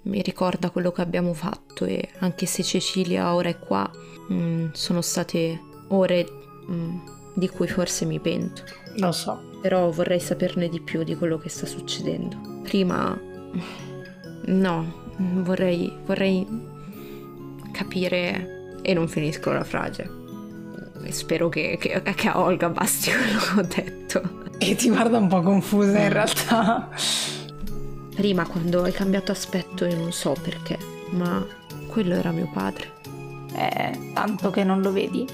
Mi 0.05 0.21
ricorda 0.21 0.71
quello 0.71 0.93
che 0.93 1.01
abbiamo 1.01 1.33
fatto 1.33 1.87
e 1.87 2.11
anche 2.19 2.45
se 2.45 2.63
Cecilia 2.63 3.35
ora 3.35 3.49
è 3.49 3.59
qua, 3.59 3.91
mm, 4.33 4.73
sono 4.73 5.01
state 5.01 5.61
ore 5.89 6.27
mm, 6.71 6.99
di 7.35 7.49
cui 7.49 7.67
forse 7.69 8.05
mi 8.05 8.21
pento. 8.21 8.63
Lo 8.97 9.13
so. 9.13 9.53
Però 9.63 9.91
vorrei 9.91 10.21
saperne 10.21 10.69
di 10.69 10.81
più 10.81 11.05
di 11.05 11.17
quello 11.17 11.39
che 11.39 11.49
sta 11.49 11.67
succedendo. 11.67 12.61
Prima... 12.63 13.19
No, 14.47 15.13
vorrei... 15.17 15.91
vorrei 16.05 16.47
capire... 17.73 18.79
E 18.83 18.93
non 18.93 19.09
finisco 19.09 19.53
la 19.53 19.65
frase. 19.65 20.23
Spero 21.09 21.49
che, 21.49 21.79
che- 21.81 22.03
che 22.03 22.29
a 22.29 22.39
Olga 22.41 22.69
basti 22.69 23.11
quello 23.11 23.39
che 23.39 23.61
ho 23.61 23.83
detto. 23.83 24.43
E 24.59 24.75
ti 24.75 24.91
guarda 24.91 25.17
un 25.17 25.29
po' 25.29 25.41
confusa 25.41 25.99
in 25.99 26.13
realtà. 26.13 26.91
Prima 28.15 28.47
quando 28.47 28.83
hai 28.85 28.93
cambiato 28.93 29.33
aspetto 29.33 29.85
io 29.85 29.97
non 29.97 30.13
so 30.13 30.37
perché, 30.41 30.79
ma 31.11 31.45
quello 31.89 32.15
era 32.15 32.31
mio 32.31 32.49
padre. 32.53 32.93
È 33.53 33.99
tanto 34.15 34.51
che 34.51 34.65
non 34.65 34.81
lo 34.81 34.93
vedi. 34.93 35.27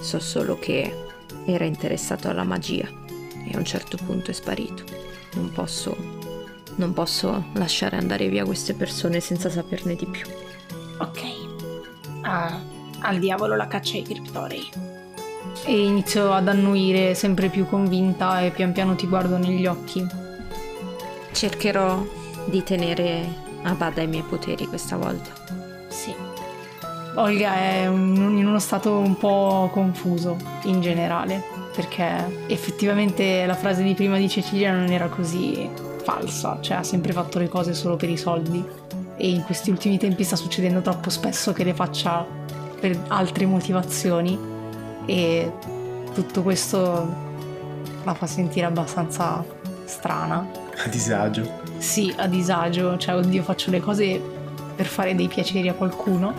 So 0.00 0.18
solo 0.18 0.58
che 0.58 1.04
era 1.46 1.64
interessato 1.64 2.28
alla 2.28 2.44
magia 2.44 2.86
e 2.86 3.50
a 3.54 3.58
un 3.58 3.64
certo 3.64 3.96
punto 4.04 4.30
è 4.30 4.34
sparito. 4.34 4.84
Non 5.34 5.50
posso... 5.50 5.96
non 6.76 6.92
posso 6.92 7.46
lasciare 7.54 7.96
andare 7.96 8.28
via 8.28 8.44
queste 8.44 8.74
persone 8.74 9.20
senza 9.20 9.48
saperne 9.48 9.94
di 9.94 10.06
più. 10.06 10.26
Ok. 10.98 11.22
Ah, 12.22 12.60
al 13.00 13.18
diavolo 13.18 13.56
la 13.56 13.66
caccia 13.66 13.96
ai 13.96 14.02
criptorei. 14.02 14.68
E 15.64 15.84
inizio 15.86 16.32
ad 16.32 16.48
annuire 16.48 17.14
sempre 17.14 17.48
più 17.48 17.66
convinta 17.66 18.42
e 18.42 18.50
pian 18.50 18.72
piano 18.72 18.94
ti 18.94 19.06
guardo 19.06 19.38
negli 19.38 19.66
occhi. 19.66 20.06
Cercherò 21.32 22.24
di 22.46 22.62
tenere 22.62 23.24
a 23.62 23.72
bada 23.74 24.02
i 24.02 24.06
miei 24.06 24.22
poteri 24.22 24.66
questa 24.66 24.96
volta. 24.96 25.30
Sì. 25.88 26.14
Olga 27.14 27.54
è 27.54 27.86
un- 27.86 28.36
in 28.36 28.46
uno 28.46 28.58
stato 28.58 28.98
un 28.98 29.16
po' 29.16 29.70
confuso 29.72 30.36
in 30.64 30.80
generale, 30.80 31.42
perché 31.74 32.44
effettivamente 32.46 33.46
la 33.46 33.54
frase 33.54 33.82
di 33.82 33.94
prima 33.94 34.18
di 34.18 34.28
Cecilia 34.28 34.72
non 34.72 34.90
era 34.90 35.08
così 35.08 35.68
falsa, 36.02 36.58
cioè 36.60 36.78
ha 36.78 36.82
sempre 36.82 37.12
fatto 37.12 37.38
le 37.38 37.48
cose 37.48 37.74
solo 37.74 37.96
per 37.96 38.10
i 38.10 38.16
soldi 38.16 38.64
e 39.16 39.28
in 39.30 39.42
questi 39.44 39.70
ultimi 39.70 39.98
tempi 39.98 40.24
sta 40.24 40.36
succedendo 40.36 40.82
troppo 40.82 41.08
spesso 41.10 41.52
che 41.52 41.64
le 41.64 41.74
faccia 41.74 42.24
per 42.78 42.98
altre 43.08 43.46
motivazioni 43.46 44.38
e 45.06 45.50
tutto 46.14 46.42
questo 46.42 47.24
la 48.04 48.14
fa 48.14 48.26
sentire 48.26 48.66
abbastanza 48.66 49.42
strana 49.86 50.46
A 50.84 50.88
disagio. 50.88 51.64
Sì, 51.78 52.12
a 52.16 52.26
disagio, 52.26 52.96
cioè 52.96 53.16
oddio 53.16 53.42
faccio 53.42 53.70
le 53.70 53.80
cose 53.80 54.20
per 54.74 54.86
fare 54.86 55.14
dei 55.14 55.28
piaceri 55.28 55.68
a 55.68 55.72
qualcuno 55.72 56.34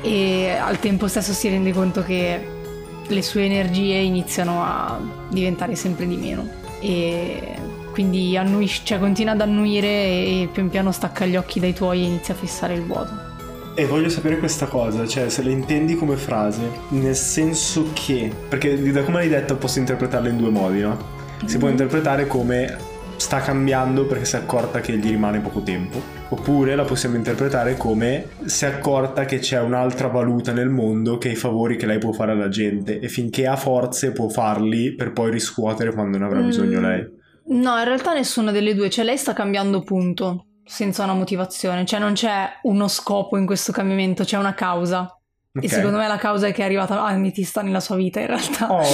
e 0.00 0.56
al 0.58 0.78
tempo 0.78 1.08
stesso 1.08 1.32
si 1.32 1.48
rende 1.48 1.72
conto 1.72 2.04
che 2.04 2.58
le 3.06 3.22
sue 3.22 3.44
energie 3.44 3.96
iniziano 3.96 4.62
a 4.62 5.00
diventare 5.28 5.74
sempre 5.74 6.06
di 6.06 6.16
meno 6.16 6.48
e 6.80 7.56
quindi 7.92 8.36
annuisce, 8.36 8.82
cioè, 8.84 8.98
continua 9.00 9.32
ad 9.32 9.40
annuire 9.40 9.88
e 9.88 10.48
pian 10.52 10.70
piano 10.70 10.92
stacca 10.92 11.26
gli 11.26 11.36
occhi 11.36 11.58
dai 11.58 11.74
tuoi 11.74 12.02
e 12.02 12.04
inizia 12.04 12.34
a 12.34 12.36
fissare 12.36 12.74
il 12.74 12.82
vuoto. 12.82 13.28
E 13.74 13.84
voglio 13.86 14.08
sapere 14.08 14.38
questa 14.38 14.66
cosa, 14.66 15.06
cioè 15.06 15.28
se 15.28 15.42
la 15.42 15.50
intendi 15.50 15.96
come 15.96 16.16
frase, 16.16 16.60
nel 16.90 17.16
senso 17.16 17.88
che, 17.92 18.32
perché 18.48 18.80
da 18.92 19.02
come 19.02 19.18
l'hai 19.18 19.28
detta 19.28 19.54
posso 19.54 19.78
interpretarla 19.80 20.28
in 20.28 20.36
due 20.36 20.50
modi, 20.50 20.80
no? 20.80 21.18
Si 21.44 21.58
può 21.58 21.68
interpretare 21.68 22.26
come 22.26 22.76
sta 23.20 23.40
cambiando 23.40 24.06
perché 24.06 24.24
si 24.24 24.36
è 24.36 24.38
accorta 24.38 24.80
che 24.80 24.96
gli 24.96 25.08
rimane 25.10 25.40
poco 25.40 25.60
tempo, 25.60 26.00
oppure 26.30 26.74
la 26.74 26.84
possiamo 26.84 27.16
interpretare 27.16 27.76
come 27.76 28.28
si 28.46 28.64
è 28.64 28.68
accorta 28.68 29.26
che 29.26 29.40
c'è 29.40 29.60
un'altra 29.60 30.08
valuta 30.08 30.52
nel 30.52 30.70
mondo 30.70 31.18
che 31.18 31.28
i 31.28 31.36
favori 31.36 31.76
che 31.76 31.84
lei 31.84 31.98
può 31.98 32.12
fare 32.12 32.32
alla 32.32 32.48
gente 32.48 32.98
e 32.98 33.08
finché 33.08 33.46
ha 33.46 33.56
forze 33.56 34.12
può 34.12 34.28
farli 34.30 34.94
per 34.94 35.12
poi 35.12 35.30
riscuotere 35.30 35.92
quando 35.92 36.16
ne 36.16 36.24
avrà 36.24 36.40
bisogno 36.40 36.80
Mm. 36.80 36.82
lei. 36.82 37.18
No, 37.48 37.76
in 37.76 37.84
realtà 37.84 38.14
nessuna 38.14 38.52
delle 38.52 38.74
due, 38.74 38.88
cioè 38.88 39.04
lei 39.04 39.18
sta 39.18 39.34
cambiando 39.34 39.82
punto, 39.82 40.46
senza 40.64 41.04
una 41.04 41.14
motivazione, 41.14 41.84
cioè 41.84 42.00
non 42.00 42.14
c'è 42.14 42.48
uno 42.62 42.88
scopo 42.88 43.36
in 43.36 43.44
questo 43.44 43.70
cambiamento, 43.70 44.24
c'è 44.24 44.38
una 44.38 44.54
causa. 44.54 45.14
Ok. 45.52 45.64
E 45.64 45.68
secondo 45.68 45.98
me 45.98 46.06
la 46.06 46.16
causa 46.16 46.46
è 46.46 46.52
che 46.52 46.62
è 46.62 46.64
arrivata 46.64 47.02
ametista 47.02 47.62
nella 47.62 47.80
sua 47.80 47.96
vita 47.96 48.20
in 48.20 48.26
realtà. 48.26 48.72
Oh. 48.72 48.82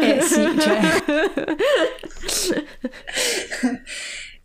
Eh 0.00 0.20
sì, 0.20 0.44
cioè... 0.58 0.78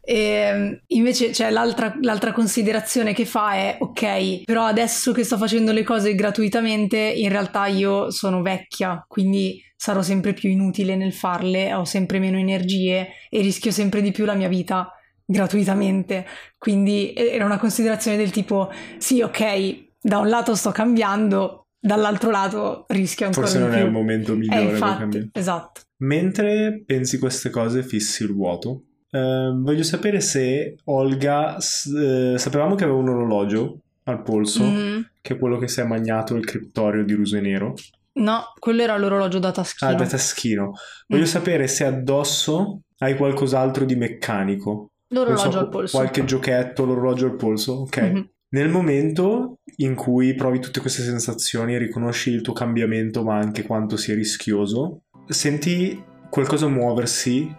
E 0.06 0.82
invece 0.88 1.30
c'è 1.30 1.50
l'altra, 1.50 1.96
l'altra 2.02 2.34
considerazione 2.34 3.14
che 3.14 3.24
fa 3.24 3.54
è 3.54 3.78
ok, 3.80 4.44
però 4.44 4.66
adesso 4.66 5.14
che 5.14 5.24
sto 5.24 5.38
facendo 5.38 5.72
le 5.72 5.84
cose 5.84 6.14
gratuitamente, 6.14 6.98
in 6.98 7.30
realtà 7.30 7.68
io 7.68 8.12
sono 8.12 8.42
vecchia, 8.42 9.06
quindi 9.08 9.64
sarò 9.78 10.02
sempre 10.02 10.34
più 10.34 10.50
inutile 10.50 10.98
nel 10.98 11.14
farle, 11.14 11.74
ho 11.74 11.86
sempre 11.86 12.20
meno 12.20 12.38
energie 12.38 13.14
e 13.30 13.42
rischio 13.42 13.72
sempre 13.72 14.02
di 14.02 14.12
più 14.12 14.26
la 14.26 14.34
mia 14.34 14.50
vita 14.50 14.92
gratuitamente. 15.26 16.26
Quindi 16.58 17.14
era 17.16 17.46
una 17.46 17.58
considerazione 17.58 18.18
del 18.18 18.32
tipo 18.32 18.70
sì, 18.98 19.22
ok, 19.22 19.83
da 20.04 20.18
un 20.20 20.28
lato 20.30 20.54
sto 20.56 20.72
cambiando, 20.72 21.68
dall'altro 21.80 22.30
lato 22.30 22.86
rischio 22.90 23.26
ancora 23.26 23.46
Forse 23.48 23.62
non 23.62 23.70
più. 23.72 23.80
è 23.80 23.84
il 23.84 23.92
momento 23.92 24.34
Eh, 24.34 24.36
migliore 24.36 24.64
per 24.66 24.72
infatti, 24.74 25.00
cambiare. 25.00 25.30
esatto. 25.34 25.82
Mentre 25.98 26.84
pensi 26.86 27.18
queste 27.18 27.50
cose 27.50 27.84
fissi 27.84 28.24
il 28.24 28.34
vuoto, 28.34 28.84
eh, 29.10 29.52
voglio 29.56 29.84
sapere 29.84 30.20
se 30.20 30.76
Olga, 30.86 31.56
eh, 31.58 32.36
sapevamo 32.38 32.76
che 32.76 32.84
aveva 32.84 32.98
un 33.00 33.10
orologio 33.10 33.80
al 34.06 34.22
polso, 34.22 34.64
Mm, 34.64 35.00
che 35.22 35.34
è 35.36 35.40
quello 35.40 35.58
che 35.58 35.68
si 35.70 35.80
è 35.80 35.86
magnato 35.86 36.36
il 36.36 36.44
criptorio 36.46 37.06
di 37.06 37.14
Ruse 37.14 37.40
Nero. 37.40 37.74
no, 38.16 38.54
quello 38.60 38.82
era 38.84 38.98
l'orologio 38.98 39.40
da 39.40 39.52
taschino. 39.52 39.90
Ah, 39.90 39.96
da 39.96 40.06
taschino. 40.06 40.74
Voglio 41.08 41.24
Mm. 41.24 41.26
sapere 41.26 41.68
se 41.68 41.86
addosso 41.86 42.82
hai 43.00 43.16
qualcos'altro 43.16 43.86
di 43.86 43.96
meccanico. 43.96 44.90
L'orologio 45.08 45.52
so, 45.52 45.60
al 45.60 45.70
polso. 45.70 45.98
Qualche 45.98 46.24
giochetto, 46.26 46.86
l'orologio 46.86 47.26
al 47.28 47.36
polso, 47.36 47.72
ok. 47.74 47.98
Mhm. 48.02 48.30
Nel 48.54 48.70
momento 48.70 49.62
in 49.78 49.96
cui 49.96 50.36
provi 50.36 50.60
tutte 50.60 50.80
queste 50.80 51.02
sensazioni 51.02 51.74
e 51.74 51.80
riconosci 51.80 52.30
il 52.30 52.42
tuo 52.42 52.54
cambiamento, 52.54 53.24
ma 53.24 53.36
anche 53.36 53.64
quanto 53.64 53.98
sia 53.98 54.14
rischioso, 54.14 55.06
senti 55.28 56.00
qualcosa 56.30 56.68
muoversi 56.68 57.52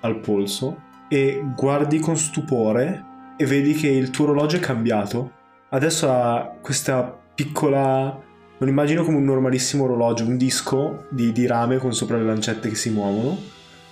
al 0.00 0.18
polso 0.18 0.82
e 1.08 1.40
guardi 1.56 2.00
con 2.00 2.16
stupore 2.16 3.04
e 3.36 3.46
vedi 3.46 3.74
che 3.74 3.86
il 3.86 4.10
tuo 4.10 4.24
orologio 4.24 4.56
è 4.56 4.60
cambiato. 4.60 5.34
Adesso 5.68 6.10
ha 6.10 6.58
questa 6.60 7.16
piccola. 7.32 8.20
Non 8.58 8.68
immagino 8.68 9.04
come 9.04 9.18
un 9.18 9.24
normalissimo 9.24 9.84
orologio, 9.84 10.24
un 10.24 10.36
disco 10.36 11.06
di, 11.10 11.30
di 11.30 11.46
rame 11.46 11.78
con 11.78 11.94
sopra 11.94 12.16
le 12.16 12.24
lancette 12.24 12.68
che 12.68 12.74
si 12.74 12.90
muovono. 12.90 13.38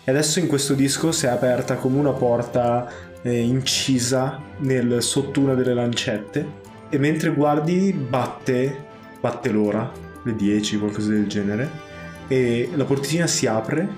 E 0.02 0.10
adesso 0.10 0.40
in 0.40 0.48
questo 0.48 0.74
disco 0.74 1.12
si 1.12 1.26
è 1.26 1.28
aperta 1.28 1.76
come 1.76 1.98
una 1.98 2.12
porta 2.12 2.90
eh, 3.22 3.40
incisa 3.40 4.40
nel, 4.58 5.02
sotto 5.02 5.40
una 5.40 5.54
delle 5.54 5.74
lancette. 5.74 6.66
E 6.88 6.98
mentre 6.98 7.30
guardi, 7.30 7.92
batte, 7.92 8.84
batte 9.20 9.50
l'ora, 9.50 9.90
le 10.22 10.34
10, 10.34 10.78
qualcosa 10.78 11.10
del 11.10 11.26
genere. 11.26 11.86
E 12.28 12.70
la 12.74 12.84
porticina 12.84 13.26
si 13.26 13.46
apre 13.46 13.88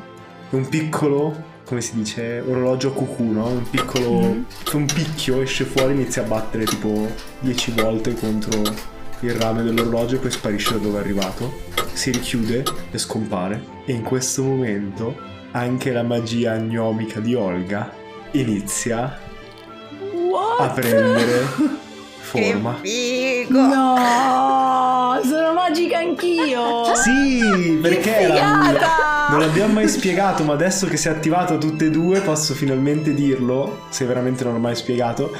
e 0.50 0.56
un 0.56 0.68
piccolo, 0.68 1.48
come 1.64 1.80
si 1.80 1.94
dice, 1.94 2.40
orologio 2.44 2.88
a 2.88 2.92
cucù, 2.92 3.30
no? 3.30 3.46
Un 3.46 3.68
piccolo, 3.70 4.20
Mhm. 4.20 4.44
un 4.72 4.86
picchio 4.86 5.40
esce 5.42 5.64
fuori 5.64 5.92
e 5.92 5.94
inizia 5.94 6.22
a 6.22 6.26
battere 6.26 6.64
tipo 6.64 7.08
10 7.40 7.72
volte 7.72 8.14
contro 8.14 8.60
il 9.20 9.34
rame 9.34 9.62
dell'orologio 9.62 10.16
e 10.16 10.18
poi 10.18 10.30
sparisce 10.30 10.72
da 10.72 10.78
dove 10.78 10.98
è 10.98 11.00
arrivato. 11.02 11.52
Si 11.92 12.10
richiude 12.10 12.64
e 12.90 12.98
scompare. 12.98 13.62
E 13.84 13.92
in 13.92 14.02
questo 14.02 14.42
momento 14.42 15.16
anche 15.52 15.92
la 15.92 16.02
magia 16.02 16.56
gnomica 16.56 17.20
di 17.20 17.34
Olga 17.34 17.92
inizia 18.32 19.18
What? 20.12 20.60
a 20.60 20.68
prendere 20.68 21.46
forma. 22.20 22.78
No, 23.48 25.20
sono 25.24 25.52
magica 25.52 25.98
anch'io. 25.98 26.94
Sì, 26.94 27.78
perché 27.82 28.00
Che 28.00 28.16
era 28.16 28.34
figata! 28.34 29.28
Non 29.30 29.40
l'abbiamo 29.40 29.72
mai 29.74 29.88
spiegato, 29.88 30.44
ma 30.44 30.52
adesso 30.52 30.86
che 30.86 30.96
si 30.96 31.08
è 31.08 31.10
attivato 31.10 31.58
tutte 31.58 31.86
e 31.86 31.90
due 31.90 32.20
posso 32.20 32.54
finalmente 32.54 33.14
dirlo, 33.14 33.86
se 33.90 34.04
veramente 34.04 34.44
non 34.44 34.54
l'ho 34.54 34.58
mai 34.60 34.76
spiegato. 34.76 35.32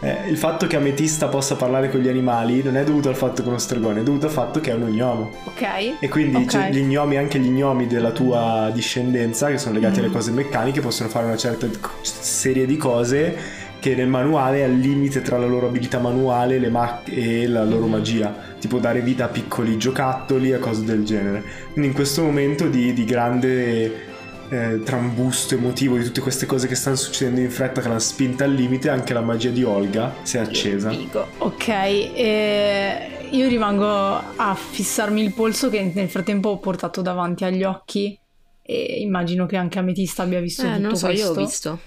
Eh, 0.00 0.28
il 0.28 0.36
fatto 0.36 0.66
che 0.66 0.76
Ametista 0.76 1.28
possa 1.28 1.56
parlare 1.56 1.90
con 1.90 2.00
gli 2.00 2.08
animali 2.08 2.62
non 2.62 2.76
è 2.76 2.84
dovuto 2.84 3.08
al 3.08 3.16
fatto 3.16 3.36
che 3.36 3.44
è 3.44 3.48
uno 3.48 3.58
stregone, 3.58 4.00
è 4.00 4.02
dovuto 4.02 4.26
al 4.26 4.32
fatto 4.32 4.60
che 4.60 4.70
è 4.70 4.74
uno 4.74 4.88
gnomo. 4.88 5.30
Ok. 5.44 5.62
E 6.00 6.08
quindi 6.08 6.36
Ok. 6.42 6.46
cioè, 6.50 6.70
gli 6.70 6.82
gnomi, 6.82 7.16
anche 7.16 7.38
gli 7.38 7.48
gnomi 7.48 7.86
della 7.86 8.10
tua 8.10 8.70
discendenza, 8.74 9.48
che 9.48 9.56
sono 9.58 9.74
legati 9.74 10.00
Mm. 10.00 10.04
alle 10.04 10.12
cose 10.12 10.30
meccaniche, 10.32 10.80
possono 10.80 11.08
fare 11.08 11.24
una 11.26 11.36
certa 11.36 11.66
serie 12.02 12.66
di 12.66 12.76
cose 12.76 13.64
che 13.80 13.94
nel 13.94 14.08
manuale 14.08 14.58
è 14.58 14.62
al 14.64 14.74
limite 14.74 15.22
tra 15.22 15.38
la 15.38 15.46
loro 15.46 15.68
abilità 15.68 15.98
manuale 15.98 16.58
le 16.58 16.68
mac- 16.70 17.08
e 17.10 17.46
la 17.46 17.64
loro 17.64 17.86
magia, 17.86 18.34
tipo 18.58 18.78
dare 18.78 19.00
vita 19.00 19.24
a 19.24 19.28
piccoli 19.28 19.78
giocattoli 19.78 20.50
e 20.50 20.58
cose 20.58 20.84
del 20.84 21.04
genere. 21.04 21.42
Quindi 21.72 21.88
in 21.88 21.94
questo 21.94 22.22
momento 22.22 22.68
di, 22.68 22.92
di 22.92 23.04
grande 23.04 24.14
eh, 24.48 24.80
trambusto 24.84 25.54
emotivo 25.54 25.96
di 25.98 26.04
tutte 26.04 26.20
queste 26.20 26.46
cose 26.46 26.66
che 26.68 26.74
stanno 26.74 26.96
succedendo 26.96 27.40
in 27.40 27.50
fretta 27.50 27.80
che 27.80 27.88
l'hanno 27.88 27.98
spinta 28.00 28.44
al 28.44 28.52
limite, 28.52 28.88
anche 28.88 29.12
la 29.12 29.20
magia 29.20 29.50
di 29.50 29.62
Olga 29.62 30.14
si 30.22 30.36
è 30.36 30.40
accesa. 30.40 30.90
Ok, 31.38 31.68
e 31.68 33.28
io 33.30 33.48
rimango 33.48 33.86
a 33.86 34.54
fissarmi 34.54 35.22
il 35.22 35.32
polso 35.32 35.68
che 35.70 35.90
nel 35.94 36.08
frattempo 36.08 36.50
ho 36.50 36.58
portato 36.58 37.02
davanti 37.02 37.44
agli 37.44 37.64
occhi 37.64 38.18
e 38.62 39.00
immagino 39.00 39.46
che 39.46 39.56
anche 39.56 39.78
Ametista 39.78 40.22
abbia 40.24 40.40
visto 40.40 40.62
Eh, 40.66 40.70
tutto 40.74 40.80
non 40.80 40.96
so, 40.96 41.06
questo. 41.06 41.24
io 41.24 41.30
ho 41.30 41.34
visto. 41.34 41.80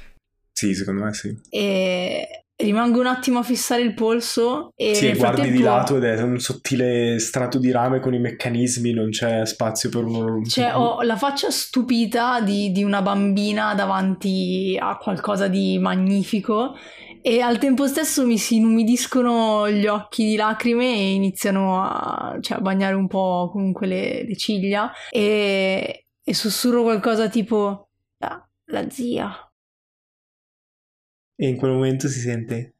Sì, 0.52 0.74
secondo 0.74 1.06
me 1.06 1.14
sì. 1.14 1.38
E 1.50 2.39
rimango 2.62 3.00
un 3.00 3.08
attimo 3.08 3.40
a 3.40 3.44
fissare 3.44 3.82
il 3.82 3.94
polso 3.94 4.72
e 4.76 4.94
Sì, 4.94 5.06
guardi 5.14 5.20
frattempo 5.20 5.58
di 5.58 5.64
lato 5.64 5.98
ed 5.98 6.04
è 6.04 6.22
un 6.22 6.40
sottile 6.40 7.18
strato 7.20 7.58
di 7.58 7.72
rame 7.72 8.00
con 8.00 8.14
i 8.14 8.20
meccanismi, 8.20 8.92
non 8.92 9.10
c'è 9.10 9.46
spazio 9.46 9.90
per 9.90 10.04
uno. 10.04 10.44
Cioè, 10.44 10.76
ho 10.76 11.02
la 11.02 11.16
faccia 11.16 11.50
stupita 11.52 12.42
di, 12.42 12.72
di 12.72 12.84
una 12.84 13.02
bambina 13.02 13.74
davanti 13.76 14.78
a 14.80 14.98
qualcosa 14.98 15.48
di 15.48 15.78
magnifico 15.80 16.76
e 17.22 17.40
al 17.42 17.58
tempo 17.60 17.88
stesso 17.88 18.26
mi 18.26 18.38
si 18.38 18.56
inumidiscono 18.58 19.70
gli 19.70 19.88
occhi 19.88 20.26
di 20.26 20.36
lacrime 20.36 20.86
e 20.86 21.14
iniziano 21.14 21.82
a, 21.82 22.38
cioè, 22.42 22.58
a 22.58 22.62
bagnare 22.62 22.96
un 22.96 23.08
po' 23.08 23.50
comunque 23.52 23.88
le, 23.88 24.24
le 24.26 24.36
ciglia 24.36 24.92
e, 25.10 26.08
e 26.22 26.34
sussurro 26.34 26.84
qualcosa 26.84 27.30
tipo 27.30 27.90
"Ah, 28.20 28.46
la 28.66 28.90
zia. 28.90 29.49
E 31.42 31.48
in 31.48 31.56
quel 31.56 31.72
momento 31.72 32.10
si 32.10 32.20
sente. 32.20 32.74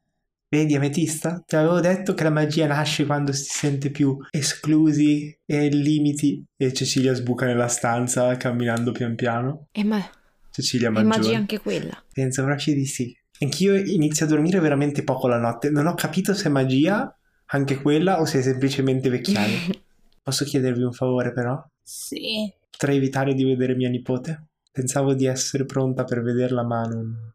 Vedi, 0.46 0.74
Ametista? 0.74 1.42
Ti 1.46 1.56
avevo 1.56 1.80
detto 1.80 2.12
che 2.12 2.24
la 2.24 2.30
magia 2.30 2.66
nasce 2.66 3.06
quando 3.06 3.32
si 3.32 3.44
sente 3.44 3.90
più 3.90 4.18
esclusi 4.30 5.34
e 5.46 5.68
limiti. 5.68 6.44
E 6.58 6.70
Cecilia 6.74 7.14
sbuca 7.14 7.46
nella 7.46 7.68
stanza 7.68 8.36
camminando 8.36 8.92
pian 8.92 9.14
piano. 9.14 9.68
E 9.72 9.82
ma 9.82 10.04
Cecilia 10.50 10.90
maggiore. 10.90 11.16
magia 11.16 11.36
anche 11.38 11.58
quella. 11.58 12.04
Penso 12.12 12.44
proprio 12.44 12.74
di 12.74 12.84
sì. 12.84 13.16
Anch'io 13.38 13.74
inizio 13.76 14.26
a 14.26 14.28
dormire 14.28 14.60
veramente 14.60 15.04
poco 15.04 15.26
la 15.26 15.38
notte. 15.38 15.70
Non 15.70 15.86
ho 15.86 15.94
capito 15.94 16.34
se 16.34 16.48
è 16.48 16.50
magia, 16.50 17.16
anche 17.46 17.80
quella, 17.80 18.20
o 18.20 18.26
se 18.26 18.40
è 18.40 18.42
semplicemente 18.42 19.08
vecchiaia. 19.08 19.58
Posso 20.22 20.44
chiedervi 20.44 20.82
un 20.82 20.92
favore, 20.92 21.32
però? 21.32 21.58
Sì. 21.82 22.52
Potrei 22.68 22.98
evitare 22.98 23.32
di 23.32 23.44
vedere 23.44 23.74
mia 23.74 23.88
nipote? 23.88 24.48
Pensavo 24.70 25.14
di 25.14 25.24
essere 25.24 25.64
pronta 25.64 26.04
per 26.04 26.20
vederla, 26.20 26.62
ma 26.62 26.82
non... 26.82 27.29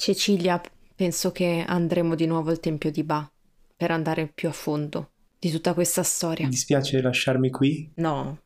Cecilia, 0.00 0.60
penso 0.94 1.32
che 1.32 1.64
andremo 1.66 2.14
di 2.14 2.24
nuovo 2.24 2.50
al 2.50 2.60
tempio 2.60 2.92
di 2.92 3.02
Ba 3.02 3.28
per 3.76 3.90
andare 3.90 4.30
più 4.32 4.48
a 4.48 4.52
fondo 4.52 5.10
di 5.36 5.50
tutta 5.50 5.74
questa 5.74 6.04
storia. 6.04 6.44
Mi 6.44 6.52
dispiace 6.52 7.02
lasciarmi 7.02 7.50
qui, 7.50 7.90
No, 7.96 8.38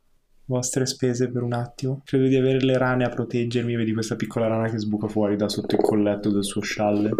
vostre 0.45 0.87
spese 0.87 1.29
per 1.29 1.43
un 1.43 1.53
attimo. 1.53 2.01
Credo 2.05 2.25
di 2.25 2.35
avere 2.35 2.59
le 2.59 2.75
rane 2.75 3.05
a 3.05 3.09
proteggermi. 3.09 3.75
Vedi 3.75 3.93
questa 3.93 4.15
piccola 4.15 4.47
rana 4.47 4.67
che 4.67 4.79
sbuca 4.79 5.07
fuori 5.07 5.35
da 5.35 5.47
sotto 5.47 5.75
il 5.75 5.81
colletto 5.81 6.31
del 6.31 6.43
suo 6.43 6.61
scialle. 6.61 7.11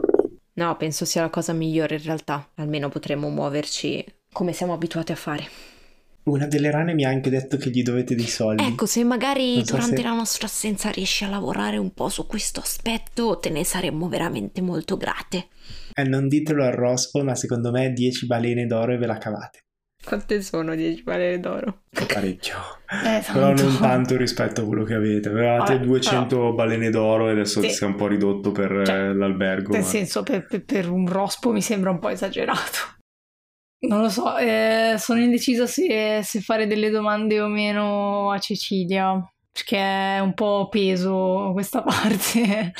no, 0.53 0.77
penso 0.77 1.05
sia 1.05 1.21
la 1.21 1.29
cosa 1.29 1.53
migliore 1.53 1.97
in 1.97 2.03
realtà. 2.03 2.49
Almeno 2.55 2.89
potremo 2.89 3.29
muoverci 3.29 4.03
come 4.31 4.51
siamo 4.51 4.73
abituati 4.73 5.11
a 5.11 5.15
fare. 5.15 5.47
Una 6.25 6.45
delle 6.47 6.71
rane 6.71 6.93
mi 6.93 7.03
ha 7.03 7.09
anche 7.09 7.29
detto 7.29 7.57
che 7.57 7.69
gli 7.69 7.83
dovete 7.83 8.15
dei 8.15 8.27
soldi. 8.27 8.63
Ecco, 8.63 8.85
se 8.85 9.03
magari 9.03 9.63
so 9.65 9.73
durante 9.75 9.97
se- 9.97 10.03
la 10.03 10.13
nostra 10.13 10.47
assenza 10.47 10.89
riesci 10.89 11.25
a 11.25 11.29
lavorare 11.29 11.77
un 11.77 11.93
po' 11.93 12.07
su 12.07 12.25
questo 12.25 12.61
aspetto, 12.61 13.39
te 13.39 13.49
ne 13.49 13.65
saremmo 13.65 14.07
veramente 14.07 14.61
molto 14.61 14.95
grate. 14.95 15.47
Eh, 15.93 16.03
non 16.03 16.27
ditelo 16.29 16.63
al 16.63 16.71
rospo, 16.71 17.23
ma 17.23 17.35
secondo 17.35 17.71
me 17.71 17.91
10 17.91 18.25
balene 18.25 18.65
d'oro 18.65 18.93
e 18.93 18.97
ve 18.97 19.05
la 19.05 19.17
cavate. 19.17 19.59
Quante 20.03 20.41
sono 20.41 20.75
10 20.75 21.03
balene 21.03 21.39
d'oro? 21.39 21.83
Parecchio. 21.89 22.55
Eh, 22.89 23.23
Però 23.31 23.53
non 23.53 23.77
tanto. 23.79 24.17
rispetto 24.17 24.61
a 24.61 24.65
quello 24.65 24.83
che 24.83 24.93
avete. 24.95 25.29
Avevate 25.29 25.73
Vabbè, 25.75 25.85
200 25.85 26.53
balene 26.53 26.89
d'oro 26.89 27.27
e 27.29 27.31
adesso 27.31 27.61
Sì. 27.61 27.69
si 27.69 27.83
è 27.83 27.87
un 27.87 27.95
po' 27.95 28.07
ridotto 28.07 28.51
per 28.51 28.81
Cioè, 28.85 28.95
eh, 28.95 29.13
l'albergo. 29.13 29.71
Nel 29.71 29.81
ma- 29.81 29.87
senso, 29.87 30.23
per, 30.23 30.45
per- 30.45 30.63
per 30.65 30.89
un 30.89 31.07
rospo 31.07 31.51
mi 31.51 31.61
sembra 31.61 31.89
un 31.91 31.99
po' 31.99 32.09
esagerato. 32.09 32.95
Non 33.83 34.01
lo 34.01 34.09
so, 34.09 34.37
eh, 34.37 34.95
sono 34.97 35.19
indecisa 35.19 35.67
se, 35.67 36.21
se 36.23 36.39
fare 36.41 36.67
delle 36.67 36.89
domande 36.89 37.41
o 37.41 37.47
meno 37.47 38.31
a 38.31 38.39
Cecilia, 38.39 39.21
perché 39.51 39.77
è 39.77 40.19
un 40.19 40.33
po' 40.33 40.69
peso 40.69 41.49
questa 41.51 41.83
parte 41.85 42.71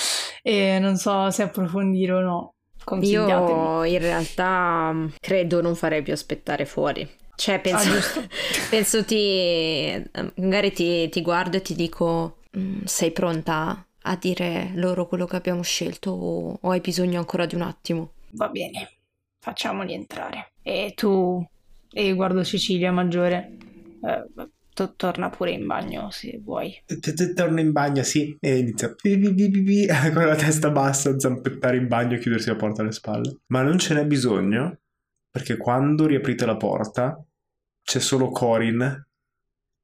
e 0.42 0.80
non 0.80 0.96
so 0.96 1.30
se 1.30 1.44
approfondire 1.44 2.14
o 2.14 2.20
no. 2.22 2.54
Io 3.02 3.84
in 3.84 4.00
realtà 4.00 4.92
mm, 4.94 5.08
credo 5.20 5.62
non 5.62 5.76
farei 5.76 6.02
più 6.02 6.14
aspettare 6.14 6.66
fuori. 6.66 7.10
Cioè, 7.36 7.60
penso, 7.60 7.90
Ah, 7.90 8.28
penso 8.70 9.04
ti. 9.06 9.92
Magari 10.36 10.72
ti, 10.72 11.10
ti 11.10 11.22
guardo 11.22 11.58
e 11.58 11.62
ti 11.62 11.76
dico: 11.76 12.38
"Mm, 12.58 12.84
Sei 12.86 13.12
pronta 13.12 13.86
a 14.04 14.16
dire 14.16 14.72
loro 14.76 15.08
quello 15.08 15.26
che 15.26 15.36
abbiamo 15.36 15.64
scelto 15.64 16.12
o, 16.12 16.58
o 16.62 16.70
hai 16.70 16.80
bisogno 16.82 17.20
ancora 17.20 17.46
di 17.46 17.56
un 17.56 17.62
attimo? 17.62 18.12
Va 18.32 18.48
bene, 18.50 18.90
facciamoli 19.44 19.94
entrare. 19.94 20.54
E 20.62 20.94
tu, 20.96 21.46
e 21.92 22.14
guardo 22.14 22.46
Cecilia 22.46 22.94
maggiore, 22.94 23.58
eh, 24.02 24.48
to- 24.74 24.94
torna 24.96 25.30
pure 25.30 25.52
in 25.52 25.68
bagno 25.68 26.10
se 26.12 26.40
vuoi. 26.42 26.74
Torna 27.36 27.60
in 27.60 27.74
bagno, 27.74 28.04
sì, 28.04 28.38
e 28.40 28.58
inizia 28.60 28.96
con 30.14 30.26
la 30.26 30.36
testa 30.36 30.70
bassa 30.70 31.10
a 31.10 31.20
zampettare 31.20 31.76
in 31.76 31.90
bagno 31.90 32.16
e 32.16 32.20
chiudersi 32.20 32.48
la 32.48 32.56
porta 32.56 32.82
alle 32.84 32.94
spalle. 32.94 33.42
Ma 33.48 33.62
non 33.64 33.78
ce 33.80 33.94
n'è 33.96 34.06
bisogno, 34.06 34.80
perché 35.30 35.58
quando 35.58 36.06
riaprite 36.06 36.46
la 36.46 36.56
porta 36.56 37.22
c'è 37.84 38.00
solo 38.00 38.30
Corin 38.30 39.08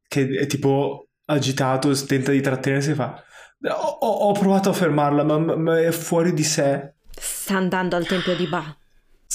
che 0.07 0.27
è 0.39 0.45
tipo 0.47 1.09
agitato, 1.25 1.91
tenta 2.05 2.31
di 2.31 2.39
trattenersi 2.41 2.91
e 2.91 2.95
fa... 2.95 3.21
Ho, 3.61 3.73
ho- 3.73 4.29
ho 4.29 4.31
provato 4.31 4.69
a 4.69 4.73
fermarla, 4.73 5.25
ma, 5.25 5.37
ma- 5.37 5.57
ma 5.57 5.79
è 5.81 5.91
fuori 5.91 6.33
di 6.33 6.43
sé. 6.45 6.93
Sta 7.09 7.57
andando 7.57 7.97
al 7.97 8.07
tempio 8.07 8.33
di 8.37 8.47
Ba. 8.47 8.73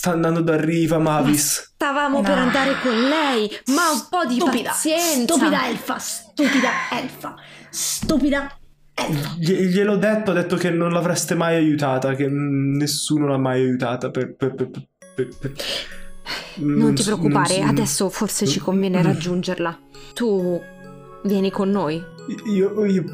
Sta 0.05 0.13
andando 0.13 0.43
da 0.43 0.61
riva, 0.61 0.99
Mavis. 0.99 1.73
Stavamo 1.77 2.21
per 2.21 2.37
No. 2.37 2.43
andare 2.43 2.79
con 2.83 2.93
lei, 2.93 3.49
ma 3.69 3.91
un 3.91 4.05
po' 4.11 4.27
di 4.27 4.35
Stupida, 4.35 4.69
pazienza. 4.69 5.35
Stupida 5.35 5.67
elfa, 5.67 5.99
stupida 5.99 6.69
elfa, 6.93 7.35
stupida 7.71 8.51
elfa. 8.93 9.35
Gli- 9.39 9.63
gliel'ho 9.73 9.97
detto, 9.97 10.33
ha 10.33 10.35
detto 10.35 10.57
che 10.57 10.69
non 10.69 10.93
l'avreste 10.93 11.35
mai 11.35 11.55
aiutata, 11.57 12.15
che 12.15 12.29
nessuno 12.29 13.29
l'ha 13.29 13.39
mai 13.39 13.63
aiutata 13.63 14.11
per... 14.11 14.35
per- 14.37 14.55
per- 14.55 14.71
per- 15.15 15.29
per- 15.41 15.53
Non 16.57 16.95
ti 16.95 17.03
preoccupare, 17.03 17.57
non 17.61 17.65
so- 17.65 17.71
adesso 17.73 18.11
forse 18.11 18.47
ci 18.47 18.61
conviene 18.61 18.99
Mm. 19.01 19.05
raggiungerla. 19.05 19.79
Tu 20.13 20.61
vieni 21.23 21.51
con 21.51 21.71
noi? 21.71 22.05
Io, 22.47 22.85
io 22.87 23.05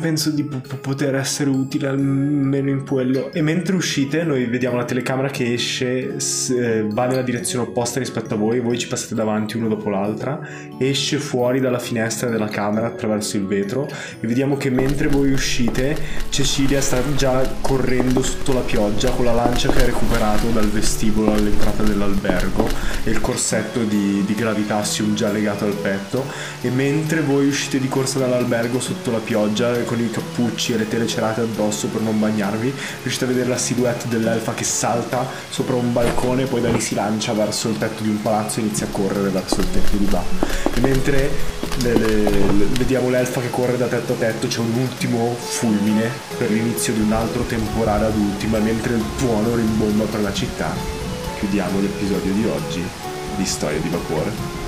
penso 0.00 0.30
di 0.30 0.44
po- 0.44 0.60
po- 0.66 0.76
poter 0.76 1.16
essere 1.16 1.50
utile 1.50 1.88
almeno 1.88 2.70
in 2.70 2.86
quello. 2.86 3.32
E 3.32 3.42
mentre 3.42 3.74
uscite, 3.74 4.22
noi 4.22 4.46
vediamo 4.46 4.76
la 4.76 4.84
telecamera 4.84 5.28
che 5.28 5.52
esce, 5.52 6.16
eh, 6.50 6.86
va 6.88 7.06
nella 7.06 7.22
direzione 7.22 7.68
opposta 7.68 7.98
rispetto 7.98 8.34
a 8.34 8.36
voi, 8.36 8.60
voi 8.60 8.78
ci 8.78 8.86
passate 8.86 9.14
davanti 9.14 9.56
uno 9.56 9.68
dopo 9.68 9.90
l'altra, 9.90 10.40
esce 10.78 11.18
fuori 11.18 11.60
dalla 11.60 11.78
finestra 11.78 12.28
della 12.28 12.48
camera 12.48 12.86
attraverso 12.86 13.36
il 13.36 13.46
vetro 13.46 13.88
e 14.20 14.26
vediamo 14.26 14.56
che 14.56 14.70
mentre 14.70 15.08
voi 15.08 15.32
uscite, 15.32 15.96
Cecilia 16.28 16.80
sta 16.80 17.02
già 17.16 17.42
correndo 17.60 18.22
sotto 18.22 18.52
la 18.52 18.60
pioggia 18.60 19.10
con 19.10 19.24
la 19.24 19.32
lancia 19.32 19.70
che 19.70 19.82
ha 19.82 19.86
recuperato 19.86 20.48
dal 20.50 20.68
vestibolo 20.68 21.32
all'entrata 21.32 21.82
dell'albergo 21.82 22.68
e 23.02 23.10
il 23.10 23.20
corsetto 23.20 23.82
di, 23.82 24.22
di 24.24 24.34
Gravitassium 24.34 25.14
già 25.14 25.32
legato 25.32 25.64
al 25.64 25.74
petto 25.74 26.24
e 26.60 26.70
mentre 26.70 27.22
voi 27.22 27.48
uscite 27.48 27.80
di 27.80 27.88
corsa 27.88 28.18
dall'albergo 28.36 28.80
sotto 28.80 29.10
la 29.10 29.18
pioggia 29.18 29.72
con 29.84 29.98
i 30.00 30.10
cappucci 30.10 30.74
e 30.74 30.76
le 30.76 30.88
tele 30.88 31.06
cerate 31.06 31.40
addosso 31.40 31.88
per 31.88 32.02
non 32.02 32.18
bagnarvi. 32.20 32.72
Riuscite 33.02 33.24
a 33.24 33.28
vedere 33.28 33.48
la 33.48 33.56
silhouette 33.56 34.08
dell'elfa 34.08 34.52
che 34.54 34.64
salta 34.64 35.26
sopra 35.48 35.76
un 35.76 35.92
balcone 35.92 36.42
e 36.42 36.46
poi 36.46 36.60
da 36.60 36.68
lì 36.70 36.80
si 36.80 36.94
lancia 36.94 37.32
verso 37.32 37.68
il 37.68 37.78
tetto 37.78 38.02
di 38.02 38.10
un 38.10 38.20
palazzo 38.20 38.58
e 38.58 38.62
inizia 38.62 38.86
a 38.86 38.90
correre 38.90 39.30
verso 39.30 39.60
il 39.60 39.70
tetto 39.70 39.96
di 39.96 40.04
Ba 40.04 40.22
e 40.74 40.80
mentre 40.80 41.30
le- 41.78 41.94
le- 41.98 42.30
le- 42.30 42.64
vediamo 42.78 43.08
l'elfa 43.10 43.40
che 43.40 43.50
corre 43.50 43.76
da 43.76 43.86
tetto 43.86 44.12
a 44.12 44.16
tetto 44.16 44.46
c'è 44.46 44.60
un 44.60 44.72
ultimo 44.74 45.34
fulmine 45.38 46.10
per 46.36 46.50
l'inizio 46.50 46.92
di 46.92 47.00
un 47.00 47.12
altro 47.12 47.42
temporale 47.42 48.06
ad 48.06 48.16
ultima 48.16 48.58
mentre 48.58 48.94
il 48.94 49.02
tuono 49.18 49.54
rimbomba 49.54 50.04
per 50.04 50.20
la 50.20 50.32
città 50.32 50.74
chiudiamo 51.38 51.80
l'episodio 51.80 52.32
di 52.32 52.46
oggi 52.46 52.82
di 53.36 53.44
Storia 53.44 53.78
di 53.80 53.88
Vapore 53.88 54.64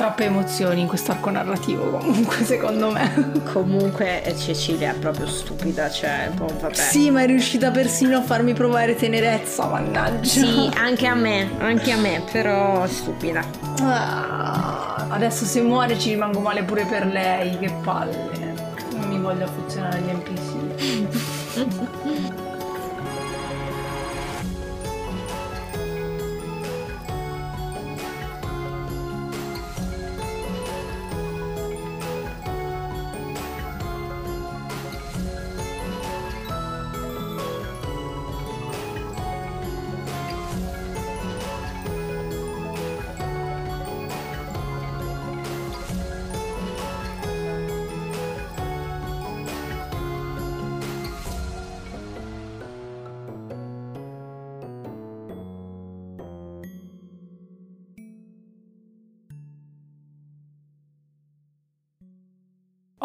Troppe 0.00 0.24
emozioni 0.24 0.80
in 0.80 0.86
questo 0.86 1.10
arco 1.10 1.28
narrativo 1.28 1.98
comunque 1.98 2.36
secondo 2.46 2.90
me. 2.90 3.32
Comunque 3.52 4.22
eh, 4.24 4.34
Cecilia 4.34 4.92
è 4.92 4.94
proprio 4.94 5.26
stupida, 5.26 5.90
cioè, 5.90 6.30
boh, 6.32 6.50
vabbè. 6.58 6.72
Sì, 6.72 7.10
ma 7.10 7.20
è 7.20 7.26
riuscita 7.26 7.70
persino 7.70 8.16
a 8.16 8.22
farmi 8.22 8.54
provare 8.54 8.94
tenerezza, 8.94 9.66
mannaggia. 9.66 10.24
Sì, 10.24 10.70
anche 10.74 11.06
a 11.06 11.14
me, 11.14 11.50
anche 11.58 11.92
a 11.92 11.98
me, 11.98 12.22
però 12.32 12.86
stupida. 12.86 13.44
Ah, 13.82 15.08
adesso 15.10 15.44
se 15.44 15.60
muore 15.60 15.98
ci 15.98 16.08
rimango 16.08 16.40
male 16.40 16.62
pure 16.62 16.86
per 16.86 17.04
lei, 17.04 17.58
che 17.58 17.70
palle. 17.82 18.54
Non 18.96 19.06
mi 19.06 19.18
voglio 19.18 19.44
affezionare 19.44 19.98
agli 19.98 20.16
NPC. 20.16 20.39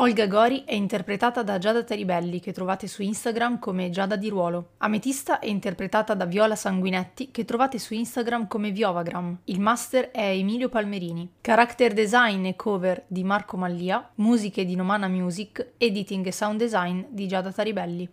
Olga 0.05 0.27
Gori 0.27 0.61
è 0.65 0.75
interpretata 0.75 1.41
da 1.41 1.57
Giada 1.57 1.83
Teribelli, 1.83 2.39
che 2.39 2.53
trovate 2.53 2.85
su 2.85 3.01
Instagram 3.01 3.57
come 3.57 3.89
Giada 3.89 4.15
di 4.15 4.29
Ruolo. 4.29 4.73
Ametista 4.77 5.39
è 5.39 5.47
interpretata 5.47 6.13
da 6.13 6.25
Viola 6.25 6.55
Sanguinetti, 6.55 7.31
che 7.31 7.43
trovate 7.43 7.79
su 7.79 7.95
Instagram 7.95 8.45
come 8.45 8.69
Viovagram. 8.69 9.39
Il 9.45 9.59
master 9.59 10.11
è 10.11 10.29
Emilio 10.29 10.69
Palmerini. 10.69 11.27
Character 11.41 11.93
design 11.93 12.45
e 12.45 12.55
cover 12.55 13.03
di 13.07 13.23
Marco 13.23 13.57
Mallia, 13.57 14.11
musiche 14.17 14.63
di 14.63 14.75
Nomana 14.75 15.07
Music, 15.07 15.71
editing 15.77 16.27
e 16.27 16.31
sound 16.31 16.59
design 16.59 17.05
di 17.09 17.27
Giada 17.27 17.51
Taribelli. 17.51 18.07